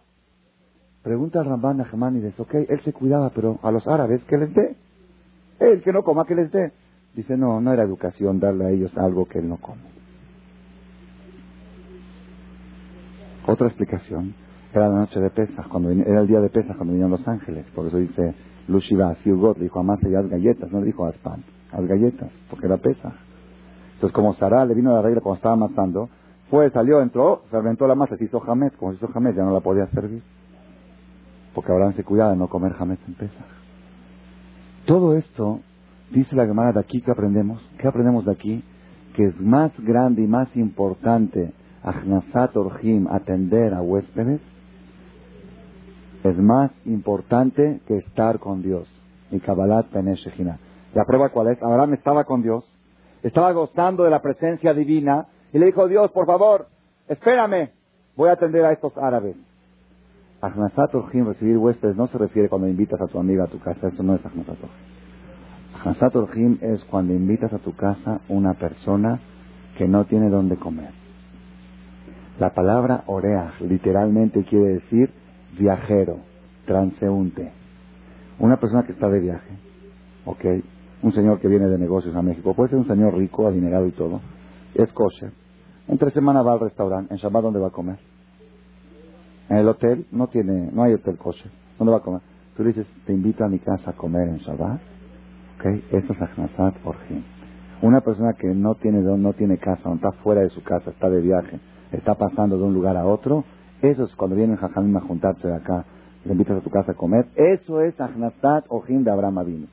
Pregunta 1.03 1.39
al 1.39 1.45
Ramban 1.45 1.81
a 1.81 2.11
dice, 2.11 2.41
ok, 2.41 2.53
él 2.67 2.81
se 2.83 2.93
cuidaba, 2.93 3.29
pero 3.29 3.59
a 3.63 3.71
los 3.71 3.87
árabes, 3.87 4.21
¿qué 4.25 4.37
les 4.37 4.53
dé? 4.53 4.75
Él 5.59 5.81
que 5.81 5.93
no 5.93 6.03
coma, 6.03 6.25
¿qué 6.25 6.35
les 6.35 6.51
dé? 6.51 6.71
Dice, 7.15 7.37
no, 7.37 7.61
no 7.61 7.71
era 7.71 7.83
educación 7.83 8.39
darle 8.39 8.65
a 8.65 8.69
ellos 8.71 8.95
algo 8.97 9.25
que 9.25 9.39
él 9.39 9.47
no 9.47 9.57
come. 9.57 9.98
Otra 13.49 13.65
explicación, 13.65 14.35
era 14.71 14.89
la 14.89 14.99
noche 14.99 15.19
de 15.19 15.31
Pesas, 15.31 15.65
cuando 15.69 15.89
era 15.89 16.21
el 16.21 16.27
día 16.27 16.39
de 16.39 16.49
Pesas 16.49 16.75
cuando 16.75 16.93
vinieron 16.93 17.09
los 17.09 17.27
ángeles, 17.27 17.65
por 17.73 17.87
eso 17.87 17.97
dice, 17.97 18.35
Lushiva, 18.67 19.15
God 19.25 19.57
le 19.57 19.63
dijo 19.63 19.79
a 19.79 19.83
Masa 19.83 20.07
y 20.07 20.13
haz 20.13 20.29
galletas, 20.29 20.71
no 20.71 20.81
le 20.81 20.85
dijo 20.85 21.03
haz 21.07 21.17
pan 21.17 21.43
las 21.73 21.87
galletas, 21.87 22.29
porque 22.47 22.67
era 22.67 22.77
pesa. 22.77 23.11
Entonces, 23.95 24.13
como 24.13 24.35
Sara 24.35 24.65
le 24.65 24.75
vino 24.75 24.93
la 24.93 25.01
regla 25.01 25.21
cuando 25.21 25.37
estaba 25.37 25.55
matando, 25.55 26.09
fue, 26.51 26.69
salió, 26.69 27.01
entró, 27.01 27.41
fermentó 27.49 27.87
la 27.87 27.95
masa, 27.95 28.17
se 28.17 28.25
hizo 28.25 28.39
jamés, 28.39 28.71
como 28.73 28.91
se 28.91 28.97
hizo 28.97 29.07
jamés, 29.07 29.35
ya 29.35 29.43
no 29.43 29.51
la 29.51 29.61
podía 29.61 29.87
servir. 29.87 30.21
Porque 31.55 31.71
Abraham 31.71 31.93
se 31.95 32.03
cuidaba 32.03 32.33
de 32.33 32.37
no 32.37 32.49
comer 32.49 32.73
jamés 32.73 32.99
en 33.07 33.15
pesa. 33.15 33.45
Todo 34.85 35.17
esto, 35.17 35.61
dice 36.11 36.35
la 36.35 36.45
Gemara 36.45 36.71
de 36.71 36.81
aquí 36.81 37.01
que 37.01 37.09
aprendemos, 37.09 37.59
¿qué 37.79 37.87
aprendemos 37.87 38.25
de 38.25 38.31
aquí? 38.31 38.63
Que 39.15 39.25
es 39.25 39.41
más 39.41 39.71
grande 39.79 40.21
y 40.21 40.27
más 40.27 40.55
importante 40.55 41.51
Ahnasat 41.83 42.55
Orjim, 42.55 43.07
atender 43.07 43.73
a 43.73 43.81
huéspedes, 43.81 44.41
es 46.23 46.37
más 46.37 46.71
importante 46.85 47.81
que 47.87 47.97
estar 47.97 48.39
con 48.39 48.61
Dios. 48.61 48.87
Y 49.31 49.39
Kabbalat 49.39 49.87
Peneshechina. 49.87 50.59
¿La 50.93 51.05
prueba 51.05 51.29
cuál 51.29 51.49
es? 51.49 51.61
Abraham 51.61 51.93
estaba 51.93 52.23
con 52.23 52.41
Dios, 52.41 52.65
estaba 53.23 53.51
gozando 53.51 54.03
de 54.03 54.09
la 54.09 54.21
presencia 54.21 54.73
divina 54.73 55.27
y 55.53 55.59
le 55.59 55.67
dijo, 55.67 55.87
Dios, 55.87 56.11
por 56.11 56.25
favor, 56.25 56.67
espérame, 57.07 57.69
voy 58.15 58.29
a 58.29 58.33
atender 58.33 58.65
a 58.65 58.71
estos 58.71 58.97
árabes. 58.97 59.35
Ahnasat 60.41 60.93
recibir 60.93 61.57
huéspedes, 61.57 61.95
no 61.97 62.07
se 62.07 62.17
refiere 62.17 62.49
cuando 62.49 62.67
invitas 62.67 62.99
a 63.01 63.07
tu 63.07 63.19
amiga 63.19 63.43
a 63.43 63.47
tu 63.47 63.59
casa, 63.59 63.89
eso 63.89 64.03
no 64.03 64.15
es 64.15 64.21
Ahnasat 65.85 66.15
Orjim. 66.15 66.57
es 66.61 66.83
cuando 66.85 67.13
invitas 67.13 67.53
a 67.53 67.59
tu 67.59 67.75
casa 67.75 68.21
una 68.29 68.53
persona 68.53 69.19
que 69.77 69.87
no 69.87 70.05
tiene 70.05 70.29
dónde 70.29 70.55
comer. 70.55 70.98
La 72.39 72.53
palabra 72.53 73.03
oreach 73.07 73.59
literalmente 73.61 74.45
quiere 74.45 74.75
decir 74.75 75.11
viajero, 75.57 76.19
transeúnte. 76.65 77.51
Una 78.39 78.57
persona 78.57 78.83
que 78.83 78.93
está 78.93 79.09
de 79.09 79.19
viaje, 79.19 79.57
¿ok? 80.25 80.45
un 81.01 81.13
señor 81.13 81.39
que 81.39 81.47
viene 81.47 81.67
de 81.67 81.77
negocios 81.77 82.15
a 82.15 82.21
México, 82.21 82.53
puede 82.53 82.69
ser 82.69 82.79
un 82.79 82.87
señor 82.87 83.15
rico, 83.15 83.47
adinerado 83.47 83.87
y 83.87 83.91
todo, 83.91 84.21
es 84.73 84.91
kosher. 84.91 85.31
Entre 85.87 86.11
semana 86.11 86.41
va 86.41 86.53
al 86.53 86.59
restaurante, 86.59 87.13
en 87.13 87.19
Shabbat 87.19 87.43
¿dónde 87.43 87.59
va 87.59 87.67
a 87.67 87.71
comer? 87.71 87.97
En 89.49 89.57
el 89.57 89.67
hotel 89.67 90.05
no 90.11 90.27
tiene, 90.27 90.69
no 90.71 90.83
hay 90.83 90.93
hotel 90.93 91.17
kosher, 91.17 91.51
¿dónde 91.77 91.91
va 91.91 91.97
a 91.97 92.03
comer? 92.03 92.21
Tú 92.55 92.63
le 92.63 92.69
dices, 92.69 92.87
te 93.05 93.13
invito 93.13 93.43
a 93.43 93.47
mi 93.47 93.59
casa 93.59 93.91
a 93.91 93.93
comer 93.93 94.27
en 94.27 94.37
Shabbat, 94.37 94.79
ok, 95.57 95.65
eso 95.91 96.13
es 96.13 96.21
Ahnasat 96.21 96.75
Orjim. 96.85 97.23
Una 97.81 98.01
persona 98.01 98.33
que 98.33 98.47
no 98.47 98.75
tiene 98.75 98.99
no 99.01 99.33
tiene 99.33 99.57
casa, 99.57 99.91
está 99.93 100.11
fuera 100.23 100.41
de 100.41 100.49
su 100.49 100.61
casa, 100.63 100.91
está 100.91 101.09
de 101.09 101.21
viaje, 101.21 101.59
está 101.91 102.15
pasando 102.15 102.57
de 102.57 102.63
un 102.63 102.73
lugar 102.73 102.97
a 102.97 103.05
otro, 103.05 103.43
eso 103.81 104.03
es 104.03 104.15
cuando 104.15 104.35
vienen 104.35 104.57
Jajamim 104.57 104.97
a 104.97 105.01
juntarse 105.01 105.47
de 105.47 105.55
acá, 105.55 105.85
le 106.25 106.33
invitas 106.33 106.57
a 106.57 106.61
tu 106.61 106.69
casa 106.69 106.91
a 106.91 106.95
comer, 106.95 107.27
eso 107.35 107.81
es 107.81 107.99
Ahnastat 107.99 108.65
Ojim 108.69 109.03
de 109.03 109.11
Abraham 109.11 109.37
Avinu. 109.37 109.67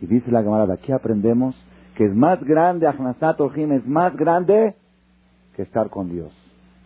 Y 0.00 0.06
dice 0.06 0.30
la 0.30 0.42
Gemara, 0.42 0.72
aquí 0.72 0.92
aprendemos 0.92 1.54
que 1.96 2.06
es 2.06 2.14
más 2.14 2.42
grande, 2.42 2.86
Ahnastat 2.86 3.40
Ojim 3.40 3.72
es 3.72 3.86
más 3.86 4.16
grande 4.16 4.74
que 5.54 5.62
estar 5.62 5.90
con 5.90 6.10
Dios. 6.10 6.32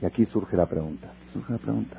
Y 0.02 0.06
aquí 0.06 0.26
surge 0.26 0.56
la 0.56 0.66
pregunta, 0.66 1.08
surge 1.32 1.52
la 1.52 1.58
pregunta. 1.58 1.96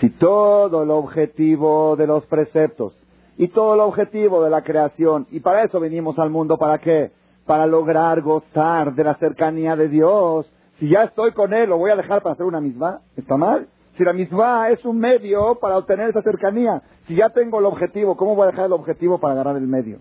Si 0.00 0.10
todo 0.10 0.82
el 0.82 0.90
objetivo 0.90 1.96
de 1.96 2.06
los 2.06 2.26
preceptos 2.26 2.92
y 3.38 3.48
todo 3.48 3.74
el 3.74 3.80
objetivo 3.80 4.42
de 4.42 4.50
la 4.50 4.62
creación, 4.62 5.26
y 5.30 5.40
para 5.40 5.62
eso 5.62 5.80
venimos 5.80 6.18
al 6.18 6.28
mundo, 6.28 6.58
¿para 6.58 6.78
qué? 6.78 7.12
Para 7.46 7.66
lograr 7.66 8.20
gozar 8.20 8.94
de 8.94 9.04
la 9.04 9.14
cercanía 9.14 9.76
de 9.76 9.88
Dios. 9.88 10.50
Si 10.78 10.88
ya 10.88 11.04
estoy 11.04 11.32
con 11.32 11.52
Él, 11.52 11.70
¿lo 11.70 11.78
voy 11.78 11.90
a 11.90 11.96
dejar 11.96 12.22
para 12.22 12.34
hacer 12.34 12.46
una 12.46 12.60
misma? 12.60 13.00
¿Está 13.16 13.36
mal? 13.36 13.68
Si 13.96 14.04
la 14.04 14.12
misma 14.12 14.70
es 14.70 14.84
un 14.84 14.98
medio 14.98 15.56
para 15.60 15.76
obtener 15.76 16.08
esa 16.08 16.22
cercanía, 16.22 16.82
si 17.06 17.14
ya 17.14 17.28
tengo 17.28 17.58
el 17.58 17.66
objetivo, 17.66 18.16
¿cómo 18.16 18.34
voy 18.34 18.44
a 18.44 18.50
dejar 18.50 18.66
el 18.66 18.72
objetivo 18.72 19.18
para 19.18 19.34
agarrar 19.34 19.56
el 19.56 19.66
medio? 19.66 19.98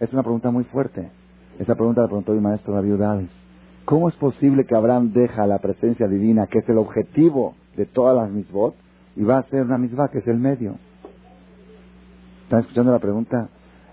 Es 0.00 0.12
una 0.12 0.22
pregunta 0.22 0.50
muy 0.50 0.64
fuerte. 0.64 1.10
Esa 1.58 1.74
pregunta 1.74 2.02
la 2.02 2.08
preguntó 2.08 2.32
mi 2.32 2.40
maestro 2.40 2.74
David 2.74 2.94
Udades. 2.94 3.30
¿Cómo 3.84 4.08
es 4.08 4.14
posible 4.16 4.64
que 4.64 4.74
Abraham 4.74 5.12
deja 5.12 5.46
la 5.46 5.58
presencia 5.58 6.06
divina, 6.08 6.46
que 6.46 6.58
es 6.58 6.68
el 6.68 6.78
objetivo 6.78 7.54
de 7.76 7.86
todas 7.86 8.16
las 8.16 8.30
misbot, 8.30 8.74
y 9.16 9.24
va 9.24 9.36
a 9.36 9.40
hacer 9.40 9.62
una 9.62 9.78
misma 9.78 10.08
que 10.08 10.18
es 10.18 10.26
el 10.26 10.38
medio? 10.38 10.74
¿Están 12.44 12.60
escuchando 12.60 12.92
la 12.92 12.98
pregunta? 12.98 13.48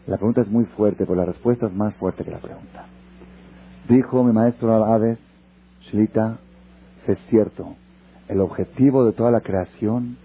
La 0.07 0.17
pregunta 0.17 0.41
es 0.41 0.47
muy 0.47 0.65
fuerte, 0.65 1.05
pero 1.05 1.15
la 1.15 1.25
respuesta 1.25 1.65
es 1.65 1.73
más 1.73 1.93
fuerte 1.95 2.23
que 2.23 2.31
la 2.31 2.39
pregunta. 2.39 2.85
Dijo 3.89 4.23
mi 4.23 4.33
maestro 4.33 4.85
Hades, 4.85 5.17
Shlita, 5.89 6.37
es 7.07 7.17
cierto, 7.29 7.75
el 8.27 8.41
objetivo 8.41 9.05
de 9.05 9.13
toda 9.13 9.31
la 9.31 9.41
creación 9.41 10.17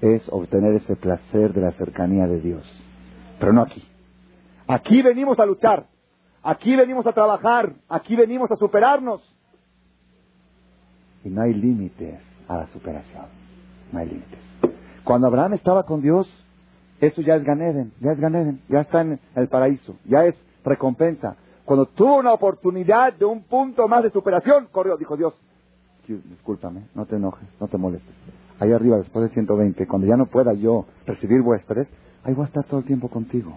es 0.00 0.22
obtener 0.30 0.74
ese 0.74 0.96
placer 0.96 1.52
de 1.52 1.60
la 1.60 1.72
cercanía 1.72 2.26
de 2.26 2.40
Dios. 2.40 2.64
Pero 3.38 3.52
no 3.52 3.62
aquí. 3.62 3.82
Aquí 4.66 5.02
venimos 5.02 5.38
a 5.38 5.46
luchar, 5.46 5.86
aquí 6.42 6.74
venimos 6.76 7.06
a 7.06 7.12
trabajar, 7.12 7.74
aquí 7.88 8.16
venimos 8.16 8.50
a 8.50 8.56
superarnos. 8.56 9.22
Y 11.24 11.30
no 11.30 11.42
hay 11.42 11.54
límites 11.54 12.20
a 12.48 12.58
la 12.58 12.66
superación. 12.68 13.26
No 13.92 13.98
hay 13.98 14.08
límites. 14.08 14.40
Cuando 15.04 15.26
Abraham 15.26 15.54
estaba 15.54 15.84
con 15.84 16.02
Dios, 16.02 16.28
eso 17.06 17.20
ya 17.22 17.36
es 17.36 17.44
Ganeden, 17.44 17.92
ya 18.00 18.12
es 18.12 18.20
Ganeden, 18.20 18.60
ya 18.68 18.80
está 18.80 19.02
en 19.02 19.18
el 19.34 19.48
paraíso, 19.48 19.96
ya 20.04 20.24
es 20.26 20.34
recompensa. 20.64 21.36
Cuando 21.64 21.86
tuvo 21.86 22.18
una 22.18 22.32
oportunidad 22.32 23.14
de 23.14 23.24
un 23.24 23.42
punto 23.42 23.88
más 23.88 24.02
de 24.02 24.10
superación, 24.10 24.68
corrió, 24.70 24.96
dijo 24.96 25.16
Dios, 25.16 25.34
discúlpame, 26.06 26.82
no 26.94 27.06
te 27.06 27.16
enojes, 27.16 27.48
no 27.60 27.68
te 27.68 27.78
molestes. 27.78 28.14
Ahí 28.60 28.72
arriba, 28.72 28.98
después 28.98 29.28
de 29.28 29.34
120, 29.34 29.86
cuando 29.86 30.06
ya 30.06 30.16
no 30.16 30.26
pueda 30.26 30.52
yo 30.52 30.86
recibir 31.06 31.40
huéspedes, 31.40 31.88
ahí 32.22 32.34
voy 32.34 32.44
a 32.44 32.46
estar 32.46 32.64
todo 32.64 32.80
el 32.80 32.86
tiempo 32.86 33.08
contigo. 33.08 33.56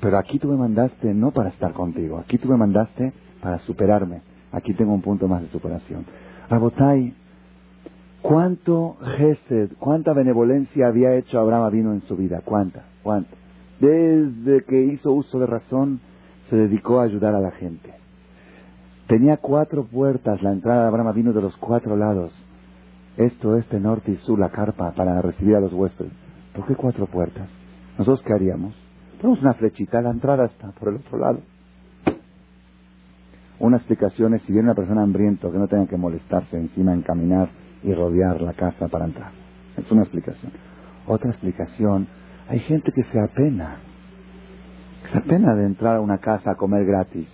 Pero 0.00 0.18
aquí 0.18 0.38
tú 0.38 0.48
me 0.48 0.56
mandaste 0.56 1.14
no 1.14 1.30
para 1.30 1.50
estar 1.50 1.72
contigo, 1.72 2.18
aquí 2.18 2.38
tú 2.38 2.48
me 2.48 2.56
mandaste 2.56 3.12
para 3.40 3.58
superarme. 3.60 4.22
Aquí 4.52 4.74
tengo 4.74 4.94
un 4.94 5.02
punto 5.02 5.28
más 5.28 5.42
de 5.42 5.48
superación. 5.48 6.06
Rabotai, 6.48 7.14
¿Cuánto 8.28 8.98
gesed, 9.16 9.70
cuánta 9.78 10.12
benevolencia 10.12 10.88
había 10.88 11.14
hecho 11.14 11.40
Abraham 11.40 11.72
vino 11.72 11.92
en 11.94 12.02
su 12.02 12.14
vida? 12.14 12.42
¿Cuánta? 12.44 12.84
¿Cuánta? 13.02 13.30
Desde 13.80 14.64
que 14.64 14.82
hizo 14.82 15.12
uso 15.12 15.38
de 15.38 15.46
razón, 15.46 16.00
se 16.50 16.56
dedicó 16.56 17.00
a 17.00 17.04
ayudar 17.04 17.34
a 17.34 17.40
la 17.40 17.52
gente. 17.52 17.90
Tenía 19.06 19.38
cuatro 19.38 19.84
puertas, 19.84 20.42
la 20.42 20.52
entrada 20.52 20.82
de 20.82 20.88
Abraham 20.88 21.14
vino 21.14 21.32
de 21.32 21.40
los 21.40 21.56
cuatro 21.56 21.96
lados. 21.96 22.30
Esto, 23.16 23.56
este, 23.56 23.80
norte 23.80 24.12
y 24.12 24.16
sur, 24.16 24.38
la 24.38 24.50
carpa, 24.50 24.92
para 24.92 25.22
recibir 25.22 25.56
a 25.56 25.60
los 25.60 25.72
huéspedes. 25.72 26.12
¿Por 26.54 26.66
qué 26.66 26.74
cuatro 26.74 27.06
puertas? 27.06 27.48
¿Nosotros 27.96 28.22
qué 28.26 28.34
haríamos? 28.34 28.74
Ponemos 29.22 29.40
una 29.40 29.54
flechita, 29.54 30.02
la 30.02 30.10
entrada 30.10 30.44
está 30.44 30.70
por 30.72 30.90
el 30.90 30.96
otro 30.96 31.16
lado. 31.16 31.38
Una 33.58 33.78
explicación 33.78 34.34
es 34.34 34.42
si 34.42 34.52
viene 34.52 34.66
una 34.66 34.74
persona 34.74 35.02
hambriento 35.02 35.50
que 35.50 35.56
no 35.56 35.66
tenga 35.66 35.86
que 35.86 35.96
molestarse 35.96 36.58
encima 36.58 36.92
en 36.92 37.00
caminar 37.00 37.48
y 37.82 37.92
rodear 37.92 38.40
la 38.40 38.52
casa 38.52 38.88
para 38.88 39.06
entrar. 39.06 39.32
Es 39.76 39.90
una 39.90 40.02
explicación. 40.02 40.52
Otra 41.06 41.30
explicación, 41.30 42.06
hay 42.48 42.60
gente 42.60 42.92
que 42.92 43.04
se 43.04 43.20
apena, 43.20 43.78
se 45.12 45.18
apena 45.18 45.54
de 45.54 45.66
entrar 45.66 45.96
a 45.96 46.00
una 46.00 46.18
casa 46.18 46.52
a 46.52 46.54
comer 46.56 46.84
gratis. 46.84 47.28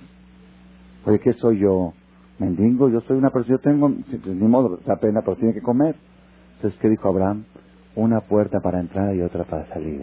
Oye, 1.07 1.19
¿qué 1.21 1.33
soy 1.35 1.59
yo? 1.59 1.93
¿Mendigo? 2.39 2.89
Yo 2.89 3.01
soy 3.03 3.17
una 3.17 3.31
persona, 3.31 3.57
yo 3.57 3.61
tengo, 3.61 3.91
pues, 3.91 4.27
ni 4.27 4.49
modo, 4.49 4.81
se 4.85 4.93
apena, 4.93 5.23
pero 5.23 5.37
tiene 5.37 5.55
que 5.55 5.61
comer. 5.61 5.97
Entonces, 6.57 6.79
¿qué 6.81 6.89
dijo 6.89 7.09
Abraham? 7.09 7.45
Una 7.97 8.21
puerta 8.21 8.61
para 8.61 8.81
entrar 8.81 9.15
y 9.15 9.23
otra 9.23 9.45
para 9.45 9.67
salir. 9.67 10.03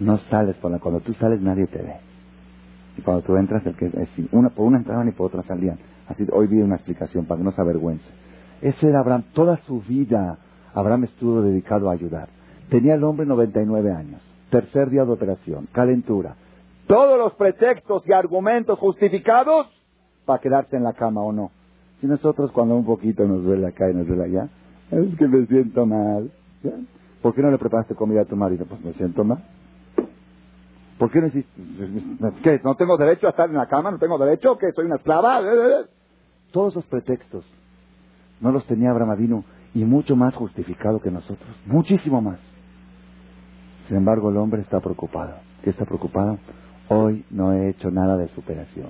No 0.00 0.18
sales 0.30 0.56
por 0.56 0.70
la, 0.70 0.78
cuando 0.78 1.00
tú 1.00 1.12
sales 1.14 1.40
nadie 1.40 1.66
te 1.66 1.82
ve. 1.82 1.96
Y 2.96 3.02
cuando 3.02 3.22
tú 3.22 3.36
entras, 3.36 3.64
el 3.66 3.76
que, 3.76 3.86
es, 3.86 4.08
una, 4.32 4.50
por 4.50 4.66
una 4.66 4.78
entraban 4.78 5.08
y 5.08 5.12
por 5.12 5.26
otra 5.26 5.42
salían. 5.42 5.78
Así, 6.08 6.26
hoy 6.32 6.46
vi 6.46 6.60
una 6.62 6.76
explicación 6.76 7.26
para 7.26 7.38
que 7.38 7.44
no 7.44 7.52
se 7.52 7.60
avergüence. 7.60 8.04
Ese 8.60 8.88
era 8.88 9.00
Abraham. 9.00 9.24
Toda 9.32 9.58
su 9.66 9.80
vida 9.80 10.38
Abraham 10.74 11.04
estuvo 11.04 11.42
dedicado 11.42 11.90
a 11.90 11.92
ayudar. 11.92 12.28
Tenía 12.70 12.94
el 12.94 13.04
hombre 13.04 13.26
99 13.26 13.92
años. 13.92 14.20
Tercer 14.50 14.90
día 14.90 15.04
de 15.04 15.12
operación. 15.12 15.68
Calentura. 15.72 16.36
Todos 16.86 17.18
los 17.18 17.34
pretextos 17.34 18.02
y 18.06 18.12
argumentos 18.12 18.78
justificados 18.78 19.66
para 20.24 20.40
quedarse 20.40 20.76
en 20.76 20.84
la 20.84 20.92
cama 20.92 21.22
o 21.22 21.32
no. 21.32 21.50
Si 22.00 22.06
nosotros 22.06 22.52
cuando 22.52 22.76
un 22.76 22.84
poquito 22.84 23.26
nos 23.26 23.42
duele 23.42 23.66
acá 23.66 23.90
y 23.90 23.94
nos 23.94 24.06
duele 24.06 24.24
allá, 24.24 24.48
es 24.90 25.16
que 25.16 25.26
me 25.26 25.46
siento 25.46 25.84
mal. 25.84 26.30
¿Por 27.20 27.34
qué 27.34 27.42
no 27.42 27.50
le 27.50 27.58
preparaste 27.58 27.94
comida 27.94 28.22
a 28.22 28.24
tu 28.24 28.36
marido? 28.36 28.64
Pues 28.66 28.80
me 28.82 28.92
siento 28.92 29.24
mal. 29.24 29.42
¿Por 30.98 31.10
qué 31.10 31.20
no 31.20 31.26
hiciste? 31.26 31.62
¿Qué? 32.42 32.60
¿No 32.64 32.74
tengo 32.74 32.96
derecho 32.96 33.26
a 33.26 33.30
estar 33.30 33.48
en 33.48 33.56
la 33.56 33.66
cama? 33.66 33.90
¿No 33.90 33.98
tengo 33.98 34.18
derecho? 34.18 34.56
¿Que 34.56 34.72
soy 34.72 34.86
una 34.86 34.96
esclava? 34.96 35.40
Todos 36.52 36.72
esos 36.72 36.86
pretextos 36.86 37.44
no 38.40 38.52
los 38.52 38.64
tenía 38.66 38.90
Abraham 38.90 39.10
Avinu 39.10 39.44
y 39.74 39.84
mucho 39.84 40.16
más 40.16 40.34
justificado 40.34 41.00
que 41.00 41.10
nosotros, 41.10 41.48
muchísimo 41.66 42.20
más. 42.20 42.38
Sin 43.86 43.96
embargo, 43.96 44.30
el 44.30 44.36
hombre 44.36 44.62
está 44.62 44.80
preocupado. 44.80 45.34
¿Qué 45.62 45.70
está 45.70 45.84
preocupado? 45.84 46.38
Hoy 46.88 47.24
no 47.30 47.52
he 47.52 47.70
hecho 47.70 47.90
nada 47.90 48.16
de 48.16 48.28
superación. 48.28 48.88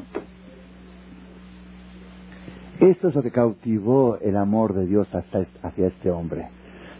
Esto 2.80 3.08
es 3.08 3.14
lo 3.14 3.22
que 3.22 3.32
cautivó 3.32 4.18
el 4.20 4.36
amor 4.36 4.74
de 4.74 4.86
Dios 4.86 5.08
hacia 5.12 5.86
este 5.86 6.10
hombre. 6.10 6.48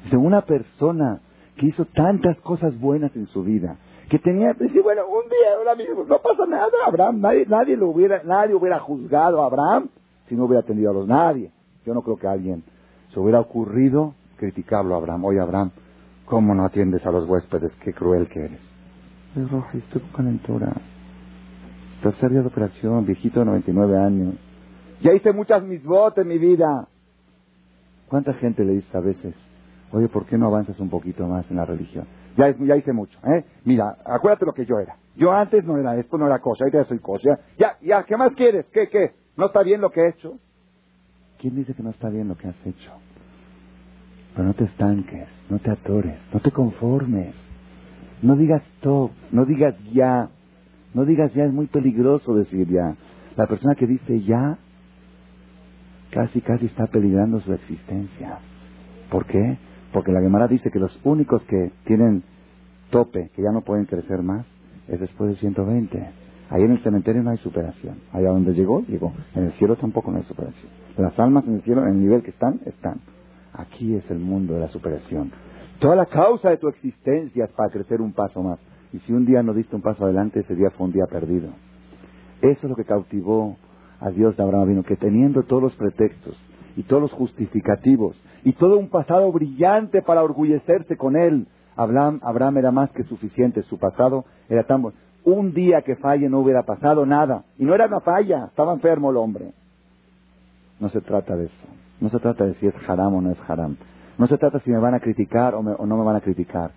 Dice, 0.04 0.16
una 0.16 0.42
persona 0.42 1.20
que 1.56 1.66
hizo 1.66 1.84
tantas 1.86 2.38
cosas 2.40 2.78
buenas 2.80 3.14
en 3.14 3.26
su 3.28 3.44
vida, 3.44 3.76
que 4.08 4.18
tenía, 4.18 4.54
decir, 4.54 4.82
bueno, 4.82 5.02
un 5.06 5.28
día, 5.28 5.54
ahora 5.56 5.74
mismo, 5.74 6.04
no 6.04 6.18
pasa 6.20 6.46
nada, 6.46 6.70
Abraham, 6.86 7.20
nadie, 7.20 7.46
nadie, 7.46 7.76
lo 7.76 7.88
hubiera, 7.88 8.22
nadie 8.24 8.54
hubiera 8.54 8.78
juzgado 8.78 9.42
a 9.42 9.46
Abraham 9.46 9.88
si 10.28 10.34
no 10.34 10.44
hubiera 10.44 10.60
atendido 10.60 10.90
a 10.90 10.94
los 10.94 11.06
nadie. 11.06 11.52
Yo 11.88 11.94
no 11.94 12.02
creo 12.02 12.18
que 12.18 12.28
alguien 12.28 12.64
se 13.14 13.18
hubiera 13.18 13.40
ocurrido 13.40 14.12
criticarlo 14.36 14.94
a 14.94 14.98
Abraham. 14.98 15.24
Oye, 15.24 15.40
Abraham, 15.40 15.70
¿cómo 16.26 16.54
no 16.54 16.66
atiendes 16.66 17.06
a 17.06 17.10
los 17.10 17.26
huéspedes? 17.26 17.72
Qué 17.82 17.94
cruel 17.94 18.28
que 18.28 18.40
eres. 18.40 18.60
Estoy 19.72 20.02
con 20.02 20.10
calentura. 20.10 20.70
Tercer 22.02 22.28
día 22.28 22.42
de 22.42 22.48
operación, 22.48 23.06
viejito 23.06 23.40
de 23.40 23.46
99 23.46 23.96
años. 23.96 24.34
Ya 25.00 25.14
hice 25.14 25.32
muchas 25.32 25.62
misbot 25.62 26.18
en 26.18 26.28
mi 26.28 26.36
vida. 26.36 26.88
¿Cuánta 28.10 28.34
gente 28.34 28.66
le 28.66 28.74
dice 28.74 28.94
a 28.94 29.00
veces, 29.00 29.34
oye, 29.90 30.08
¿por 30.08 30.26
qué 30.26 30.36
no 30.36 30.48
avanzas 30.48 30.78
un 30.80 30.90
poquito 30.90 31.26
más 31.26 31.50
en 31.50 31.56
la 31.56 31.64
religión? 31.64 32.06
Ya, 32.36 32.54
ya 32.54 32.76
hice 32.76 32.92
mucho, 32.92 33.18
¿eh? 33.24 33.46
Mira, 33.64 33.96
acuérdate 34.04 34.44
lo 34.44 34.52
que 34.52 34.66
yo 34.66 34.78
era. 34.78 34.96
Yo 35.16 35.32
antes 35.32 35.64
no 35.64 35.78
era 35.78 35.96
esto, 35.96 36.18
no 36.18 36.26
era 36.26 36.38
cosa, 36.40 36.64
ahorita 36.64 36.82
ya 36.82 36.84
soy 36.84 36.98
cosa. 36.98 37.38
Ya, 37.58 37.78
ya, 37.80 38.04
¿qué 38.04 38.14
más 38.18 38.32
quieres? 38.32 38.66
¿Qué, 38.74 38.90
qué? 38.90 39.14
¿No 39.38 39.46
está 39.46 39.62
bien 39.62 39.80
lo 39.80 39.90
que 39.90 40.02
he 40.02 40.08
hecho? 40.10 40.38
¿Quién 41.38 41.54
dice 41.54 41.74
que 41.74 41.82
no 41.82 41.90
está 41.90 42.08
bien 42.08 42.28
lo 42.28 42.36
que 42.36 42.48
has 42.48 42.66
hecho? 42.66 42.92
Pero 44.34 44.48
no 44.48 44.54
te 44.54 44.64
estanques, 44.64 45.28
no 45.48 45.58
te 45.58 45.70
atores, 45.70 46.18
no 46.32 46.40
te 46.40 46.50
conformes. 46.50 47.34
No 48.22 48.34
digas 48.36 48.62
stop, 48.76 49.12
no 49.30 49.44
digas 49.44 49.74
ya. 49.92 50.30
No 50.94 51.04
digas 51.04 51.32
ya, 51.34 51.44
es 51.44 51.52
muy 51.52 51.66
peligroso 51.66 52.34
decir 52.34 52.68
ya. 52.68 52.96
La 53.36 53.46
persona 53.46 53.74
que 53.76 53.86
dice 53.86 54.20
ya, 54.22 54.58
casi, 56.10 56.40
casi 56.40 56.66
está 56.66 56.86
peligrando 56.86 57.40
su 57.40 57.52
existencia. 57.52 58.38
¿Por 59.10 59.26
qué? 59.26 59.58
Porque 59.92 60.12
la 60.12 60.20
Gemara 60.20 60.48
dice 60.48 60.70
que 60.70 60.80
los 60.80 60.98
únicos 61.04 61.42
que 61.42 61.70
tienen 61.84 62.24
tope, 62.90 63.30
que 63.36 63.42
ya 63.42 63.52
no 63.52 63.60
pueden 63.60 63.84
crecer 63.84 64.22
más, 64.22 64.44
es 64.88 64.98
después 64.98 65.30
de 65.30 65.36
120. 65.36 66.10
Ahí 66.50 66.62
en 66.62 66.72
el 66.72 66.78
cementerio 66.78 67.22
no 67.22 67.30
hay 67.30 67.38
superación. 67.38 67.98
Allá 68.12 68.30
donde 68.30 68.54
llegó, 68.54 68.82
llegó. 68.86 69.12
En 69.34 69.44
el 69.44 69.52
cielo 69.52 69.76
tampoco 69.76 70.10
no 70.10 70.18
hay 70.18 70.24
superación. 70.24 70.87
Las 70.98 71.16
almas 71.20 71.46
en 71.46 71.54
el 71.54 71.62
cielo, 71.62 71.82
en 71.82 71.90
el 71.90 72.00
nivel 72.00 72.22
que 72.24 72.30
están, 72.30 72.58
están. 72.66 73.00
Aquí 73.52 73.94
es 73.94 74.10
el 74.10 74.18
mundo 74.18 74.54
de 74.54 74.60
la 74.60 74.68
superación. 74.68 75.30
Toda 75.78 75.94
la 75.94 76.06
causa 76.06 76.50
de 76.50 76.56
tu 76.56 76.66
existencia 76.66 77.44
es 77.44 77.52
para 77.52 77.70
crecer 77.70 78.00
un 78.00 78.12
paso 78.12 78.42
más. 78.42 78.58
Y 78.92 78.98
si 79.00 79.12
un 79.12 79.24
día 79.24 79.44
no 79.44 79.54
diste 79.54 79.76
un 79.76 79.82
paso 79.82 80.04
adelante, 80.04 80.40
ese 80.40 80.56
día 80.56 80.70
fue 80.70 80.86
un 80.86 80.92
día 80.92 81.06
perdido. 81.08 81.50
Eso 82.42 82.60
es 82.62 82.64
lo 82.64 82.74
que 82.74 82.84
cautivó 82.84 83.56
a 84.00 84.10
Dios 84.10 84.36
de 84.36 84.42
Abraham 84.42 84.82
que 84.82 84.96
teniendo 84.96 85.44
todos 85.44 85.62
los 85.62 85.76
pretextos 85.76 86.36
y 86.76 86.82
todos 86.82 87.02
los 87.02 87.12
justificativos 87.12 88.20
y 88.42 88.52
todo 88.54 88.76
un 88.76 88.88
pasado 88.88 89.30
brillante 89.30 90.02
para 90.02 90.24
orgullecerse 90.24 90.96
con 90.96 91.16
él, 91.16 91.46
Abraham, 91.76 92.18
Abraham 92.24 92.58
era 92.58 92.72
más 92.72 92.90
que 92.90 93.04
suficiente, 93.04 93.62
su 93.62 93.78
pasado 93.78 94.24
era 94.48 94.64
tan 94.64 94.82
bueno. 94.82 94.98
Un 95.24 95.52
día 95.54 95.82
que 95.82 95.94
falle 95.94 96.28
no 96.28 96.40
hubiera 96.40 96.64
pasado 96.64 97.06
nada. 97.06 97.44
Y 97.56 97.64
no 97.64 97.74
era 97.74 97.86
una 97.86 98.00
falla, 98.00 98.46
estaba 98.46 98.72
enfermo 98.72 99.10
el 99.10 99.16
hombre. 99.16 99.52
No 100.80 100.88
se 100.88 101.00
trata 101.00 101.36
de 101.36 101.46
eso. 101.46 101.66
No 102.00 102.10
se 102.10 102.18
trata 102.18 102.44
de 102.44 102.54
si 102.54 102.66
es 102.66 102.74
haram 102.88 103.14
o 103.14 103.20
no 103.20 103.30
es 103.30 103.38
haram. 103.48 103.76
No 104.16 104.26
se 104.26 104.38
trata 104.38 104.60
si 104.60 104.70
me 104.70 104.78
van 104.78 104.94
a 104.94 105.00
criticar 105.00 105.54
o, 105.54 105.62
no 105.62 105.96
me 105.96 106.04
van 106.04 106.16
a 106.16 106.20
criticar. 106.20 106.70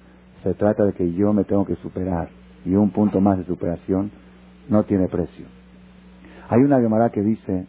Se 0.43 0.53
trata 0.53 0.85
de 0.85 0.93
que 0.93 1.13
yo 1.13 1.33
me 1.33 1.43
tengo 1.43 1.65
que 1.65 1.75
superar. 1.75 2.29
Y 2.65 2.75
un 2.75 2.91
punto 2.91 3.21
más 3.21 3.37
de 3.37 3.45
superación 3.45 4.11
no 4.69 4.83
tiene 4.83 5.07
precio. 5.07 5.45
Hay 6.49 6.61
una 6.61 6.79
Gemara 6.79 7.09
que 7.09 7.21
dice, 7.21 7.65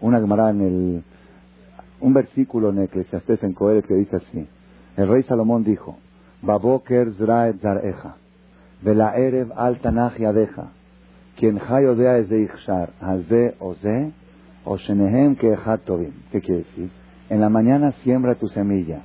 una 0.00 0.20
Gemara 0.20 0.50
en 0.50 0.60
el, 0.60 1.04
un 2.00 2.14
versículo 2.14 2.70
en 2.70 2.78
el 2.78 2.84
Eclesiastés 2.84 3.42
en 3.42 3.52
Coel 3.52 3.82
que 3.82 3.94
dice 3.94 4.16
así. 4.16 4.46
El 4.96 5.08
rey 5.08 5.22
Salomón 5.24 5.64
dijo, 5.64 5.98
Baboker 6.42 7.12
zraet 7.14 7.60
zareja, 7.60 8.16
vela 8.82 9.16
erev 9.16 9.52
al 9.56 9.78
yadeja, 9.80 10.68
quien 11.36 11.60
hayodea 11.60 12.18
es 12.18 12.28
de 12.28 12.42
ichshar, 12.42 12.90
hazde 13.00 13.54
oze, 13.58 14.12
o 14.64 14.76
shenehem 14.76 15.36
que 15.36 15.56
tovim. 15.84 16.12
¿Qué 16.30 16.40
quiere 16.40 16.64
decir? 16.64 16.90
En 17.28 17.40
la 17.40 17.48
mañana 17.48 17.92
siembra 18.02 18.34
tu 18.34 18.48
semilla, 18.48 19.02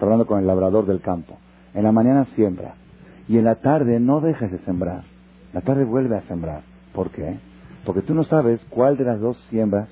hablando 0.00 0.26
con 0.26 0.38
el 0.38 0.46
labrador 0.46 0.86
del 0.86 1.00
campo. 1.00 1.36
En 1.74 1.84
la 1.84 1.92
mañana 1.92 2.26
siembra. 2.36 2.74
Y 3.28 3.38
en 3.38 3.44
la 3.44 3.56
tarde 3.56 3.98
no 4.00 4.20
dejes 4.20 4.50
de 4.52 4.58
sembrar. 4.60 5.02
La 5.52 5.60
tarde 5.60 5.84
vuelve 5.84 6.16
a 6.16 6.22
sembrar. 6.22 6.62
¿Por 6.92 7.10
qué? 7.10 7.38
Porque 7.84 8.02
tú 8.02 8.14
no 8.14 8.24
sabes 8.24 8.60
cuál 8.70 8.96
de 8.96 9.04
las 9.04 9.20
dos 9.20 9.36
siembras 9.50 9.88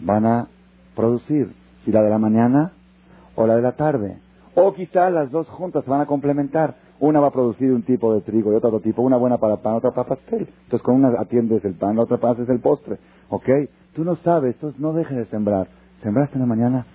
van 0.00 0.26
a 0.26 0.48
producir. 0.94 1.54
Si 1.84 1.92
la 1.92 2.02
de 2.02 2.10
la 2.10 2.18
mañana 2.18 2.72
o 3.34 3.46
la 3.46 3.56
de 3.56 3.62
la 3.62 3.72
tarde. 3.72 4.18
O 4.54 4.74
quizá 4.74 5.08
las 5.10 5.30
dos 5.30 5.48
juntas 5.48 5.86
van 5.86 6.00
a 6.00 6.06
complementar. 6.06 6.74
Una 7.02 7.18
va 7.18 7.26
a 7.26 7.32
producir 7.32 7.72
un 7.72 7.82
tipo 7.82 8.14
de 8.14 8.20
trigo 8.20 8.52
y 8.52 8.54
otro 8.54 8.78
tipo. 8.78 9.02
Una 9.02 9.16
buena 9.16 9.38
para 9.38 9.56
pan, 9.56 9.74
otra 9.74 9.90
para 9.90 10.10
pastel. 10.10 10.46
Entonces 10.62 10.82
con 10.82 10.94
una 10.94 11.08
atiendes 11.20 11.64
el 11.64 11.74
pan, 11.74 11.96
la 11.96 12.02
otra 12.02 12.16
haces 12.30 12.48
el 12.48 12.60
postre. 12.60 12.98
¿Ok? 13.28 13.48
Tú 13.92 14.04
no 14.04 14.14
sabes, 14.16 14.54
entonces 14.54 14.80
no 14.80 14.92
dejes 14.92 15.16
de 15.16 15.24
sembrar. 15.24 15.66
Sembraste 16.04 16.34
en 16.34 16.42
la 16.42 16.46
mañana, 16.46 16.86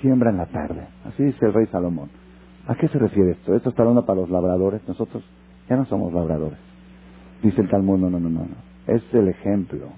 siembra 0.00 0.30
en 0.30 0.36
la 0.36 0.46
tarde. 0.46 0.86
Así 1.04 1.24
dice 1.24 1.46
el 1.46 1.52
rey 1.52 1.66
Salomón. 1.66 2.10
¿A 2.68 2.76
qué 2.76 2.86
se 2.86 2.96
refiere 2.96 3.32
esto? 3.32 3.56
Esto 3.56 3.70
está 3.70 3.82
hablando 3.82 4.06
para 4.06 4.20
los 4.20 4.30
labradores. 4.30 4.86
Nosotros 4.86 5.24
ya 5.68 5.74
no 5.76 5.84
somos 5.86 6.12
labradores. 6.12 6.58
Dice 7.42 7.60
el 7.60 7.68
Talmud, 7.68 7.98
no, 7.98 8.08
no, 8.08 8.20
no, 8.20 8.30
no. 8.30 8.46
Es 8.86 9.02
el 9.14 9.26
ejemplo. 9.26 9.88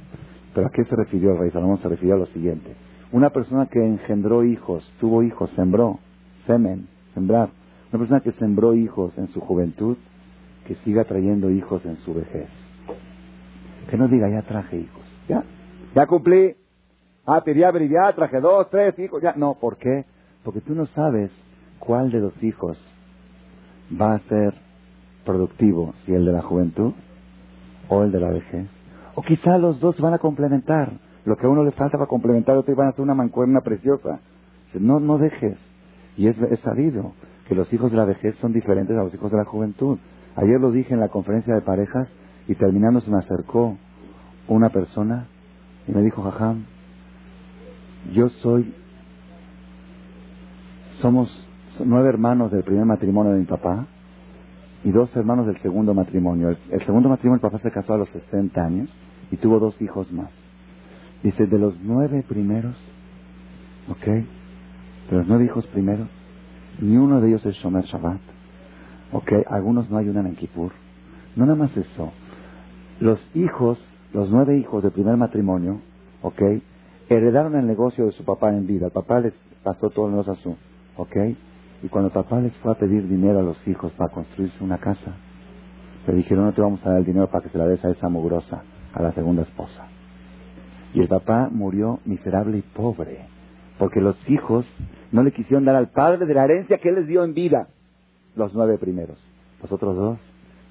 Pero 0.55 0.67
¿a 0.67 0.71
qué 0.71 0.83
se 0.87 0.97
refirió 0.97 1.33
el 1.33 1.41
rey 1.41 1.51
Salomón? 1.51 1.77
Se 1.83 1.91
refirió 1.91 2.15
a 2.15 2.19
lo 2.19 2.27
siguiente. 2.29 2.75
Una 3.13 3.29
persona 3.29 3.67
que 3.67 3.85
engendró 3.85 4.45
hijos, 4.45 4.91
tuvo 4.99 5.23
hijos, 5.23 5.51
sembró, 5.57 5.99
semen, 6.47 6.89
sembrar. 7.13 7.51
Una 7.91 7.99
persona 8.01 8.21
que 8.21 8.33
sembró 8.33 8.75
hijos 8.75 9.17
en 9.17 9.29
su 9.29 9.41
juventud, 9.41 9.97
que 10.67 10.75
siga 10.85 11.05
trayendo 11.05 11.51
hijos 11.51 11.85
en 11.87 11.97
su 11.99 12.13
vejez. 12.13 12.49
Que 13.89 13.97
no 13.97 14.09
diga, 14.09 14.29
ya 14.29 14.43
traje 14.43 14.79
hijos. 14.79 15.03
Ya, 15.27 15.43
ya 15.95 16.07
cumplí. 16.07 16.55
Ah, 17.25 17.43
quería 17.43 17.73
ya 17.73 18.13
traje 18.13 18.41
dos, 18.41 18.69
tres 18.71 18.99
hijos. 18.99 19.23
Ya. 19.23 19.33
No, 19.37 19.55
¿por 19.55 19.79
qué? 19.79 20.05
Porque 20.45 20.61
tú 20.61 20.75
no 20.75 20.85
sabes 20.87 21.31
cuál 21.79 22.11
de 22.11 22.21
los 22.21 22.43
hijos 22.43 22.79
va 23.99 24.15
a 24.15 24.19
ser 24.21 24.53
productivo, 25.25 25.95
si 26.05 26.13
el 26.13 26.27
de 26.27 26.33
la 26.33 26.43
juventud 26.43 26.93
o 27.89 28.03
el 28.03 28.13
de 28.13 28.21
la 28.21 28.31
vejez. 28.31 28.69
O 29.15 29.23
quizá 29.23 29.57
los 29.57 29.81
dos 29.81 29.99
van 30.01 30.13
a 30.13 30.19
complementar. 30.19 30.93
Lo 31.25 31.37
que 31.37 31.47
a 31.47 31.49
uno 31.49 31.65
le 31.65 31.73
falta 31.73 31.97
para 31.97 32.09
complementar, 32.09 32.57
otro 32.57 32.75
van 32.77 32.89
a 32.89 32.91
hacer 32.91 33.03
una 33.03 33.15
mancuerna 33.15 33.63
preciosa. 33.63 34.21
No, 34.75 35.01
no 35.01 35.17
dejes. 35.17 35.57
Y 36.17 36.29
es 36.29 36.37
sabido 36.61 37.13
que 37.49 37.55
los 37.55 37.73
hijos 37.73 37.91
de 37.91 37.97
la 37.97 38.05
vejez 38.05 38.37
son 38.37 38.53
diferentes 38.53 38.97
a 38.97 39.03
los 39.03 39.15
hijos 39.15 39.31
de 39.31 39.39
la 39.39 39.45
juventud. 39.45 39.99
Ayer 40.37 40.61
lo 40.61 40.71
dije 40.71 40.93
en 40.93 41.01
la 41.01 41.09
conferencia 41.09 41.55
de 41.55 41.63
parejas 41.63 42.09
y 42.47 42.55
terminando 42.55 43.01
se 43.01 43.11
me 43.11 43.19
acercó 43.19 43.77
una 44.47 44.69
persona 44.69 45.27
y 45.87 45.93
me 45.93 46.03
dijo, 46.03 46.23
Jajam, 46.23 46.65
yo 48.13 48.29
soy, 48.29 48.75
somos 51.01 51.29
nueve 51.85 52.09
hermanos 52.09 52.53
del 52.53 52.63
primer 52.63 52.85
matrimonio 52.85 53.33
de 53.33 53.41
mi 53.41 53.47
papá 53.47 53.87
y 54.85 54.91
dos 54.91 55.15
hermanos 55.17 55.47
del 55.47 55.59
segundo 55.63 55.95
matrimonio. 55.95 56.57
El, 56.71 56.85
segundo 56.85 57.09
matrimonio, 57.09 57.37
el 57.37 57.51
papá 57.51 57.59
se 57.63 57.71
casó 57.71 57.95
a 57.95 57.99
los 57.99 58.09
60 58.11 58.61
años 58.61 58.91
y 59.31 59.37
tuvo 59.37 59.59
dos 59.59 59.81
hijos 59.81 60.11
más. 60.13 60.31
Dice, 61.23 61.47
de 61.47 61.59
los 61.59 61.75
nueve 61.83 62.25
primeros, 62.29 62.77
¿ok? 63.89 64.05
De 64.07 65.17
los 65.17 65.27
nueve 65.27 65.47
hijos 65.47 65.67
primeros, 65.69 66.09
ni 66.81 66.97
uno 66.97 67.21
de 67.21 67.29
ellos 67.29 67.45
es 67.47 67.55
Shomer 67.57 67.85
Shabbat. 67.85 68.21
¿Ok? 69.13 69.33
Algunos 69.49 69.91
no 69.91 69.99
ayudan 69.99 70.27
en 70.27 70.37
Kippur. 70.37 70.73
No 71.37 71.47
nada 71.47 71.57
más 71.57 71.77
eso. 71.77 72.13
Los 73.01 73.21
hijos, 73.35 73.79
los 74.13 74.31
nueve 74.31 74.57
hijos 74.59 74.83
del 74.83 74.93
primer 74.93 75.17
matrimonio, 75.17 75.81
¿ok? 76.23 76.43
Heredaron 77.09 77.57
el 77.57 77.67
negocio 77.67 78.07
de 78.07 78.13
su 78.13 78.25
papá 78.25 78.51
en 78.51 78.67
vida. 78.67 78.87
El 78.87 78.93
papá 78.93 79.21
les 79.21 79.33
pasó 79.63 79.91
todo 79.91 80.07
el 80.07 80.13
negocio 80.13 80.33
a 80.33 80.37
su, 80.37 80.57
¿ok? 80.97 81.17
Y 81.83 81.89
cuando 81.89 82.09
el 82.09 82.13
papá 82.13 82.41
les 82.41 82.53
fue 82.57 82.73
a 82.73 82.75
pedir 82.75 83.09
dinero 83.09 83.39
a 83.39 83.43
los 83.43 83.67
hijos 83.69 83.93
para 83.93 84.13
construirse 84.13 84.63
una 84.63 84.79
casa, 84.79 85.15
le 86.07 86.15
dijeron, 86.15 86.47
no 86.47 86.53
te 86.53 86.61
vamos 86.61 86.85
a 86.85 86.91
dar 86.91 86.99
el 86.99 87.05
dinero 87.05 87.29
para 87.29 87.45
que 87.45 87.51
se 87.51 87.59
la 87.59 87.67
des 87.67 87.85
a 87.85 87.91
esa 87.91 88.09
mugrosa, 88.09 88.63
a 88.95 89.03
la 89.03 89.13
segunda 89.13 89.43
esposa. 89.43 89.87
Y 90.95 91.01
el 91.01 91.09
papá 91.09 91.49
murió 91.53 92.01
miserable 92.05 92.59
y 92.59 92.63
pobre, 92.63 93.27
porque 93.79 94.01
los 94.01 94.17
hijos 94.29 94.67
no 95.13 95.23
le 95.23 95.33
quisieron 95.33 95.65
dar 95.65 95.77
al 95.77 95.89
padre 95.89 96.27
de 96.27 96.35
la 96.35 96.45
herencia 96.45 96.79
que 96.79 96.89
él 96.89 96.97
les 96.97 97.07
dio 97.07 97.25
en 97.25 97.35
vida, 97.35 97.69
los 98.37 98.55
nueve 98.55 98.79
primeros. 98.79 99.19
Los 99.63 99.73
otros 99.73 99.97
dos, 99.97 100.19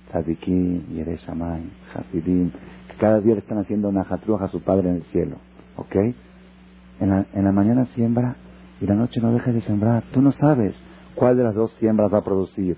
Tzadikim, 0.10 0.94
Yereshamay, 0.94 1.64
Hasidim, 1.94 2.52
que 2.52 2.98
cada 3.00 3.20
día 3.20 3.34
le 3.34 3.40
están 3.40 3.58
haciendo 3.58 3.90
una 3.90 4.06
jatruja 4.06 4.46
a 4.46 4.50
su 4.50 4.62
padre 4.62 4.90
en 4.90 4.96
el 4.98 5.04
cielo. 5.06 5.38
¿Ok? 5.76 5.96
En 7.00 7.10
la, 7.10 7.26
en 7.34 7.44
la 7.44 7.52
mañana 7.52 7.86
siembra 7.96 8.36
y 8.80 8.86
la 8.86 8.96
noche 8.96 9.20
no 9.22 9.34
dejes 9.34 9.54
de 9.54 9.62
sembrar. 9.62 10.04
Tú 10.12 10.22
no 10.22 10.32
sabes 10.34 10.74
cuál 11.16 11.38
de 11.38 11.44
las 11.44 11.56
dos 11.56 11.72
siembras 11.80 12.14
va 12.14 12.20
a 12.20 12.24
producir. 12.24 12.78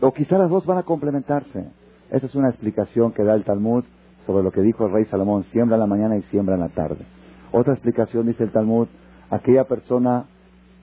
O 0.00 0.12
quizá 0.12 0.38
las 0.38 0.50
dos 0.50 0.66
van 0.66 0.78
a 0.78 0.82
complementarse. 0.82 1.68
Esa 2.10 2.26
es 2.26 2.34
una 2.34 2.48
explicación 2.48 3.12
que 3.12 3.24
da 3.24 3.34
el 3.34 3.44
Talmud 3.44 3.84
sobre 4.26 4.42
lo 4.42 4.50
que 4.50 4.62
dijo 4.62 4.86
el 4.86 4.92
rey 4.92 5.04
Salomón, 5.06 5.44
siembra 5.52 5.76
en 5.76 5.80
la 5.80 5.86
mañana 5.86 6.16
y 6.16 6.22
siembra 6.24 6.54
en 6.54 6.60
la 6.60 6.68
tarde. 6.68 7.04
Otra 7.52 7.72
explicación 7.72 8.26
dice 8.26 8.44
el 8.44 8.50
Talmud, 8.50 8.88
aquella 9.30 9.64
persona 9.64 10.24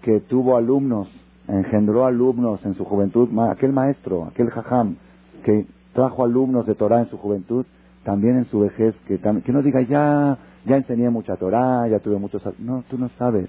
que 0.01 0.19
tuvo 0.21 0.57
alumnos, 0.57 1.07
engendró 1.47 2.05
alumnos 2.05 2.63
en 2.65 2.75
su 2.75 2.85
juventud, 2.85 3.29
aquel 3.49 3.73
maestro, 3.73 4.25
aquel 4.25 4.49
jajam, 4.49 4.95
que 5.43 5.65
trajo 5.93 6.23
alumnos 6.23 6.65
de 6.65 6.75
Torah 6.75 6.99
en 6.99 7.09
su 7.09 7.17
juventud, 7.17 7.65
también 8.03 8.37
en 8.37 8.45
su 8.45 8.59
vejez, 8.59 8.95
que, 9.07 9.19
que 9.19 9.51
no 9.51 9.61
diga, 9.61 9.81
ya, 9.81 10.37
ya 10.65 10.77
enseñé 10.77 11.09
mucha 11.09 11.37
Torah, 11.37 11.87
ya 11.87 11.99
tuve 11.99 12.17
muchos... 12.17 12.43
No, 12.59 12.83
tú 12.89 12.97
no 12.97 13.09
sabes 13.17 13.47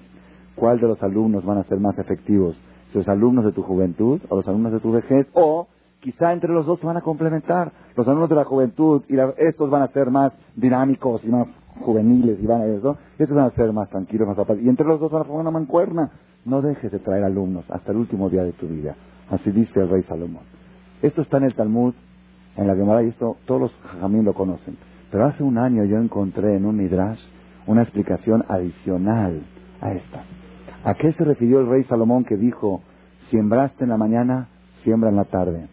cuál 0.55 0.79
de 0.79 0.87
los 0.87 1.01
alumnos 1.03 1.45
van 1.45 1.59
a 1.59 1.63
ser 1.63 1.79
más 1.79 1.97
efectivos 1.99 2.55
los 2.97 3.07
alumnos 3.07 3.45
de 3.45 3.51
tu 3.51 3.63
juventud 3.63 4.19
o 4.29 4.35
los 4.35 4.47
alumnos 4.47 4.73
de 4.73 4.79
tu 4.79 4.91
vejez, 4.91 5.27
o 5.33 5.67
quizá 5.99 6.33
entre 6.33 6.51
los 6.51 6.65
dos 6.65 6.79
se 6.79 6.85
van 6.85 6.97
a 6.97 7.01
complementar. 7.01 7.71
Los 7.95 8.07
alumnos 8.07 8.29
de 8.29 8.35
la 8.35 8.43
juventud 8.43 9.03
y 9.07 9.15
estos 9.37 9.69
van 9.69 9.83
a 9.83 9.87
ser 9.89 10.11
más 10.11 10.33
dinámicos 10.55 11.23
y 11.23 11.29
más 11.29 11.47
juveniles 11.77 12.39
y 12.41 12.45
van 12.45 12.61
a 12.61 12.65
eso, 12.65 12.97
estos 13.17 13.35
van 13.35 13.45
a 13.45 13.51
ser 13.51 13.71
más 13.73 13.89
tranquilos, 13.89 14.27
más 14.27 14.37
capaz. 14.37 14.55
Y 14.55 14.69
entre 14.69 14.85
los 14.85 14.99
dos 14.99 15.11
van 15.11 15.21
a 15.21 15.25
formar 15.25 15.41
una 15.41 15.51
mancuerna. 15.51 16.11
No 16.45 16.61
dejes 16.61 16.91
de 16.91 16.99
traer 16.99 17.23
alumnos 17.23 17.65
hasta 17.69 17.91
el 17.91 17.97
último 17.97 18.29
día 18.29 18.43
de 18.43 18.53
tu 18.53 18.67
vida. 18.67 18.95
Así 19.29 19.51
dice 19.51 19.79
el 19.81 19.89
rey 19.89 20.03
Salomón. 20.03 20.43
Esto 21.01 21.21
está 21.21 21.37
en 21.37 21.43
el 21.43 21.55
Talmud, 21.55 21.93
en 22.55 22.67
la 22.67 22.75
Gemara, 22.75 23.03
y 23.03 23.09
esto 23.09 23.37
todos 23.45 23.61
los 23.61 23.71
jamín 23.99 24.23
lo 24.23 24.33
conocen. 24.33 24.77
Pero 25.11 25.25
hace 25.25 25.43
un 25.43 25.57
año 25.57 25.83
yo 25.85 25.97
encontré 25.97 26.55
en 26.55 26.65
un 26.65 26.77
Midrash 26.77 27.19
una 27.65 27.83
explicación 27.83 28.43
adicional 28.47 29.41
a 29.81 29.91
esta. 29.91 30.23
¿A 30.83 30.93
qué 30.95 31.11
se 31.13 31.23
refirió 31.23 31.59
el 31.59 31.67
rey 31.67 31.83
Salomón 31.83 32.23
que 32.23 32.37
dijo, 32.37 32.81
siembraste 33.29 33.83
en 33.83 33.89
la 33.89 33.97
mañana, 33.97 34.47
siembra 34.83 35.09
en 35.09 35.17
la 35.17 35.25
tarde? 35.25 35.67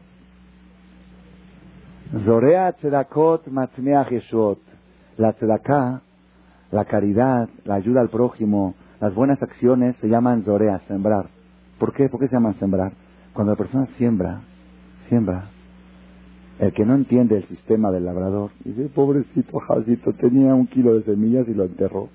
Zorea 2.24 2.72
tzedakot 2.72 3.48
matmea 3.48 4.04
La 5.16 5.32
tzedaká, 5.32 6.02
la 6.70 6.84
caridad, 6.86 7.48
la 7.64 7.74
ayuda 7.74 8.00
al 8.00 8.08
prójimo, 8.08 8.74
las 9.00 9.14
buenas 9.14 9.40
acciones 9.42 9.94
se 10.00 10.08
llaman 10.08 10.44
zorea, 10.44 10.80
sembrar. 10.88 11.26
¿Por 11.78 11.92
qué? 11.92 12.08
¿Por 12.08 12.20
qué 12.20 12.28
se 12.28 12.34
llaman 12.34 12.58
sembrar? 12.58 12.92
Cuando 13.32 13.52
la 13.52 13.56
persona 13.58 13.86
siembra, 13.98 14.40
siembra. 15.08 15.50
El 16.58 16.72
que 16.72 16.84
no 16.86 16.94
entiende 16.94 17.36
el 17.36 17.48
sistema 17.48 17.90
del 17.90 18.04
labrador, 18.04 18.50
dice, 18.64 18.88
pobrecito 18.94 19.58
Jacito, 19.58 20.12
tenía 20.14 20.54
un 20.54 20.66
kilo 20.66 20.94
de 20.94 21.02
semillas 21.02 21.46
y 21.48 21.54
lo 21.54 21.64
enterró. 21.64 22.08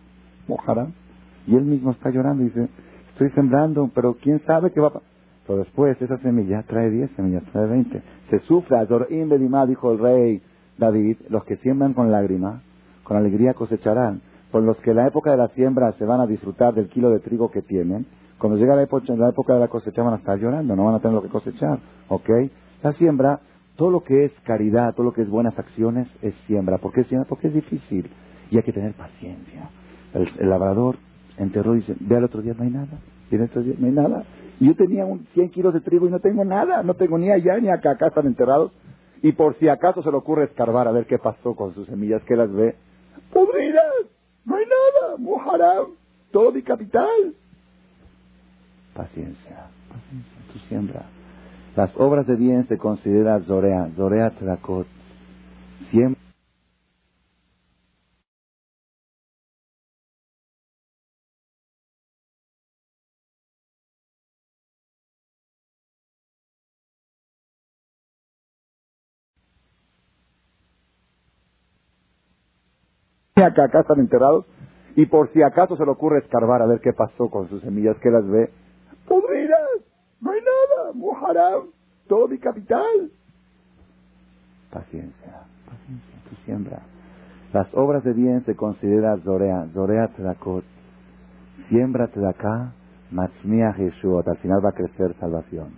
Mojará. 0.47 0.87
Y 1.45 1.55
él 1.55 1.63
mismo 1.63 1.91
está 1.91 2.09
llorando 2.09 2.43
y 2.43 2.47
dice, 2.47 2.69
estoy 3.11 3.29
sembrando, 3.31 3.89
pero 3.93 4.15
quién 4.15 4.41
sabe 4.45 4.71
qué 4.71 4.79
va 4.79 4.87
a 4.87 4.93
pasar. 4.93 5.09
Pero 5.45 5.59
después 5.59 6.01
esa 6.01 6.17
semilla 6.19 6.63
trae 6.63 6.89
10 6.89 7.11
semillas, 7.15 7.43
trae 7.51 7.65
20. 7.65 8.01
Se 8.29 8.39
sufre, 8.41 8.77
Azorim 8.77 9.29
Bedimá, 9.29 9.65
dijo 9.65 9.91
el 9.91 9.99
rey 9.99 10.41
David, 10.77 11.17
los 11.29 11.43
que 11.43 11.57
siembran 11.57 11.93
con 11.93 12.11
lágrima, 12.11 12.61
con 13.09 13.17
alegría 13.17 13.55
cosecharán. 13.55 14.21
Por 14.51 14.61
los 14.61 14.77
que 14.77 14.91
en 14.91 14.97
la 14.97 15.07
época 15.07 15.31
de 15.31 15.37
la 15.37 15.47
siembra 15.49 15.93
se 15.93 16.05
van 16.05 16.21
a 16.21 16.27
disfrutar 16.27 16.75
del 16.75 16.89
kilo 16.89 17.09
de 17.09 17.19
trigo 17.19 17.49
que 17.49 17.63
tienen, 17.63 18.05
cuando 18.37 18.59
llega 18.59 18.75
la 18.75 18.83
época, 18.83 19.53
de 19.55 19.59
la 19.59 19.67
cosecha 19.67 20.03
van 20.03 20.13
a 20.13 20.17
estar 20.17 20.37
llorando, 20.37 20.75
no 20.75 20.85
van 20.85 20.93
a 20.93 20.99
tener 20.99 21.15
lo 21.15 21.23
que 21.23 21.29
cosechar. 21.29 21.79
¿Ok? 22.07 22.29
La 22.83 22.93
siembra, 22.93 23.39
todo 23.75 23.89
lo 23.89 24.03
que 24.03 24.25
es 24.25 24.31
caridad, 24.43 24.93
todo 24.93 25.07
lo 25.07 25.13
que 25.13 25.23
es 25.23 25.29
buenas 25.29 25.57
acciones, 25.57 26.07
es 26.21 26.35
siembra. 26.45 26.77
¿Por 26.77 26.93
qué 26.93 27.03
siembra? 27.05 27.27
Porque 27.27 27.47
es 27.47 27.53
difícil 27.55 28.11
y 28.51 28.57
hay 28.57 28.63
que 28.63 28.73
tener 28.73 28.93
paciencia. 28.93 29.71
El, 30.13 30.47
labrador 30.47 30.97
enterró 31.37 31.73
y 31.73 31.79
dice, 31.79 31.95
ve 31.99 32.15
al 32.15 32.25
otro 32.25 32.43
día, 32.43 32.53
no 32.55 32.63
hay 32.63 32.69
nada. 32.69 32.99
Y 33.31 33.35
en 33.35 33.41
estos 33.41 33.65
días 33.65 33.79
no 33.79 33.87
hay 33.87 33.93
nada. 33.93 34.23
Yo 34.59 34.75
tenía 34.75 35.07
un 35.07 35.25
100 35.33 35.49
kilos 35.49 35.73
de 35.73 35.81
trigo 35.81 36.07
y 36.07 36.11
no 36.11 36.19
tengo 36.19 36.45
nada. 36.45 36.83
No 36.83 36.93
tengo 36.93 37.17
ni 37.17 37.31
allá 37.31 37.57
ni 37.57 37.69
acá. 37.69 37.91
Acá 37.91 38.07
están 38.09 38.27
enterrados. 38.27 38.71
Y 39.23 39.31
por 39.31 39.55
si 39.55 39.67
acaso 39.67 40.03
se 40.03 40.11
le 40.11 40.17
ocurre 40.17 40.43
escarbar 40.43 40.87
a 40.87 40.91
ver 40.91 41.07
qué 41.07 41.17
pasó 41.17 41.55
con 41.55 41.73
sus 41.73 41.87
semillas, 41.87 42.21
que 42.23 42.35
las 42.35 42.51
ve. 42.53 42.75
Podridas. 43.31 43.83
No 44.45 44.55
hay 44.55 44.65
nada. 44.65 45.17
Muharam. 45.17 45.91
Todo 46.31 46.51
mi 46.51 46.61
capital. 46.61 47.33
Paciencia. 48.93 49.67
Paciencia. 49.87 50.53
Tu 50.53 50.59
siembra. 50.67 51.05
Las 51.75 51.95
obras 51.97 52.27
de 52.27 52.35
bien 52.35 52.67
se 52.67 52.77
considera 52.77 53.39
Zorea. 53.41 53.89
Zorea 53.95 54.31
Tlakot. 54.31 54.87
Siempre. 55.91 56.28
Acá, 73.41 73.65
acá 73.65 73.81
están 73.81 73.99
enterrados, 73.99 74.45
y 74.95 75.05
por 75.05 75.29
si 75.29 75.41
acaso 75.41 75.75
se 75.77 75.85
le 75.85 75.91
ocurre 75.91 76.19
escarbar 76.19 76.61
a 76.61 76.65
ver 76.65 76.79
qué 76.81 76.93
pasó 76.93 77.29
con 77.29 77.47
sus 77.49 77.61
semillas, 77.61 77.97
que 77.97 78.09
las 78.09 78.27
ve, 78.27 78.51
podridas, 79.07 79.59
no 80.21 80.31
hay 80.31 80.39
nada, 80.41 80.91
muharam, 80.93 81.67
todo 82.07 82.27
mi 82.27 82.37
capital. 82.37 83.11
Paciencia, 84.71 85.43
paciencia, 85.65 86.29
tu 86.29 86.35
siembra. 86.43 86.81
Las 87.53 87.67
obras 87.73 88.03
de 88.03 88.13
bien 88.13 88.41
se 88.41 88.55
considera 88.55 89.17
Zorea, 89.23 89.67
Zorea 89.73 90.09
Tzedakot. 90.09 90.63
Siembra 91.69 92.09
acá, 92.27 92.73
Matzmiah 93.11 93.73
Jesús, 93.73 94.27
al 94.27 94.37
final 94.37 94.63
va 94.63 94.69
a 94.69 94.73
crecer 94.73 95.15
salvación. 95.19 95.69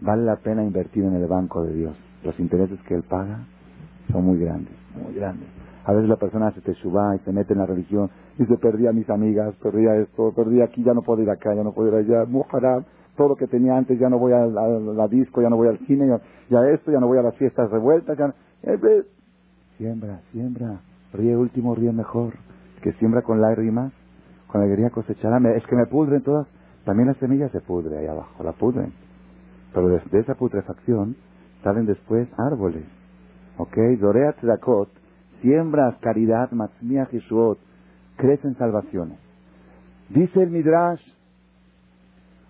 Vale 0.00 0.22
la 0.22 0.36
pena 0.36 0.62
invertir 0.62 1.04
en 1.04 1.14
el 1.14 1.26
banco 1.26 1.64
de 1.64 1.74
Dios. 1.74 1.96
Los 2.22 2.38
intereses 2.38 2.78
que 2.82 2.94
Él 2.94 3.02
paga 3.04 3.46
son 4.10 4.24
muy 4.26 4.38
grandes, 4.38 4.74
muy 5.02 5.14
grandes. 5.14 5.48
A 5.84 5.92
veces 5.92 6.08
la 6.08 6.16
persona 6.16 6.50
se 6.52 6.60
te 6.60 6.74
suba 6.74 7.14
y 7.14 7.18
se 7.20 7.32
mete 7.32 7.52
en 7.52 7.58
la 7.58 7.66
religión 7.66 8.10
y 8.38 8.44
se 8.46 8.56
perdí 8.56 8.86
a 8.86 8.92
mis 8.92 9.08
amigas, 9.10 9.54
perdí 9.62 9.86
a 9.86 9.96
esto, 9.96 10.32
perdí 10.34 10.62
aquí, 10.62 10.82
ya 10.82 10.94
no 10.94 11.02
puedo 11.02 11.22
ir 11.22 11.30
acá, 11.30 11.54
ya 11.54 11.62
no 11.62 11.72
puedo 11.72 11.88
ir 11.88 11.94
allá, 11.94 12.24
mujarab, 12.24 12.84
todo 13.16 13.28
lo 13.28 13.36
que 13.36 13.46
tenía 13.46 13.76
antes, 13.76 13.98
ya 13.98 14.08
no 14.08 14.18
voy 14.18 14.32
a 14.32 14.46
la, 14.46 15.08
disco, 15.08 15.42
ya 15.42 15.48
no 15.48 15.56
voy 15.56 15.68
al 15.68 15.78
cine, 15.86 16.06
ya, 16.48 16.68
esto, 16.68 16.90
ya 16.90 17.00
no 17.00 17.06
voy 17.06 17.18
a 17.18 17.22
las 17.22 17.34
fiestas 17.36 17.70
revueltas, 17.70 18.16
ya 18.18 18.34
eh, 18.62 19.04
Siembra, 19.76 20.20
siembra, 20.30 20.80
ríe 21.12 21.36
último, 21.36 21.74
ríe 21.74 21.92
mejor, 21.92 22.34
que 22.80 22.92
siembra 22.92 23.22
con 23.22 23.40
lágrimas, 23.40 23.92
con 24.46 24.62
alegría 24.62 24.90
cosechará, 24.90 25.38
es 25.56 25.66
que 25.66 25.76
me 25.76 25.86
pudren 25.86 26.22
todas, 26.22 26.48
también 26.84 27.08
las 27.08 27.16
semillas 27.16 27.50
se 27.50 27.60
pudren 27.60 27.98
ahí 27.98 28.06
abajo, 28.06 28.42
la 28.44 28.52
pudren, 28.52 28.92
pero 29.72 29.88
de, 29.88 30.00
esa 30.12 30.34
putrefacción 30.34 31.16
salen 31.62 31.86
después 31.86 32.28
árboles, 32.38 32.84
¿ok? 33.58 33.76
Dorea 33.98 34.32
tzedakot, 34.34 34.88
siembras 35.44 35.94
caridad, 36.00 36.50
matzmiah 36.52 37.04
Jeshuot, 37.06 37.58
crecen 38.16 38.56
salvaciones. 38.56 39.18
Dice 40.08 40.42
el 40.42 40.50
Midrash, 40.50 41.02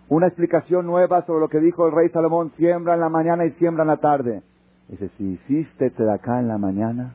una 0.09 0.28
explicación 0.28 0.86
nueva 0.86 1.22
sobre 1.26 1.40
lo 1.40 1.49
que 1.49 1.59
dijo 1.59 1.86
el 1.86 1.92
rey 1.92 2.09
Salomón, 2.11 2.53
siembra 2.57 2.95
en 2.95 3.01
la 3.01 3.09
mañana 3.09 3.47
y 3.47 3.51
siembra 3.53 3.82
en 3.82 3.88
la 3.88 3.97
tarde. 3.97 4.42
Dice, 4.88 5.11
si 5.18 5.24
hiciste 5.32 5.92
acá 6.09 6.38
en 6.38 6.47
la 6.47 6.57
mañana, 6.57 7.14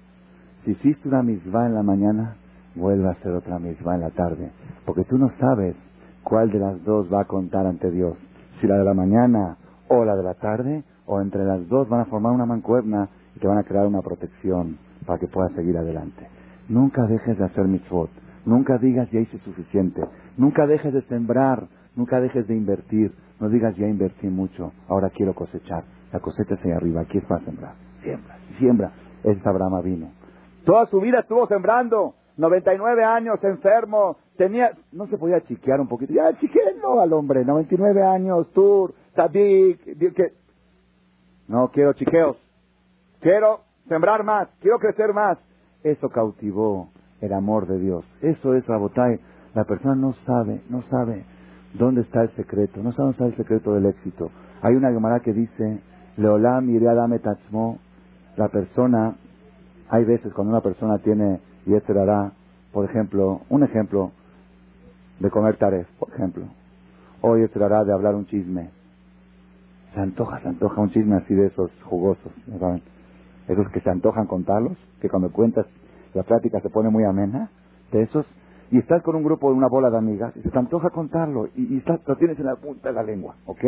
si 0.63 0.71
hiciste 0.71 1.07
una 1.07 1.23
misma 1.23 1.67
en 1.67 1.75
la 1.75 1.83
mañana, 1.83 2.35
vuelve 2.75 3.07
a 3.07 3.11
hacer 3.11 3.31
otra 3.31 3.57
misma 3.57 3.95
en 3.95 4.01
la 4.01 4.09
tarde. 4.09 4.51
Porque 4.85 5.05
tú 5.05 5.17
no 5.17 5.29
sabes 5.39 5.77
cuál 6.23 6.51
de 6.51 6.59
las 6.59 6.83
dos 6.83 7.07
va 7.13 7.21
a 7.21 7.25
contar 7.25 7.65
ante 7.65 7.89
Dios. 7.89 8.17
Si 8.59 8.67
la 8.67 8.77
de 8.77 8.83
la 8.83 8.93
mañana 8.93 9.55
o 9.87 10.03
la 10.03 10.17
de 10.17 10.23
la 10.23 10.33
tarde, 10.33 10.83
o 11.05 11.21
entre 11.21 11.45
las 11.45 11.65
dos 11.69 11.87
van 11.87 12.01
a 12.01 12.05
formar 12.05 12.33
una 12.33 12.45
mancuerna 12.45 13.07
y 13.33 13.39
te 13.39 13.47
van 13.47 13.59
a 13.59 13.63
crear 13.63 13.87
una 13.87 14.01
protección 14.01 14.88
para 15.05 15.19
que 15.19 15.27
puedas 15.27 15.53
seguir 15.53 15.77
adelante. 15.77 16.27
Nunca 16.67 17.05
dejes 17.07 17.37
de 17.37 17.45
hacer 17.45 17.65
mitzvot. 17.65 18.09
Nunca 18.45 18.77
digas 18.77 19.09
ya 19.11 19.19
hice 19.19 19.37
suficiente. 19.39 20.01
Nunca 20.37 20.67
dejes 20.67 20.93
de 20.93 21.01
sembrar. 21.03 21.67
Nunca 21.95 22.21
dejes 22.21 22.47
de 22.47 22.55
invertir. 22.55 23.13
No 23.39 23.49
digas 23.49 23.75
ya 23.75 23.87
invertí 23.87 24.27
mucho. 24.27 24.71
Ahora 24.87 25.09
quiero 25.09 25.33
cosechar. 25.33 25.83
La 26.11 26.19
cosecha 26.19 26.55
es 26.55 26.65
ahí 26.65 26.71
arriba. 26.71 27.01
Aquí 27.01 27.17
es 27.17 27.25
para 27.25 27.41
sembrar. 27.41 27.73
Siembra. 28.01 28.37
Siembra. 28.57 28.91
Es 29.23 29.45
Abraham 29.45 29.83
vino. 29.83 30.11
Toda 30.63 30.85
su 30.87 30.99
vida 30.99 31.19
estuvo 31.19 31.47
sembrando. 31.47 32.15
99 32.37 33.03
años, 33.03 33.43
enfermo. 33.43 34.17
Tenía, 34.37 34.71
no 34.93 35.07
se 35.07 35.17
podía 35.17 35.41
chiquear 35.41 35.81
un 35.81 35.87
poquito. 35.87 36.13
Ya 36.13 36.35
chiqueé 36.37 36.75
no 36.81 37.01
al 37.01 37.11
hombre. 37.11 37.43
99 37.43 38.01
años, 38.03 38.51
tour, 38.53 38.93
tadik. 39.13 39.81
No 41.47 41.69
quiero 41.69 41.93
chiqueos. 41.93 42.37
Quiero 43.19 43.61
sembrar 43.89 44.23
más, 44.23 44.47
quiero 44.61 44.77
crecer 44.77 45.13
más. 45.13 45.37
Eso 45.83 46.09
cautivó 46.09 46.89
el 47.19 47.33
amor 47.33 47.67
de 47.67 47.79
Dios. 47.79 48.05
Eso 48.21 48.53
es 48.53 48.65
Rabotai. 48.67 49.19
La 49.53 49.65
persona 49.65 49.95
no 49.95 50.13
sabe, 50.13 50.61
no 50.69 50.81
sabe 50.83 51.25
dónde 51.73 52.01
está 52.01 52.21
el 52.21 52.29
secreto, 52.29 52.81
no 52.81 52.91
sabe 52.91 53.07
dónde 53.07 53.11
está 53.11 53.25
el 53.25 53.35
secreto 53.35 53.73
del 53.73 53.87
éxito. 53.87 54.29
Hay 54.61 54.75
una 54.75 54.91
Gemara 54.91 55.19
que 55.19 55.33
dice, 55.33 55.81
Leolam 56.17 56.67
dame 56.79 57.19
tatzmo, 57.19 57.79
la 58.37 58.49
persona, 58.49 59.15
hay 59.89 60.05
veces 60.05 60.33
cuando 60.33 60.51
una 60.51 60.61
persona 60.61 60.99
tiene 60.99 61.39
yetzerará, 61.65 62.31
por 62.71 62.85
ejemplo, 62.85 63.41
un 63.49 63.63
ejemplo 63.63 64.11
de 65.19 65.29
comer 65.29 65.57
taref, 65.57 65.87
por 65.97 66.09
ejemplo, 66.13 66.45
o 67.21 67.37
yetzerará 67.37 67.83
de 67.83 67.93
hablar 67.93 68.15
un 68.15 68.25
chisme. 68.27 68.69
Se 69.93 69.99
antoja, 69.99 70.39
se 70.41 70.47
antoja 70.47 70.79
un 70.79 70.89
chisme 70.91 71.15
así 71.15 71.33
de 71.33 71.47
esos 71.47 71.71
jugosos, 71.83 72.31
¿saben? 72.59 72.83
Esos 73.49 73.67
que 73.69 73.81
se 73.81 73.89
antojan 73.89 74.27
contarlos, 74.27 74.77
que 75.01 75.09
cuando 75.09 75.31
cuentas 75.31 75.65
la 76.13 76.23
plática 76.23 76.59
se 76.61 76.69
pone 76.69 76.89
muy 76.89 77.03
amena, 77.03 77.49
de 77.91 78.03
esos, 78.03 78.25
y 78.71 78.77
estás 78.77 79.01
con 79.01 79.15
un 79.15 79.23
grupo 79.23 79.49
de 79.49 79.57
una 79.57 79.67
bola 79.67 79.89
de 79.89 79.97
amigas 79.97 80.35
y 80.37 80.41
se 80.41 80.51
te 80.51 80.59
antoja 80.59 80.91
contarlo 80.91 81.47
y, 81.55 81.83
lo 82.05 82.15
tienes 82.17 82.39
en 82.39 82.45
la 82.45 82.55
punta 82.55 82.89
de 82.89 82.95
la 82.95 83.03
lengua, 83.03 83.35
¿ok? 83.45 83.63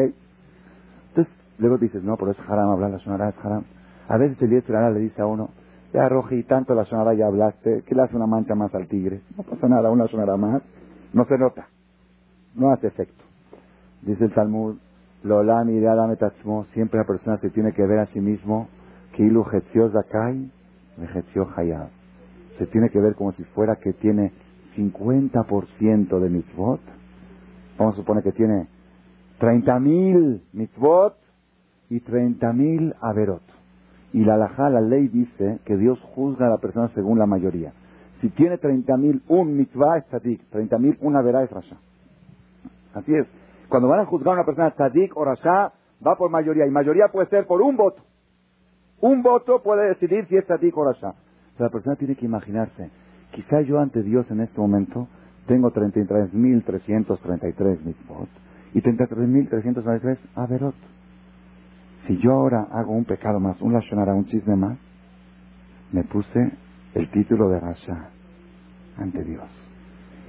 Entonces, 1.10 1.34
luego 1.58 1.78
dices, 1.80 2.04
no, 2.04 2.16
pero 2.18 2.32
es 2.32 2.40
haram 2.48 2.70
hablar, 2.70 2.92
la 2.92 3.00
sonará 3.00 3.30
es 3.30 3.36
haram. 3.44 3.64
A 4.08 4.18
veces 4.18 4.40
el 4.44 4.52
Yetzirah 4.52 4.92
le 4.92 5.00
dice 5.00 5.22
a 5.22 5.26
uno, 5.26 5.50
ya 5.92 6.08
Roji, 6.08 6.44
tanto 6.44 6.76
la 6.76 6.86
sonará 6.86 7.16
ya 7.16 7.26
hablaste, 7.26 7.84
que 7.84 7.96
le 7.96 8.04
hace 8.04 8.16
una 8.16 8.28
mancha 8.28 8.54
más 8.54 8.74
al 8.76 8.88
tigre. 8.88 9.22
No 9.36 9.44
pasa 9.44 9.68
nada, 9.68 9.90
una 9.90 10.08
sonará 10.08 10.38
más, 10.38 10.62
no 11.14 11.26
se 11.26 11.38
nota, 11.38 11.68
no 12.56 12.72
hace 12.72 12.88
efecto. 12.88 13.24
Dice 14.04 14.26
el 14.26 14.34
Talmud, 14.34 14.78
Lolam 15.24 15.70
y 15.70 15.82
siempre 16.74 17.00
la 17.00 17.06
persona 17.06 17.38
se 17.38 17.50
tiene 17.50 17.74
que 17.74 17.86
ver 17.86 18.00
a 18.00 18.06
sí 18.08 18.20
mismo 18.20 18.68
Se 22.58 22.68
tiene 22.68 22.90
que 22.90 23.00
ver 23.00 23.16
como 23.16 23.32
si 23.32 23.44
fuera 23.44 23.76
que 23.78 23.94
tiene 23.94 24.32
50% 24.76 26.20
de 26.20 26.30
mitzvot. 26.30 26.82
Vamos 27.78 27.96
a 27.96 27.98
suponer 27.98 28.24
que 28.24 28.32
tiene 28.32 28.68
30.000 29.40 30.42
mitzvot 30.54 31.16
y 31.90 32.00
30.000 32.00 32.96
averot. 33.02 33.42
Y 34.14 34.24
la 34.24 34.36
halajá, 34.36 34.70
la 34.70 34.82
ley 34.82 35.08
dice 35.08 35.60
que 35.66 35.78
Dios 35.78 36.00
juzga 36.14 36.48
a 36.48 36.50
la 36.50 36.58
persona 36.58 36.90
según 36.94 37.18
la 37.18 37.26
mayoría. 37.26 37.74
Si 38.22 38.30
tiene 38.30 38.60
30.000 38.60 39.22
un 39.30 39.58
mitzvah 39.58 39.98
es 39.98 40.06
tzadik, 40.08 40.42
30.000 40.52 40.98
una 41.02 41.20
averá 41.20 41.44
es 41.44 41.50
rasha. 41.50 41.78
Así 42.94 43.16
es. 43.16 43.26
Cuando 43.68 43.88
van 43.88 44.02
a 44.02 44.06
juzgar 44.06 44.34
a 44.34 44.36
una 44.36 44.46
persona 44.46 44.72
tzadik 44.72 45.16
o 45.18 45.26
rasha, 45.26 45.74
va 46.06 46.16
por 46.18 46.30
mayoría. 46.30 46.68
Y 46.68 46.72
mayoría 46.72 47.08
puede 47.08 47.28
ser 47.30 47.48
por 47.48 47.62
un 47.62 47.78
voto. 47.78 48.04
Un 49.02 49.22
voto 49.24 49.62
puede 49.64 49.90
decidir 49.90 50.28
si 50.28 50.38
es 50.38 50.46
ti 50.46 50.72
o 50.74 50.86
Rasha. 50.86 51.16
La 51.58 51.70
persona 51.70 51.96
tiene 51.96 52.16
que 52.16 52.26
imaginarse, 52.26 52.92
quizá 53.32 53.62
yo 53.62 53.80
ante 53.80 54.04
Dios 54.04 54.30
en 54.30 54.42
este 54.42 54.60
momento 54.60 55.08
tengo 55.48 55.72
33.333 55.72 57.84
mitzvot 57.84 58.30
y 58.74 58.82
33.333 58.82 60.18
averot. 60.36 60.76
Si 62.06 62.18
yo 62.18 62.34
ahora 62.34 62.68
hago 62.72 62.94
un 62.94 63.06
pecado 63.06 63.40
más, 63.40 63.60
un 63.62 63.74
lashonara, 63.74 64.14
un 64.14 64.26
chisme 64.26 64.56
más, 64.56 64.78
me 65.92 66.04
puse 66.04 66.52
el 66.94 67.10
título 67.12 67.50
de 67.50 67.60
Rasha 67.60 68.10
ante 68.98 69.24
Dios. 69.24 69.50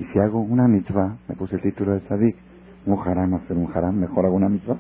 Y 0.00 0.04
si 0.04 0.18
hago 0.18 0.40
una 0.40 0.66
mitzvah, 0.66 1.18
me 1.28 1.36
puse 1.36 1.56
el 1.56 1.62
título 1.62 1.92
de 1.92 2.00
Tzadik. 2.00 2.36
un 2.86 2.98
haram 2.98 3.34
hacer 3.34 3.56
un 3.56 3.70
haram, 3.72 3.96
mejor 3.96 4.26
hago 4.26 4.34
una 4.34 4.48
mitzvah. 4.48 4.78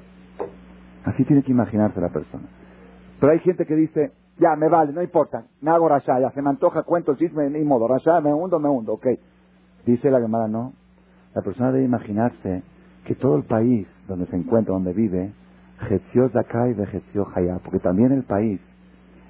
Así 1.04 1.24
tiene 1.24 1.42
que 1.42 1.52
imaginarse 1.52 2.00
la 2.00 2.08
persona. 2.08 2.48
Pero 3.22 3.34
hay 3.34 3.38
gente 3.38 3.66
que 3.66 3.76
dice, 3.76 4.10
ya, 4.36 4.56
me 4.56 4.68
vale, 4.68 4.92
no 4.92 5.00
importa, 5.00 5.44
me 5.60 5.70
hago 5.70 5.88
rasha, 5.88 6.18
ya 6.18 6.32
se 6.32 6.42
me 6.42 6.50
antoja, 6.50 6.82
cuento 6.82 7.12
el 7.12 7.18
chisme, 7.18 7.48
ni 7.50 7.62
modo, 7.62 7.86
rasha, 7.86 8.20
me 8.20 8.34
hundo, 8.34 8.58
me 8.58 8.68
hundo, 8.68 8.94
ok. 8.94 9.06
Dice 9.86 10.10
la 10.10 10.20
Gemara, 10.20 10.48
no. 10.48 10.72
La 11.32 11.40
persona 11.40 11.70
debe 11.70 11.84
imaginarse 11.84 12.64
que 13.04 13.14
todo 13.14 13.36
el 13.36 13.44
país 13.44 13.86
donde 14.08 14.26
se 14.26 14.34
encuentra, 14.34 14.74
donde 14.74 14.92
vive, 14.92 15.32
Getzio 15.88 16.30
Zakai 16.30 16.74
de 16.74 16.84
Getzio 16.84 17.28
Hayá, 17.32 17.60
porque 17.62 17.78
también 17.78 18.10
el 18.10 18.24
país 18.24 18.60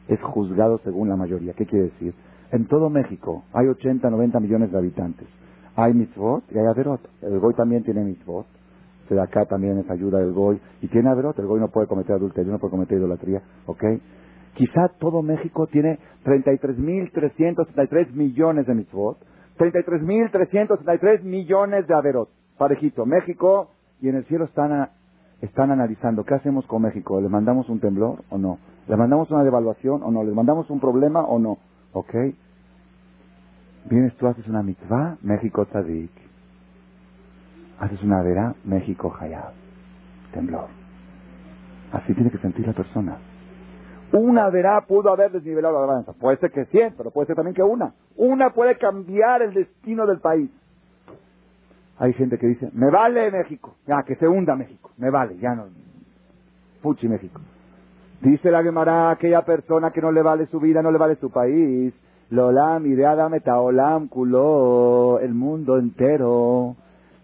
es 0.09 0.23
juzgado 0.23 0.79
según 0.79 1.11
la 1.11 1.17
mayoría. 1.17 1.53
¿Qué 1.53 1.67
quiere 1.67 1.91
decir? 1.91 2.15
En 2.51 2.65
todo 2.69 2.89
México 2.89 3.45
hay 3.53 3.67
80, 3.67 4.09
90 4.09 4.41
millones 4.41 4.73
de 4.73 4.79
habitantes. 4.79 5.29
Hay 5.77 5.93
mitzvot 5.93 6.45
y 6.51 6.59
hay 6.59 6.65
averot. 6.65 7.07
El 7.21 7.39
goy 7.41 7.53
también 7.53 7.85
tiene 7.85 8.03
mitzvot. 8.05 8.47
De 9.09 9.21
acá 9.21 9.45
también 9.45 9.79
es 9.79 9.91
ayuda 9.91 10.19
del 10.21 10.33
goy. 10.33 10.61
Y 10.81 10.89
tiene 10.89 11.11
averot. 11.11 11.39
El 11.39 11.47
goy 11.47 11.61
no 11.61 11.69
puede 11.69 11.87
cometer 11.87 12.17
adulterio, 12.17 12.53
no 12.53 12.59
puede 12.59 12.71
cometer 12.71 12.99
idolatría. 12.99 13.43
¿Ok? 13.67 13.85
Quizá 14.55 14.89
todo 14.99 15.23
México 15.23 15.67
tiene 15.67 15.99
33.333 16.25 18.13
millones 18.13 18.67
de 18.67 18.75
mitzvot. 18.75 19.19
33.333 19.59 21.23
millones 21.23 21.87
de 21.87 21.95
averot. 21.95 22.29
Parejito. 22.59 23.07
México 23.07 23.71
y 24.01 24.09
en 24.09 24.17
el 24.17 24.25
cielo 24.25 24.45
están, 24.45 24.91
están 25.41 25.71
analizando 25.71 26.25
qué 26.25 26.35
hacemos 26.35 26.67
con 26.67 26.83
México. 26.83 27.21
¿Le 27.21 27.29
mandamos 27.29 27.69
un 27.69 27.81
temblor 27.81 28.25
o 28.31 28.39
no? 28.39 28.59
¿Le 28.89 28.97
mandamos 28.97 29.31
una 29.31 29.45
devaluación 29.45 30.03
o 30.03 30.11
no? 30.11 30.25
¿Le 30.25 30.33
mandamos 30.33 30.69
un 30.71 30.81
problema 30.81 31.23
o 31.23 31.39
no? 31.39 31.59
¿Ok? 31.93 32.15
Vienes 33.89 34.17
tú, 34.17 34.27
haces 34.27 34.47
una 34.49 34.63
mitzvah, 34.63 35.19
México 35.23 35.67
Tzadik. 35.67 36.22
Haces 37.79 38.03
una 38.03 38.23
vera, 38.23 38.55
México 38.65 39.15
Hayab. 39.19 39.53
Temblor. 40.33 40.69
Así 41.93 42.15
tiene 42.15 42.31
que 42.31 42.39
sentir 42.39 42.67
la 42.67 42.73
persona. 42.73 43.19
Una 44.13 44.51
verá 44.51 44.83
pudo 44.87 45.11
haber 45.11 45.33
desnivelado 45.33 45.81
la 45.81 45.87
balanza. 45.87 46.13
Puede 46.13 46.37
ser 46.37 46.51
que 46.51 46.67
100, 46.67 46.95
pero 46.97 47.11
puede 47.11 47.27
ser 47.27 47.37
también 47.37 47.55
que 47.55 47.63
una. 47.63 47.95
Una 48.17 48.51
puede 48.51 48.77
cambiar 48.77 49.43
el 49.43 49.55
destino 49.55 50.07
del 50.07 50.21
país. 50.21 50.51
Hay 51.99 52.13
gente 52.15 52.39
que 52.39 52.47
dice, 52.47 52.71
me 52.73 52.91
vale 52.91 53.31
México. 53.31 53.77
Ya, 53.87 54.03
que 54.03 54.15
se 54.17 54.29
hunda 54.29 54.55
México. 54.55 54.91
Me 54.99 55.11
vale, 55.11 55.37
ya 55.39 55.55
no. 55.55 55.67
Puchi 56.83 57.09
México. 57.09 57.41
Dice 58.21 58.51
la 58.51 58.63
Gemara, 58.63 59.11
aquella 59.11 59.45
persona 59.45 59.91
que 59.91 60.01
no 60.01 60.13
le 60.13 60.23
vale 60.23 60.47
su 60.47 60.61
vida, 60.61 60.83
no 60.83 60.91
le 60.91 60.99
vale 60.99 61.17
su 61.17 61.31
país. 61.31 61.95
Lolam, 62.31 62.87
ideada 62.87 63.29
metaolam, 63.29 64.09
culó, 64.09 65.19
el 65.21 65.35
mundo 65.35 65.77
entero. 65.79 66.77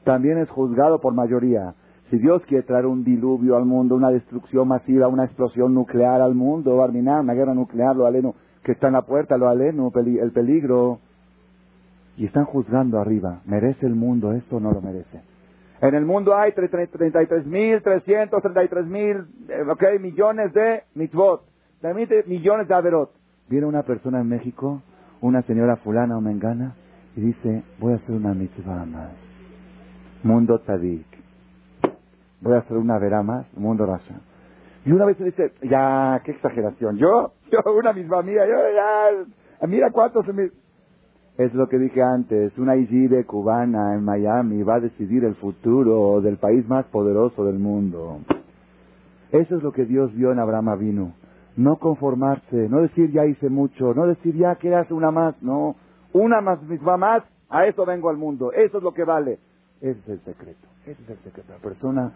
También 0.08 0.38
es 0.38 0.48
juzgado 0.48 1.02
por 1.02 1.12
mayoría. 1.12 1.74
Si 2.08 2.16
Dios 2.16 2.40
quiere 2.46 2.62
traer 2.62 2.86
un 2.86 3.04
diluvio 3.04 3.58
al 3.58 3.66
mundo, 3.66 3.94
una 3.94 4.10
destrucción 4.10 4.66
masiva, 4.66 5.06
una 5.06 5.26
explosión 5.26 5.74
nuclear 5.74 6.22
al 6.22 6.34
mundo, 6.34 6.78
Barminá, 6.78 7.20
una 7.20 7.34
guerra 7.34 7.52
nuclear, 7.52 7.94
lo 7.94 8.06
aleno, 8.06 8.34
que 8.62 8.72
está 8.72 8.86
en 8.86 8.94
la 8.94 9.02
puerta, 9.02 9.36
lo 9.36 9.48
aleno, 9.48 9.92
el 9.94 10.32
peligro. 10.32 11.00
Y 12.16 12.24
están 12.24 12.46
juzgando 12.46 12.98
arriba, 12.98 13.42
¿merece 13.44 13.84
el 13.84 13.96
mundo 13.96 14.32
esto 14.32 14.56
o 14.56 14.60
no 14.60 14.72
lo 14.72 14.80
merece? 14.80 15.20
En 15.82 15.94
el 15.94 16.06
mundo 16.06 16.34
hay 16.34 16.52
33.333.000 16.52 18.86
mil, 18.86 19.26
eh, 19.50 19.66
millones 19.98 20.54
de 20.54 20.84
mitzvot, 20.94 21.42
millones 22.26 22.66
de 22.66 22.74
averot. 22.74 23.10
Viene 23.50 23.66
una 23.66 23.82
persona 23.82 24.22
en 24.22 24.28
México, 24.28 24.80
una 25.20 25.42
señora 25.42 25.76
fulana 25.76 26.16
o 26.16 26.22
mengana, 26.22 26.76
y 27.14 27.20
dice, 27.20 27.62
voy 27.78 27.92
a 27.92 27.96
hacer 27.96 28.14
una 28.14 28.32
mitzvah 28.32 28.86
más. 28.86 29.27
Mundo 30.22 30.58
tzadik. 30.58 31.06
Voy 32.40 32.54
a 32.54 32.58
hacer 32.58 32.76
una 32.76 32.98
vera 32.98 33.22
más, 33.22 33.46
mundo 33.56 33.86
rasha. 33.86 34.20
Y 34.84 34.92
una 34.92 35.04
vez 35.04 35.16
se 35.16 35.24
dice, 35.24 35.52
ya, 35.62 36.20
qué 36.24 36.32
exageración. 36.32 36.96
Yo, 36.96 37.32
yo, 37.50 37.58
una 37.72 37.92
misma 37.92 38.22
mía, 38.22 38.46
yo, 38.46 38.56
ya, 38.74 39.66
mira 39.66 39.90
cuántos 39.90 40.24
se 40.24 40.32
me... 40.32 40.50
Es 41.36 41.54
lo 41.54 41.68
que 41.68 41.78
dije 41.78 42.02
antes, 42.02 42.58
una 42.58 42.74
yeshiva 42.74 43.22
cubana 43.22 43.94
en 43.94 44.04
Miami 44.04 44.62
va 44.64 44.76
a 44.76 44.80
decidir 44.80 45.24
el 45.24 45.36
futuro 45.36 46.20
del 46.20 46.36
país 46.36 46.66
más 46.68 46.84
poderoso 46.86 47.44
del 47.44 47.60
mundo. 47.60 48.20
Eso 49.30 49.56
es 49.56 49.62
lo 49.62 49.72
que 49.72 49.84
Dios 49.84 50.12
vio 50.14 50.32
en 50.32 50.40
Abraham 50.40 50.70
Avinu. 50.70 51.12
No 51.56 51.76
conformarse, 51.76 52.68
no 52.68 52.80
decir 52.80 53.12
ya 53.12 53.24
hice 53.24 53.50
mucho, 53.50 53.94
no 53.94 54.06
decir 54.06 54.34
ya 54.36 54.56
que 54.56 54.74
hace 54.74 54.94
una 54.94 55.12
más, 55.12 55.40
no. 55.40 55.76
Una 56.12 56.40
más, 56.40 56.60
misma 56.62 56.96
más, 56.96 57.22
a 57.48 57.66
eso 57.66 57.84
vengo 57.84 58.10
al 58.10 58.16
mundo. 58.16 58.52
Eso 58.52 58.78
es 58.78 58.82
lo 58.82 58.92
que 58.92 59.04
vale. 59.04 59.38
Ese 59.80 59.98
es 60.00 60.08
el 60.08 60.20
secreto, 60.20 60.68
ese 60.86 61.02
es 61.02 61.10
el 61.10 61.18
secreto. 61.18 61.52
La 61.52 61.58
persona, 61.58 62.12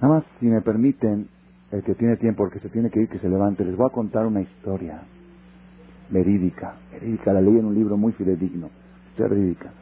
nada 0.00 0.14
más 0.14 0.24
si 0.38 0.46
me 0.46 0.60
permiten, 0.60 1.28
el 1.70 1.82
que 1.82 1.94
tiene 1.94 2.16
tiempo, 2.16 2.44
el 2.44 2.52
que 2.52 2.60
se 2.60 2.68
tiene 2.68 2.90
que 2.90 3.00
ir, 3.00 3.08
que 3.08 3.18
se 3.18 3.28
levante, 3.28 3.64
les 3.64 3.76
voy 3.76 3.86
a 3.86 3.92
contar 3.92 4.26
una 4.26 4.42
historia 4.42 5.02
verídica, 6.10 6.74
verídica, 6.92 7.32
la 7.32 7.40
leí 7.40 7.56
en 7.56 7.64
un 7.64 7.74
libro 7.74 7.96
muy 7.96 8.12
fidedigno, 8.12 8.68
verídica. 9.16 9.72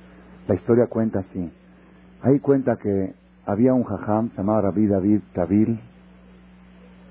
La 0.47 0.55
historia 0.55 0.87
cuenta 0.87 1.21
así. 1.21 1.51
Ahí 2.23 2.39
cuenta 2.39 2.77
que 2.77 3.15
había 3.45 3.75
un 3.75 3.83
jajam, 3.83 4.31
se 4.31 4.37
llamaba 4.37 4.63
Rabbi 4.63 4.87
David 4.87 5.21
Tabil, 5.33 5.81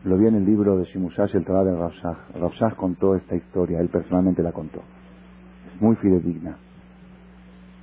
lo 0.06 0.18
vi 0.18 0.28
en 0.28 0.36
el 0.36 0.46
libro 0.46 0.78
de 0.78 0.86
Shimushash, 0.86 1.36
el 1.36 1.44
trabajo 1.44 1.66
de 1.66 1.78
Rabshah. 1.78 2.18
Rabshah 2.40 2.76
contó 2.76 3.16
esta 3.16 3.36
historia, 3.36 3.82
él 3.82 3.90
personalmente 3.90 4.42
la 4.42 4.54
contó. 4.54 4.82
Es 5.74 5.82
muy 5.82 5.98
fidedigna. 5.98 6.58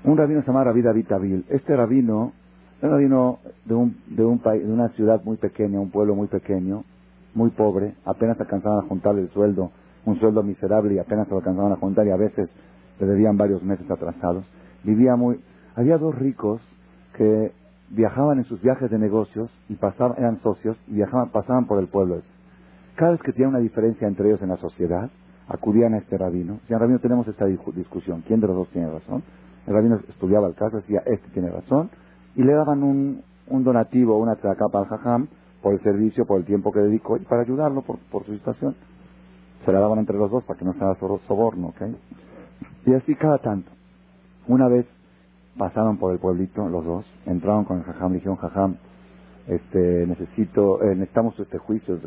Un 0.06 0.16
rabino 0.16 0.40
se 0.40 0.46
llamaba 0.46 0.70
Rabbi 0.70 0.82
David. 0.82 1.42
Este 1.48 1.76
rabino, 1.76 2.32
un 2.80 2.90
rabino 2.90 3.38
de, 3.64 3.74
un, 3.74 3.96
de, 4.06 4.24
un 4.24 4.40
de 4.40 4.72
una 4.72 4.88
ciudad 4.90 5.22
muy 5.24 5.36
pequeña, 5.36 5.80
un 5.80 5.90
pueblo 5.90 6.14
muy 6.14 6.28
pequeño, 6.28 6.84
muy 7.34 7.50
pobre, 7.50 7.94
apenas 8.04 8.40
alcanzaban 8.40 8.84
a 8.84 8.88
juntarle 8.88 9.22
el 9.22 9.30
sueldo 9.30 9.70
un 10.06 10.18
sueldo 10.20 10.42
miserable 10.42 10.94
y 10.94 10.98
apenas 10.98 11.28
lo 11.28 11.38
alcanzaban 11.38 11.72
a 11.72 11.76
juntar 11.76 12.06
y 12.06 12.10
a 12.10 12.16
veces 12.16 12.48
le 13.00 13.06
debían 13.06 13.36
varios 13.36 13.62
meses 13.62 13.90
atrasados. 13.90 14.44
Vivía 14.84 15.16
muy... 15.16 15.40
Había 15.74 15.98
dos 15.98 16.14
ricos 16.14 16.62
que 17.16 17.52
viajaban 17.90 18.38
en 18.38 18.44
sus 18.44 18.62
viajes 18.62 18.90
de 18.90 18.98
negocios 18.98 19.50
y 19.68 19.74
pasaban, 19.74 20.16
eran 20.18 20.38
socios 20.38 20.78
y 20.86 20.94
viajaban, 20.94 21.30
pasaban 21.30 21.66
por 21.66 21.80
el 21.80 21.88
pueblo. 21.88 22.20
Cada 22.94 23.12
vez 23.12 23.20
que 23.20 23.32
tenía 23.32 23.48
una 23.48 23.58
diferencia 23.58 24.06
entre 24.06 24.28
ellos 24.28 24.40
en 24.42 24.48
la 24.48 24.56
sociedad, 24.56 25.10
acudían 25.48 25.94
a 25.94 25.98
este 25.98 26.16
rabino. 26.16 26.60
En 26.68 26.78
rabino 26.78 27.00
tenemos 27.00 27.26
esta 27.28 27.46
discusión, 27.46 28.22
¿quién 28.26 28.40
de 28.40 28.46
los 28.46 28.56
dos 28.56 28.68
tiene 28.68 28.90
razón? 28.90 29.22
El 29.66 29.74
rabino 29.74 29.96
estudiaba 30.08 30.48
el 30.48 30.54
caso, 30.54 30.76
decía, 30.76 31.02
este 31.06 31.28
tiene 31.30 31.50
razón, 31.50 31.90
y 32.34 32.42
le 32.42 32.52
daban 32.52 32.82
un, 32.82 33.22
donativo, 33.48 34.18
una 34.18 34.36
capa 34.36 34.78
al 34.78 34.86
jajam, 34.86 35.28
por 35.62 35.74
el 35.74 35.82
servicio, 35.82 36.26
por 36.26 36.38
el 36.38 36.46
tiempo 36.46 36.70
que 36.70 36.80
dedicó 36.80 37.16
y 37.16 37.24
para 37.24 37.42
ayudarlo 37.42 37.82
por, 37.82 37.98
por 38.10 38.24
su 38.24 38.34
situación. 38.34 38.76
Se 39.64 39.72
la 39.72 39.80
daban 39.80 39.98
entre 39.98 40.16
los 40.16 40.30
dos 40.30 40.44
para 40.44 40.58
que 40.58 40.64
no 40.64 40.74
sea 40.74 40.94
soborno, 41.26 41.68
¿ok? 41.68 41.82
Y 42.84 42.94
así 42.94 43.16
cada 43.16 43.38
tanto. 43.38 43.70
Una 44.46 44.68
vez 44.68 44.86
pasaron 45.58 45.96
por 45.96 46.12
el 46.12 46.20
pueblito 46.20 46.68
los 46.68 46.84
dos, 46.84 47.04
entraron 47.24 47.64
con 47.64 47.78
el 47.78 47.84
jajam, 47.84 48.12
le 48.12 48.18
dijeron, 48.18 48.36
jajam, 48.36 48.76
este, 49.48 50.06
necesito, 50.06 50.82
eh, 50.82 50.94
necesitamos 50.94 51.38
este 51.40 51.58
juicio. 51.58 51.98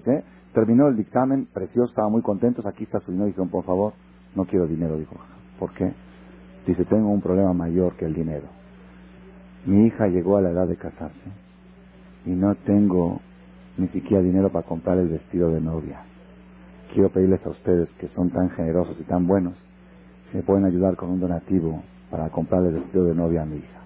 Terminó 0.54 0.88
el 0.88 0.96
dictamen, 0.96 1.48
precioso, 1.54 1.90
estaban 1.90 2.12
muy 2.12 2.22
contentos, 2.22 2.66
aquí 2.66 2.84
está 2.84 3.00
su 3.02 3.12
dinero, 3.12 3.28
dijeron, 3.28 3.50
por 3.50 3.66
favor, 3.66 3.94
no 4.36 4.46
quiero 4.46 4.68
dinero, 4.68 4.98
dijo 4.98 5.16
¿Por 5.60 5.74
qué? 5.74 5.94
Dice, 6.70 6.86
tengo 6.86 7.10
un 7.10 7.22
problema 7.22 7.54
mayor 7.54 7.96
que 7.96 8.06
el 8.06 8.14
dinero. 8.14 8.48
Mi 9.66 9.88
hija 9.88 10.08
llegó 10.08 10.38
a 10.38 10.42
la 10.42 10.52
edad 10.52 10.68
de 10.68 10.76
casarse 10.76 11.30
y 12.26 12.32
no 12.32 12.56
tengo 12.56 13.22
ni 13.78 13.88
siquiera 13.90 14.22
dinero 14.22 14.52
para 14.52 14.68
comprar 14.68 14.98
el 14.98 15.08
vestido 15.08 15.52
de 15.52 15.62
novia 15.62 16.04
quiero 16.94 17.10
pedirles 17.10 17.46
a 17.46 17.50
ustedes 17.50 17.90
que 18.00 18.08
son 18.10 18.30
tan 18.30 18.50
generosos 18.52 18.98
y 19.00 19.04
tan 19.04 19.28
buenos, 19.28 19.54
si 20.30 20.38
me 20.38 20.44
pueden 20.44 20.66
ayudar 20.66 20.96
con 20.96 21.10
un 21.10 21.20
donativo 21.20 21.82
para 22.10 22.30
comprarle 22.30 22.70
el 22.70 22.76
vestido 22.76 23.06
de 23.06 23.16
novia 23.16 23.44
a 23.44 23.46
mi 23.46 23.58
hija. 23.58 23.80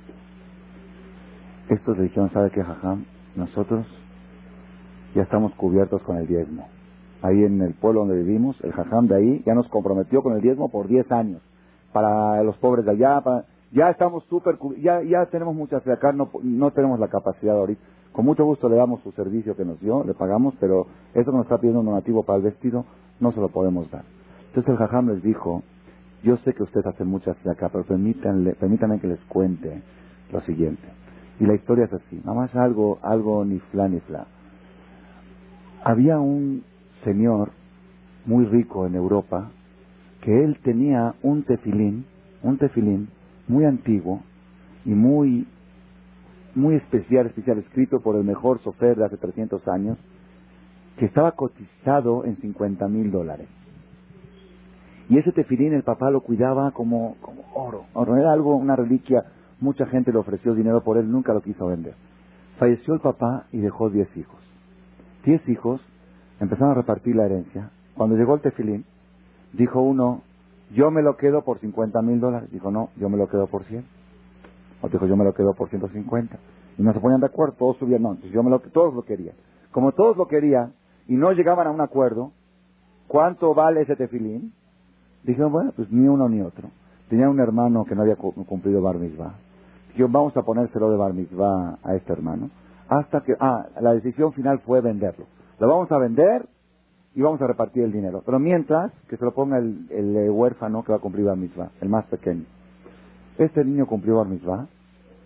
Estos 1.70 1.98
le 1.98 2.04
dijeron, 2.04 2.32
¿sabe 2.32 2.52
qué, 2.52 2.64
Jajam? 2.64 3.06
Nosotros 3.36 3.86
ya 5.16 5.24
estamos 5.24 5.54
cubiertos 5.56 6.02
con 6.04 6.18
el 6.18 6.28
diezmo. 6.28 6.68
Ahí 7.22 7.44
en 7.44 7.62
el 7.62 7.74
pueblo 7.74 8.02
donde 8.02 8.22
vivimos, 8.22 8.60
el 8.64 8.74
Jajam 8.74 9.08
de 9.08 9.16
ahí 9.16 9.44
ya 9.46 9.54
nos 9.54 9.68
comprometió 9.70 10.22
con 10.22 10.34
el 10.34 10.42
diezmo 10.42 10.70
por 10.70 10.88
10 10.88 11.12
años. 11.12 11.42
Para 11.94 12.44
los 12.44 12.58
pobres 12.58 12.86
de 12.86 12.92
allá, 12.92 13.22
ya 13.72 13.90
estamos 13.90 14.24
súper, 14.26 14.58
ya, 14.82 15.02
ya 15.02 15.26
tenemos 15.28 15.56
muchas 15.56 15.84
de 15.86 15.94
acá, 15.94 16.12
no, 16.12 16.30
no 16.42 16.72
tenemos 16.72 17.00
la 17.00 17.08
capacidad 17.08 17.56
ahorita. 17.56 17.82
Con 18.12 18.26
mucho 18.26 18.46
gusto 18.46 18.70
le 18.70 18.76
damos 18.76 19.02
su 19.02 19.12
servicio 19.12 19.56
que 19.56 19.66
nos 19.66 19.80
dio, 19.80 20.04
le 20.04 20.14
pagamos, 20.14 20.54
pero 20.60 20.88
eso 21.14 21.32
que 21.32 21.38
nos 21.38 21.46
está 21.46 21.58
pidiendo 21.58 21.80
un 21.80 21.88
donativo 21.88 22.24
para 22.24 22.38
el 22.38 22.44
vestido, 22.44 22.86
no 23.20 23.32
se 23.32 23.40
lo 23.40 23.50
podemos 23.50 23.90
dar. 23.90 24.04
Entonces 24.48 24.72
el 24.72 24.78
jajam 24.78 25.10
les 25.10 25.24
dijo, 25.24 25.64
yo 26.24 26.38
sé 26.38 26.54
que 26.54 26.62
ustedes 26.62 26.86
hacen 26.86 27.08
muchas 27.08 27.36
de 27.44 27.52
acá, 27.52 27.70
pero 27.70 27.84
permítanle, 27.84 28.54
permítanme 28.54 29.00
que 29.00 29.08
les 29.08 29.20
cuente 29.26 29.82
lo 30.32 30.42
siguiente. 30.42 30.84
Y 31.40 31.46
la 31.46 31.56
historia 31.56 31.86
es 31.86 31.94
así, 31.94 32.22
nada 32.24 32.38
más 32.38 32.56
algo, 32.56 33.00
algo 33.02 33.44
ni 33.44 33.60
fla 33.60 33.88
ni 33.88 34.00
fla. 34.00 34.28
Había 35.84 36.20
un 36.20 36.64
señor 37.04 37.52
muy 38.26 38.46
rico 38.46 38.86
en 38.86 38.96
Europa 38.96 39.50
que 40.24 40.44
él 40.44 40.58
tenía 40.64 41.16
un 41.22 41.44
tefilín, 41.44 42.06
un 42.42 42.58
tefilín 42.58 43.10
muy 43.48 43.66
antiguo 43.66 44.22
y 44.86 44.92
muy 44.92 45.46
muy 46.56 46.76
especial, 46.76 47.26
especial, 47.26 47.58
escrito 47.58 48.00
por 48.00 48.16
el 48.16 48.24
mejor 48.24 48.60
sofer 48.60 48.96
de 48.96 49.06
hace 49.06 49.18
300 49.18 49.68
años, 49.68 49.98
que 50.98 51.06
estaba 51.06 51.32
cotizado 51.32 52.26
en 52.26 52.38
50 52.38 52.88
mil 52.88 53.12
dólares. 53.12 53.48
Y 55.10 55.18
ese 55.18 55.32
tefilín 55.32 55.74
el 55.74 55.84
papá 55.84 56.12
lo 56.12 56.22
cuidaba 56.22 56.72
como, 56.72 57.18
como 57.22 57.44
oro. 57.56 57.86
oro. 57.94 58.18
Era 58.18 58.32
algo, 58.32 58.56
una 58.56 58.76
reliquia. 58.76 59.26
Mucha 59.60 59.88
gente 59.88 60.12
le 60.12 60.20
ofreció 60.20 60.54
dinero 60.54 60.84
por 60.84 60.98
él, 60.98 61.12
nunca 61.12 61.34
lo 61.34 61.42
quiso 61.42 61.68
vender. 61.68 61.96
Falleció 62.60 62.94
el 62.94 63.00
papá 63.00 63.48
y 63.52 63.58
dejó 63.58 63.90
10 63.90 64.16
hijos. 64.16 64.40
10 65.26 65.50
hijos 65.50 65.82
empezaron 66.40 66.72
a 66.72 66.76
repartir 66.76 67.16
la 67.16 67.26
herencia. 67.26 67.72
Cuando 67.96 68.16
llegó 68.16 68.36
el 68.36 68.42
tefilín, 68.42 68.86
dijo 69.54 69.82
uno, 69.82 70.22
yo 70.74 70.92
me 70.92 71.02
lo 71.02 71.16
quedo 71.18 71.44
por 71.44 71.60
50 71.60 72.02
mil 72.02 72.20
dólares. 72.20 72.52
Dijo, 72.52 72.72
no, 72.72 72.90
yo 72.98 73.10
me 73.10 73.18
lo 73.18 73.28
quedo 73.28 73.48
por 73.48 73.64
100. 73.64 73.86
Otro 74.82 75.00
dijo, 75.00 75.08
yo 75.08 75.16
me 75.16 75.24
lo 75.24 75.34
quedo 75.34 75.54
por 75.54 75.70
150. 75.70 76.38
Y 76.78 76.82
no 76.82 76.92
se 76.92 77.00
ponían 77.00 77.22
de 77.22 77.28
acuerdo, 77.28 77.56
todos 77.58 77.78
subían, 77.78 78.02
no, 78.02 78.10
entonces 78.10 78.32
yo 78.32 78.44
me 78.44 78.50
lo, 78.50 78.60
todos 78.60 78.94
lo 78.94 79.04
querían. 79.04 79.36
Como 79.72 79.92
todos 79.92 80.18
lo 80.18 80.28
querían 80.28 80.74
y 81.08 81.16
no 81.16 81.32
llegaban 81.32 81.68
a 81.68 81.72
un 81.72 81.82
acuerdo, 81.82 82.32
¿cuánto 83.08 83.54
vale 83.54 83.82
ese 83.82 83.96
tefilín? 83.96 84.54
Dijeron, 85.24 85.52
bueno, 85.52 85.72
pues 85.76 85.92
ni 85.92 86.08
uno 86.08 86.28
ni 86.28 86.42
otro. 86.42 86.70
Tenía 87.10 87.30
un 87.30 87.40
hermano 87.40 87.86
que 87.86 87.96
no 87.96 88.02
había 88.02 88.16
cumplido 88.16 88.82
bar 88.82 88.98
mitzvah. 88.98 89.36
Dijeron, 89.90 90.12
vamos 90.12 90.36
a 90.36 90.42
ponérselo 90.42 90.90
de 90.90 90.98
bar 90.98 91.14
mitzvah 91.14 91.78
a 91.84 91.96
este 91.96 92.12
hermano. 92.12 92.50
Hasta 92.90 93.22
que, 93.22 93.36
ah, 93.40 93.68
la 93.80 93.94
decisión 93.94 94.34
final 94.34 94.60
fue 94.60 94.82
venderlo. 94.82 95.26
Lo 95.60 95.68
vamos 95.68 95.92
a 95.92 95.98
vender 96.00 96.48
y 97.16 97.22
vamos 97.22 97.42
a 97.42 97.48
repartir 97.48 97.84
el 97.84 97.92
dinero. 97.92 98.24
Pero 98.26 98.40
mientras, 98.40 98.92
que 99.08 99.18
se 99.18 99.26
lo 99.26 99.34
ponga 99.34 99.58
el, 99.58 99.88
el 99.90 100.30
huérfano 100.30 100.84
que 100.84 100.92
va 100.92 100.98
a 100.98 101.02
cumplir 101.02 101.26
bar 101.26 101.38
el 101.82 101.90
más 101.90 102.06
pequeño. 102.06 102.46
Este 103.38 103.64
niño 103.64 103.86
cumplió 103.86 104.16
bar 104.16 104.68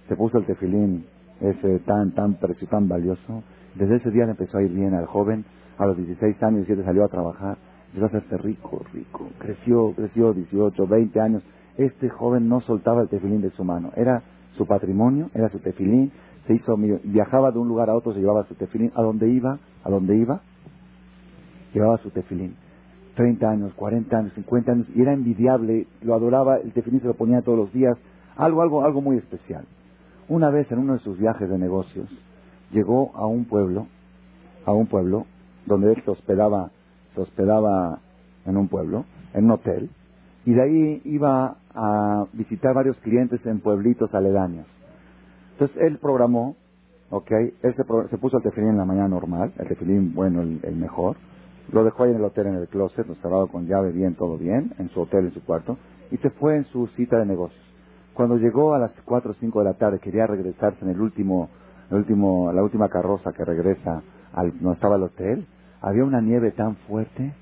se 0.08 0.16
puso 0.16 0.38
el 0.38 0.46
tefilín 0.46 1.06
ese 1.42 1.80
tan, 1.80 2.12
tan 2.12 2.36
precioso, 2.36 2.72
tan 2.72 2.88
valioso. 2.88 3.44
Desde 3.76 3.98
ese 3.98 4.12
día 4.12 4.26
le 4.26 4.32
empezó 4.32 4.58
a 4.58 4.64
ir 4.64 4.72
bien 4.72 4.94
al 4.94 5.06
joven. 5.06 5.46
A 5.78 5.86
los 5.86 5.98
16 5.98 6.42
años, 6.42 6.66
17 6.66 6.84
salió 6.84 7.04
a 7.04 7.10
trabajar 7.10 7.58
empezó 7.94 8.06
a 8.06 8.18
hacerse 8.20 8.38
rico, 8.38 8.82
rico. 8.94 9.28
Creció, 9.38 9.94
creció 9.94 10.34
18, 10.34 10.88
20 10.88 11.20
años. 11.20 11.44
Este 11.78 12.10
joven 12.10 12.48
no 12.48 12.62
soltaba 12.62 13.02
el 13.02 13.10
tefilín 13.10 13.42
de 13.42 13.52
su 13.52 13.64
mano. 13.64 13.92
Era 13.96 14.24
su 14.58 14.66
patrimonio, 14.66 15.30
era 15.34 15.50
su 15.50 15.60
tefilín. 15.60 16.12
Se 16.48 16.54
hizo, 16.54 16.78
viajaba 16.78 17.52
de 17.52 17.60
un 17.60 17.68
lugar 17.68 17.90
a 17.90 17.96
otro, 17.96 18.14
se 18.14 18.20
llevaba 18.20 18.46
su 18.46 18.56
tefilín. 18.56 18.92
¿A 18.96 19.02
dónde 19.02 19.30
iba? 19.30 19.60
¿A 19.84 19.90
dónde 19.90 20.16
iba? 20.16 20.42
Llevaba 21.74 21.98
su 22.00 22.10
tefilín. 22.10 22.56
30 23.16 23.50
años, 23.50 23.74
40 23.76 24.18
años, 24.18 24.34
50 24.34 24.72
años. 24.72 24.88
Y 24.96 25.02
era 25.02 25.14
envidiable, 25.14 25.88
lo 26.02 26.14
adoraba, 26.14 26.58
el 26.58 26.72
tefilín 26.72 27.02
se 27.02 27.08
lo 27.08 27.16
ponía 27.16 27.42
todos 27.42 27.58
los 27.58 27.74
días. 27.74 27.98
Algo, 28.36 28.62
algo, 28.62 28.86
algo 28.86 29.02
muy 29.02 29.18
especial. 29.18 29.66
Una 30.30 30.50
vez 30.50 30.72
en 30.72 30.80
uno 30.80 30.94
de 30.94 31.00
sus 31.00 31.18
viajes 31.18 31.50
de 31.50 31.58
negocios, 31.58 32.10
llegó 32.72 33.12
a 33.16 33.26
un 33.26 33.46
pueblo, 33.46 33.88
a 34.66 34.74
un 34.74 34.88
pueblo, 34.88 35.26
donde 35.66 35.94
él 35.94 36.02
se 36.04 36.12
hospedaba 36.12 36.72
se 37.18 37.22
hospedaba 37.24 38.00
en 38.46 38.58
un 38.58 38.68
pueblo, 38.68 39.06
en 39.34 39.46
un 39.46 39.52
hotel, 39.52 39.90
y 40.46 40.54
de 40.54 40.62
ahí 40.62 41.02
iba 41.04 41.58
a 41.74 42.26
visitar 42.32 42.76
varios 42.76 42.96
clientes 42.98 43.44
en 43.46 43.60
pueblitos 43.60 44.14
aledaños. 44.14 44.68
Entonces 45.54 45.76
él 45.82 45.98
programó, 45.98 46.56
ok, 47.10 47.32
él 47.32 47.76
se, 47.76 47.84
puso 48.18 48.38
el 48.38 48.44
tefilín 48.44 48.70
en 48.70 48.78
la 48.78 48.86
mañana 48.86 49.08
normal, 49.08 49.52
el 49.58 49.68
tefilín 49.68 50.14
bueno, 50.14 50.42
el, 50.42 50.76
mejor, 50.76 51.18
lo 51.72 51.84
dejó 51.84 52.04
ahí 52.04 52.12
en 52.12 52.18
el 52.18 52.24
hotel 52.24 52.48
en 52.48 52.56
el 52.56 52.68
closet, 52.68 53.06
cerrado 53.22 53.48
con 53.48 53.68
llave 53.68 53.92
bien, 53.92 54.16
todo 54.16 54.38
bien, 54.38 54.74
en 54.78 54.90
su 54.90 55.02
hotel, 55.02 55.26
en 55.26 55.34
su 55.34 55.44
cuarto, 55.44 55.78
y 56.12 56.18
se 56.18 56.30
fue 56.30 56.56
en 56.56 56.66
su 56.66 56.88
cita 56.88 57.18
de 57.18 57.26
negocios. 57.26 57.64
Cuando 58.14 58.38
llegó 58.38 58.74
a 58.74 58.80
las 58.80 58.92
4 59.06 59.32
o 59.32 59.34
5 59.34 59.60
de 59.60 59.66
la 59.66 59.74
tarde, 59.74 60.00
quería 60.00 60.26
regresarse 60.26 60.84
en 60.84 60.90
el 60.90 61.02
último, 61.02 61.50
el 61.92 61.98
último, 61.98 62.52
la 62.52 62.64
última 62.64 62.90
carroza 62.90 63.32
que 63.32 63.46
regresa 63.46 64.02
al, 64.34 64.54
no 64.62 64.74
estaba 64.74 64.96
el 64.96 65.04
hotel, 65.04 65.48
había 65.82 66.04
una 66.04 66.22
nieve 66.22 66.52
tan 66.52 66.76
fuerte 66.88 67.34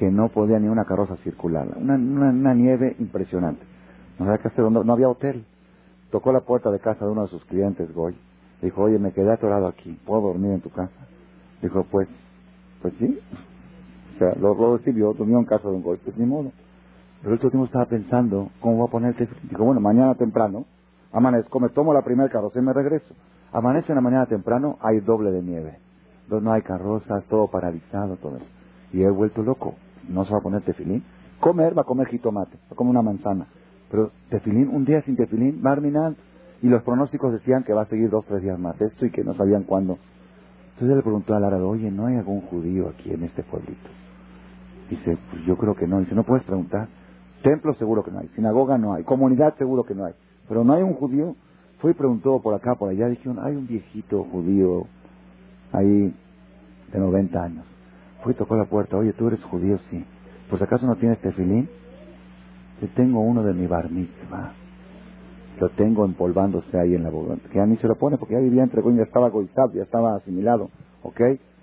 que 0.00 0.10
no 0.10 0.30
podía 0.30 0.58
ni 0.58 0.68
una 0.68 0.86
carroza 0.86 1.16
circular. 1.18 1.68
Una, 1.76 1.94
una, 1.94 2.54
nieve 2.54 2.96
impresionante. 2.98 3.62
No 4.18 4.24
había, 4.24 4.38
que 4.38 4.48
hacer, 4.48 4.64
no, 4.64 4.92
había 4.92 5.08
hotel. 5.08 5.44
Tocó 6.10 6.32
la 6.32 6.40
puerta 6.40 6.70
de 6.70 6.80
casa 6.80 7.04
de 7.04 7.10
uno 7.10 7.22
de 7.22 7.28
sus 7.28 7.44
clientes, 7.44 7.92
Goy. 7.94 8.16
Dijo, 8.62 8.82
oye, 8.82 8.98
me 8.98 9.12
quedé 9.12 9.30
atorado 9.30 9.66
aquí. 9.66 9.98
¿Puedo 10.06 10.22
dormir 10.22 10.52
en 10.52 10.60
tu 10.60 10.70
casa? 10.70 11.06
Dijo, 11.62 11.84
pues, 11.84 12.08
pues 12.80 12.94
sí. 12.98 13.20
Sea, 14.20 14.34
lo, 14.40 14.54
lo 14.54 14.76
recibió, 14.76 15.12
durmió 15.12 15.38
en 15.40 15.46
casa 15.46 15.68
de 15.68 15.74
un 15.74 15.82
Goy. 15.82 15.98
Pues 15.98 16.16
ni 16.16 16.26
modo. 16.26 16.52
Pero 17.18 17.30
el 17.30 17.32
último 17.32 17.50
tiempo 17.50 17.66
estaba 17.66 17.86
pensando, 17.86 18.50
¿cómo 18.60 18.76
voy 18.76 18.86
a 18.86 18.92
ponerte? 18.92 19.28
Dijo, 19.50 19.64
bueno, 19.64 19.80
mañana 19.80 20.14
temprano, 20.14 20.64
amanezco, 21.12 21.58
me 21.58 21.70
tomo 21.70 21.92
la 21.92 22.02
primera 22.02 22.30
carroza 22.30 22.60
y 22.60 22.62
me 22.62 22.72
regreso. 22.72 23.12
Amanece 23.52 23.90
en 23.90 23.96
la 23.96 24.00
mañana 24.00 24.26
temprano, 24.26 24.78
hay 24.80 25.00
doble 25.00 25.32
de 25.32 25.42
nieve 25.42 25.90
no 26.38 26.52
hay 26.52 26.62
carrozas, 26.62 27.24
todo 27.24 27.48
paralizado, 27.48 28.16
todo 28.16 28.36
eso. 28.36 28.46
Y 28.92 29.02
he 29.02 29.10
vuelto 29.10 29.42
loco. 29.42 29.74
No 30.08 30.24
se 30.24 30.32
va 30.32 30.38
a 30.38 30.42
poner 30.42 30.62
tefilín. 30.62 31.02
Comer, 31.40 31.76
va 31.76 31.82
a 31.82 31.86
comer 31.86 32.06
jitomate, 32.08 32.56
va 32.56 32.72
a 32.72 32.74
comer 32.76 32.90
una 32.90 33.02
manzana. 33.02 33.46
Pero 33.90 34.12
tefilín, 34.28 34.68
un 34.68 34.84
día 34.84 35.02
sin 35.02 35.16
tefilín, 35.16 35.62
va 35.64 35.72
a 35.72 36.14
Y 36.62 36.68
los 36.68 36.82
pronósticos 36.82 37.32
decían 37.32 37.64
que 37.64 37.72
va 37.72 37.82
a 37.82 37.86
seguir 37.86 38.10
dos, 38.10 38.24
tres 38.26 38.42
días 38.42 38.58
más 38.58 38.80
esto 38.80 39.06
y 39.06 39.10
que 39.10 39.24
no 39.24 39.34
sabían 39.34 39.64
cuándo. 39.64 39.98
Entonces 40.74 40.96
le 40.96 41.02
preguntó 41.02 41.34
al 41.34 41.44
árabe, 41.44 41.64
oye, 41.64 41.90
¿no 41.90 42.06
hay 42.06 42.16
algún 42.16 42.42
judío 42.42 42.88
aquí 42.88 43.10
en 43.10 43.24
este 43.24 43.42
pueblito? 43.42 43.88
Dice, 44.90 45.16
pues 45.30 45.44
yo 45.46 45.56
creo 45.56 45.74
que 45.74 45.86
no. 45.86 46.00
Dice, 46.00 46.14
no 46.14 46.24
puedes 46.24 46.44
preguntar. 46.44 46.88
Templo 47.42 47.72
seguro 47.74 48.02
que 48.02 48.10
no 48.10 48.18
hay. 48.18 48.28
Sinagoga 48.34 48.76
no 48.76 48.92
hay. 48.92 49.04
Comunidad 49.04 49.56
seguro 49.56 49.84
que 49.84 49.94
no 49.94 50.04
hay. 50.04 50.14
Pero 50.48 50.64
no 50.64 50.74
hay 50.74 50.82
un 50.82 50.94
judío. 50.94 51.36
Fue 51.78 51.92
y 51.92 51.94
preguntó 51.94 52.40
por 52.42 52.54
acá, 52.54 52.74
por 52.74 52.90
allá. 52.90 53.08
Dijeron, 53.08 53.38
hay 53.40 53.54
un 53.54 53.66
viejito 53.66 54.24
judío 54.24 54.86
ahí 55.72 56.14
de 56.92 56.98
90 56.98 57.42
años. 57.42 57.64
Fui 58.22 58.32
y 58.32 58.36
tocó 58.36 58.56
la 58.56 58.66
puerta, 58.66 58.96
oye, 58.96 59.12
¿tú 59.14 59.28
eres 59.28 59.42
judío? 59.44 59.78
Sí. 59.90 60.04
¿Por 60.50 60.58
si 60.58 60.64
acaso 60.64 60.86
no 60.86 60.96
tienes 60.96 61.18
tefilín? 61.20 61.68
Yo 62.82 62.88
tengo 62.94 63.20
uno 63.20 63.42
de 63.42 63.54
mi 63.54 63.66
bar 63.66 63.90
mitzvah. 63.90 64.52
Lo 65.58 65.68
tengo 65.70 66.04
empolvándose 66.04 66.78
ahí 66.78 66.94
en 66.94 67.02
la 67.02 67.10
boca. 67.10 67.36
Que 67.50 67.56
ya 67.56 67.66
ni 67.66 67.76
se 67.76 67.86
lo 67.86 67.94
pone 67.94 68.18
porque 68.18 68.34
ya 68.34 68.40
vivía 68.40 68.62
entre 68.62 68.82
ya 68.82 69.02
estaba 69.02 69.28
goizado, 69.28 69.72
ya 69.72 69.82
estaba 69.82 70.16
asimilado. 70.16 70.70
¿Ok? 71.02 71.20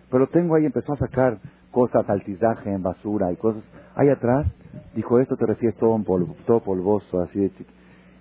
Pero 0.09 0.27
tengo 0.27 0.55
ahí, 0.55 0.65
empezó 0.65 0.93
a 0.93 0.97
sacar 0.97 1.39
cosas, 1.77 2.09
altizaje 2.09 2.71
en 2.71 2.81
basura 2.81 3.31
y 3.31 3.35
cosas. 3.35 3.61
Ahí 3.93 4.09
atrás, 4.09 4.47
dijo, 4.95 5.19
esto 5.19 5.37
te 5.37 5.45
refieres 5.45 5.77
todo, 5.77 5.95
polvo, 6.03 6.35
todo 6.47 6.59
polvoso, 6.59 7.21
así 7.21 7.39
de 7.39 7.51
chiquito. 7.51 7.71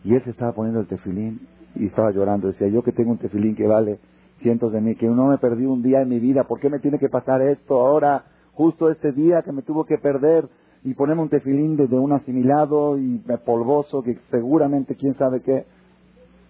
Y 0.05 0.15
él 0.15 0.23
se 0.25 0.31
estaba 0.31 0.53
poniendo 0.53 0.81
el 0.81 0.87
tefilín 0.87 1.41
y 1.75 1.87
estaba 1.87 2.11
llorando. 2.11 2.49
Decía, 2.49 2.69
yo 2.69 2.83
que 2.83 2.93
tengo 2.93 3.13
un 3.13 3.17
tefilín 3.17 3.57
que 3.57 3.67
vale 3.67 3.99
cientos 4.43 4.75
de 4.75 4.83
mí, 4.83 4.95
que 4.95 5.07
no 5.07 5.29
me 5.29 5.39
perdí 5.39 5.65
un 5.65 5.83
día 5.83 6.03
en 6.03 6.11
mi 6.11 6.21
vida, 6.21 6.45
¿por 6.45 6.61
qué 6.61 6.69
me 6.69 6.81
tiene 6.81 6.99
que 6.99 7.09
pasar 7.09 7.41
esto 7.41 7.81
ahora, 7.81 8.25
justo 8.53 8.91
este 8.91 9.13
día 9.13 9.41
que 9.41 9.53
me 9.53 9.63
tuvo 9.63 9.87
que 9.87 9.97
perder 9.97 10.47
y 10.85 10.93
ponerme 10.93 11.23
un 11.23 11.31
tefilín 11.31 11.79
desde 11.79 11.99
un 11.99 12.13
asimilado 12.13 12.99
y 12.99 13.23
polvoso 13.47 14.03
que 14.03 14.19
seguramente 14.31 14.97
quién 14.97 15.17
sabe 15.17 15.41
qué? 15.41 15.65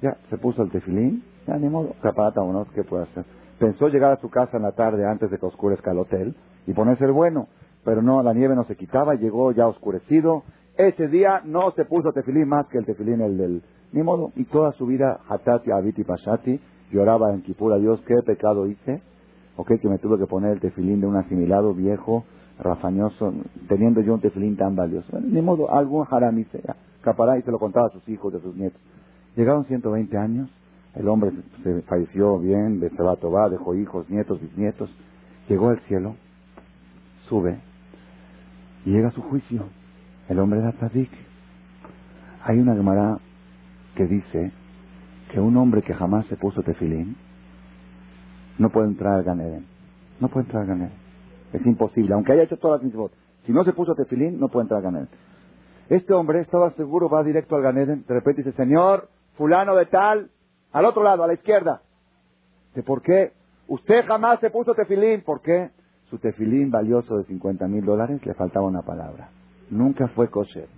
Ya, 0.03 0.17
se 0.29 0.39
puso 0.39 0.65
el 0.65 0.73
tefilín, 0.73 1.23
ya 1.47 1.57
ni 1.57 1.69
modo, 1.69 1.95
capata 2.03 2.43
o 2.43 2.53
no, 2.53 2.67
¿qué 2.75 2.83
puede 2.83 3.05
hacer? 3.05 3.25
Pensó 3.61 3.87
llegar 3.87 4.11
a 4.11 4.21
su 4.21 4.29
casa 4.29 4.57
en 4.57 4.65
la 4.65 4.73
tarde 4.73 5.07
antes 5.07 5.31
de 5.31 5.39
que 5.39 5.47
oscurezca 5.47 5.93
el 5.93 5.99
hotel 5.99 6.35
y 6.67 6.73
ponerse 6.73 7.05
el 7.05 7.13
bueno, 7.13 7.49
pero 7.85 8.03
no, 8.03 8.23
la 8.23 8.35
nieve 8.35 8.55
no 8.55 8.65
se 8.65 8.77
quitaba, 8.77 9.15
llegó 9.15 9.53
ya 9.53 9.69
oscurecido. 9.69 10.43
Ese 10.77 11.09
día 11.09 11.43
no 11.45 11.71
se 11.71 11.85
puso 11.85 12.13
tefilín 12.13 12.49
más 12.49 12.67
que 12.67 12.79
el 12.79 12.85
tefilín 12.85 13.21
el 13.21 13.39
del... 13.39 13.63
Ni 13.93 14.03
modo, 14.03 14.33
y 14.35 14.45
toda 14.45 14.73
su 14.73 14.87
vida, 14.87 15.21
Hatati, 15.29 15.71
Abiti, 15.71 16.03
Pashati, 16.03 16.61
lloraba 16.91 17.33
en 17.33 17.43
Kipur 17.43 17.73
a 17.73 17.79
Dios, 17.79 18.01
¿qué 18.07 18.17
pecado 18.25 18.67
hice? 18.67 19.01
Ok, 19.57 19.73
que 19.81 19.89
me 19.89 19.99
tuve 19.99 20.19
que 20.19 20.27
poner 20.27 20.53
el 20.53 20.61
tefilín 20.61 21.01
de 21.01 21.07
un 21.07 21.17
asimilado 21.17 21.73
viejo, 21.73 22.25
rafañoso, 22.59 23.33
teniendo 23.69 24.01
yo 24.01 24.15
un 24.15 24.21
tefilín 24.21 24.57
tan 24.57 24.75
valioso. 24.75 25.19
Ni 25.21 25.41
modo, 25.41 25.73
algún 25.73 26.05
haram 26.11 26.39
hice, 26.39 26.61
capará 27.01 27.39
y 27.39 27.43
se 27.43 27.51
lo 27.51 27.59
contaba 27.59 27.87
a 27.87 27.91
sus 27.91 28.07
hijos, 28.09 28.35
a 28.35 28.41
sus 28.41 28.55
nietos. 28.57 28.81
Llegaron 29.37 29.65
120 29.65 30.17
años, 30.19 30.51
el 30.95 31.09
hombre 31.09 31.31
se 31.63 31.83
falleció 31.83 32.39
bien, 32.39 32.81
de 32.81 32.89
va, 32.89 33.49
dejó 33.49 33.75
hijos, 33.75 34.09
nietos, 34.11 34.41
bisnietos, 34.41 34.91
llegó 35.49 35.69
al 35.69 35.79
cielo, 35.81 36.17
sube, 37.29 37.59
y 38.85 38.91
llega 38.91 39.09
a 39.09 39.13
su 39.13 39.23
juicio. 39.23 39.69
El 40.29 40.39
hombre 40.39 40.61
era 40.61 40.73
tzadik. 40.73 41.11
Hay 42.43 42.59
una 42.59 42.75
Gemara 42.75 43.19
que 43.95 44.07
dice 44.07 44.53
que 45.33 45.41
un 45.41 45.57
hombre 45.57 45.83
que 45.83 45.95
jamás 45.95 46.27
se 46.27 46.37
puso 46.37 46.63
tefilín 46.63 47.17
no 48.59 48.71
puede 48.71 48.89
entrar 48.89 49.15
al 49.15 49.25
Ganeden. 49.25 49.67
No 50.21 50.29
puede 50.29 50.47
entrar 50.47 50.63
al 50.63 50.69
Ganeden. 50.69 50.99
Es 51.53 51.67
imposible, 51.67 52.15
aunque 52.15 52.33
haya 52.33 52.45
hecho 52.45 52.57
todas 52.57 52.81
las 52.81 52.85
mitzvot. 52.85 53.13
Si 53.45 53.53
no 53.53 53.65
se 53.65 53.73
puso 53.73 53.95
tefilín, 53.95 54.39
no 54.39 54.49
puede 54.49 54.65
entrar 54.65 54.79
al 54.79 54.85
Ganeden. 54.85 55.09
Este 55.89 56.13
hombre 56.13 56.41
estaba 56.41 56.71
seguro, 56.73 57.09
va 57.09 57.23
directo 57.23 57.57
al 57.57 57.63
Ganeden. 57.63 58.05
De 58.07 58.15
repente 58.15 58.43
dice, 58.43 58.57
Señor, 58.57 59.09
fulano 59.37 59.75
de 59.75 59.87
tal, 59.87 60.31
al 60.73 60.85
otro 60.85 61.03
lado, 61.03 61.23
a 61.23 61.27
la 61.27 61.35
izquierda. 61.35 61.83
¿De 62.75 62.83
por 62.83 63.03
qué? 63.03 63.33
Usted 63.69 64.05
jamás 64.07 64.41
se 64.41 64.51
puso 64.51 64.75
tefilín. 64.75 65.23
¿Por 65.23 65.41
qué? 65.41 65.71
Su 66.11 66.19
tefilín 66.19 66.71
valioso 66.71 67.19
de 67.19 67.25
50 67.25 67.67
mil 67.69 67.85
dólares 67.85 68.25
le 68.25 68.35
faltaba 68.35 68.67
una 68.67 68.83
palabra. 68.83 69.31
Nunca 69.71 70.09
fue 70.09 70.29
kosher. 70.29 70.69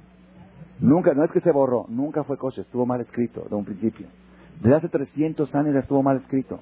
Nunca, 0.80 1.12
no 1.12 1.24
es 1.24 1.30
que 1.32 1.40
se 1.40 1.52
borró, 1.52 1.86
nunca 1.88 2.24
fue 2.24 2.38
kosher, 2.38 2.64
estuvo 2.64 2.86
mal 2.86 3.00
escrito 3.00 3.46
de 3.48 3.54
un 3.54 3.64
principio. 3.64 4.06
Desde 4.60 4.76
hace 4.76 4.88
300 4.88 5.54
años 5.54 5.74
estuvo 5.76 6.02
mal 6.02 6.18
escrito. 6.18 6.60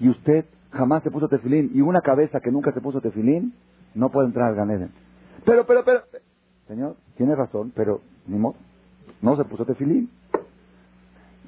Y 0.00 0.08
usted 0.08 0.46
jamás 0.70 1.02
se 1.02 1.10
puso 1.10 1.28
tefilín. 1.28 1.70
Y 1.74 1.80
una 1.80 2.00
cabeza 2.00 2.40
que 2.40 2.50
nunca 2.50 2.72
se 2.72 2.80
puso 2.80 3.00
tefilín 3.00 3.54
no 3.94 4.10
puede 4.10 4.28
entrar 4.28 4.48
al 4.48 4.56
Ganeden. 4.56 4.90
Pero, 5.44 5.66
pero, 5.66 5.84
pero. 5.84 6.00
Señor, 6.66 6.96
tiene 7.16 7.34
razón, 7.34 7.72
pero 7.74 8.00
ni 8.26 8.38
modo. 8.38 8.56
No 9.20 9.36
se 9.36 9.44
puso 9.44 9.64
tefilín. 9.64 10.10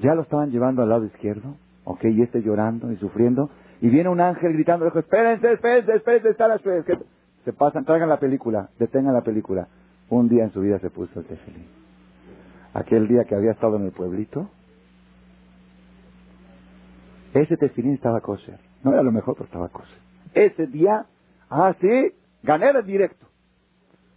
Ya 0.01 0.15
lo 0.15 0.23
estaban 0.23 0.51
llevando 0.51 0.83
al 0.83 0.89
lado 0.89 1.05
izquierdo. 1.05 1.57
Ok, 1.85 2.05
y 2.05 2.23
este 2.23 2.43
llorando 2.43 2.93
y 2.93 2.97
sufriendo. 2.97 3.51
Y 3.81 3.89
viene 3.89 4.09
un 4.09 4.20
ángel 4.20 4.53
gritando, 4.53 4.85
dijo, 4.85 4.99
espérense, 4.99 5.53
espérense, 5.53 5.93
espérense, 5.95 6.31
está 6.31 6.49
la 6.49 6.59
Se 6.59 7.53
pasan, 7.53 7.85
traigan 7.85 8.09
la 8.09 8.18
película, 8.18 8.70
detengan 8.79 9.14
la 9.14 9.22
película. 9.22 9.68
Un 10.09 10.29
día 10.29 10.45
en 10.45 10.53
su 10.53 10.61
vida 10.61 10.79
se 10.79 10.91
puso 10.91 11.20
el 11.20 11.27
tefilín. 11.27 11.66
Aquel 12.72 13.09
día 13.09 13.25
que 13.25 13.35
había 13.35 13.53
estado 13.53 13.77
en 13.77 13.85
el 13.85 13.93
pueblito, 13.93 14.49
ese 17.33 17.57
tefilín 17.57 17.95
estaba 17.95 18.20
kosher. 18.20 18.59
No 18.83 18.93
era 18.93 19.03
lo 19.03 19.12
mejor, 19.12 19.35
pero 19.35 19.47
estaba 19.47 19.68
kosher. 19.68 19.99
Ese 20.35 20.66
día, 20.66 21.07
ah, 21.51 21.75
sí, 21.81 22.12
gané 22.43 22.70
el 22.70 22.85
directo. 22.85 23.27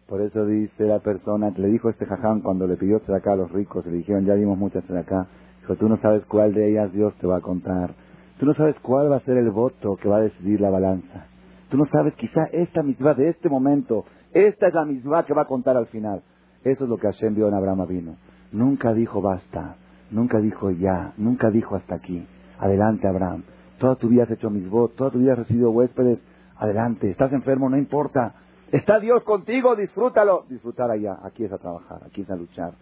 Por 0.08 0.22
eso 0.22 0.46
dice 0.46 0.86
la 0.86 1.00
persona, 1.00 1.52
le 1.56 1.68
dijo 1.68 1.90
este 1.90 2.06
jaján 2.06 2.40
cuando 2.40 2.66
le 2.66 2.78
pidió 2.78 3.02
acá 3.14 3.34
a 3.34 3.36
los 3.36 3.52
ricos, 3.52 3.86
le 3.86 3.92
dijeron, 3.92 4.26
ya 4.26 4.36
dimos 4.36 4.58
muchas 4.58 4.90
acá. 4.90 5.28
Dijo, 5.60 5.76
tú 5.76 5.90
no 5.90 5.98
sabes 5.98 6.24
cuál 6.26 6.54
de 6.54 6.70
ellas 6.70 6.94
Dios 6.94 7.14
te 7.20 7.28
va 7.28 7.38
a 7.38 7.42
contar. 7.42 7.94
Tú 8.40 8.46
no 8.46 8.54
sabes 8.54 8.76
cuál 8.82 9.12
va 9.12 9.18
a 9.18 9.22
ser 9.22 9.38
el 9.38 9.50
voto 9.50 9.96
que 9.96 10.08
va 10.08 10.18
a 10.18 10.22
decidir 10.22 10.62
la 10.62 10.70
balanza. 10.70 11.26
Tú 11.70 11.78
no 11.78 11.86
sabes, 11.92 12.14
quizá 12.16 12.44
esta 12.52 12.84
misma 12.84 13.14
de 13.14 13.30
este 13.30 13.50
momento, 13.50 14.06
esta 14.32 14.68
es 14.68 14.74
la 14.74 14.86
misma 14.86 15.26
que 15.26 15.34
va 15.34 15.42
a 15.42 15.48
contar 15.48 15.76
al 15.76 15.88
final. 15.88 16.22
Eso 16.64 16.84
es 16.84 16.90
lo 16.90 16.98
que 16.98 17.08
Hashem 17.08 17.36
vio 17.36 17.48
en 17.48 17.56
Abraham 17.56 17.88
vino. 17.88 18.16
Nunca 18.52 18.94
dijo 18.94 19.22
basta, 19.22 19.76
nunca 20.12 20.40
dijo 20.40 20.72
ya, 20.72 21.14
nunca 21.18 21.50
dijo 21.50 21.76
hasta 21.76 21.96
aquí. 21.96 22.26
Adelante, 22.60 23.08
Abraham. 23.08 23.44
Toda 23.80 23.96
tu 23.96 24.08
vida 24.08 24.24
has 24.24 24.32
hecho 24.32 24.50
mis 24.50 24.70
votos, 24.70 24.96
toda 24.96 25.12
tu 25.12 25.20
vida 25.20 25.34
has 25.34 25.40
recibido 25.40 25.72
huéspedes. 25.72 26.20
Adelante. 26.58 27.10
Estás 27.10 27.32
enfermo, 27.34 27.70
no 27.70 27.78
importa. 27.78 28.34
Está 28.72 29.00
Dios 29.00 29.24
contigo, 29.24 29.76
disfrútalo. 29.76 30.46
Disfrutar 30.50 30.90
allá. 30.90 31.20
Aquí 31.24 31.44
es 31.44 31.52
a 31.52 31.58
trabajar, 31.58 32.02
aquí 32.06 32.22
es 32.22 32.30
a 32.30 32.36
luchar. 32.36 32.74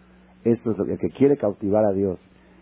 Eso 0.44 0.70
es 0.70 0.78
lo 0.78 0.84
que, 0.84 0.96
que 0.96 1.10
quiere 1.10 1.36
cautivar 1.36 1.84
a 1.84 1.92
Dios, 1.92 2.18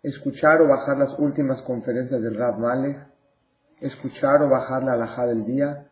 escuchar 0.06 0.62
o 0.62 0.68
bajar 0.68 0.98
las 0.98 1.18
últimas 1.18 1.62
conferencias 1.64 2.22
del 2.22 2.36
Rab 2.36 2.60
escuchar 3.82 4.42
o 4.44 4.50
bajar 4.50 4.84
la 4.84 4.94
alajá 4.94 5.26
del 5.26 5.46
día, 5.46 5.88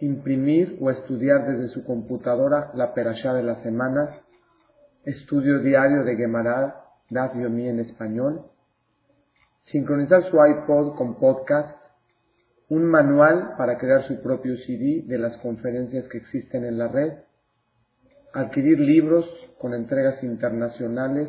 imprimir 0.00 0.78
o 0.80 0.90
estudiar 0.90 1.46
desde 1.48 1.68
su 1.68 1.84
computadora 1.84 2.70
la 2.74 2.94
perashá 2.94 3.34
de 3.34 3.42
la 3.42 3.56
semana, 3.62 4.08
estudio 5.04 5.58
diario 5.58 6.04
de 6.04 6.16
Gemara, 6.16 6.84
Daf 7.10 7.34
Yomi 7.34 7.68
en 7.68 7.80
español, 7.80 8.44
sincronizar 9.64 10.22
su 10.30 10.36
iPod 10.36 10.96
con 10.96 11.18
podcast, 11.18 11.76
un 12.68 12.84
manual 12.84 13.54
para 13.58 13.78
crear 13.78 14.06
su 14.06 14.22
propio 14.22 14.56
CD 14.58 15.02
de 15.06 15.18
las 15.18 15.36
conferencias 15.38 16.06
que 16.06 16.18
existen 16.18 16.64
en 16.64 16.78
la 16.78 16.86
red, 16.86 17.14
adquirir 18.32 18.78
libros 18.78 19.26
con 19.58 19.74
entregas 19.74 20.22
internacionales 20.22 21.28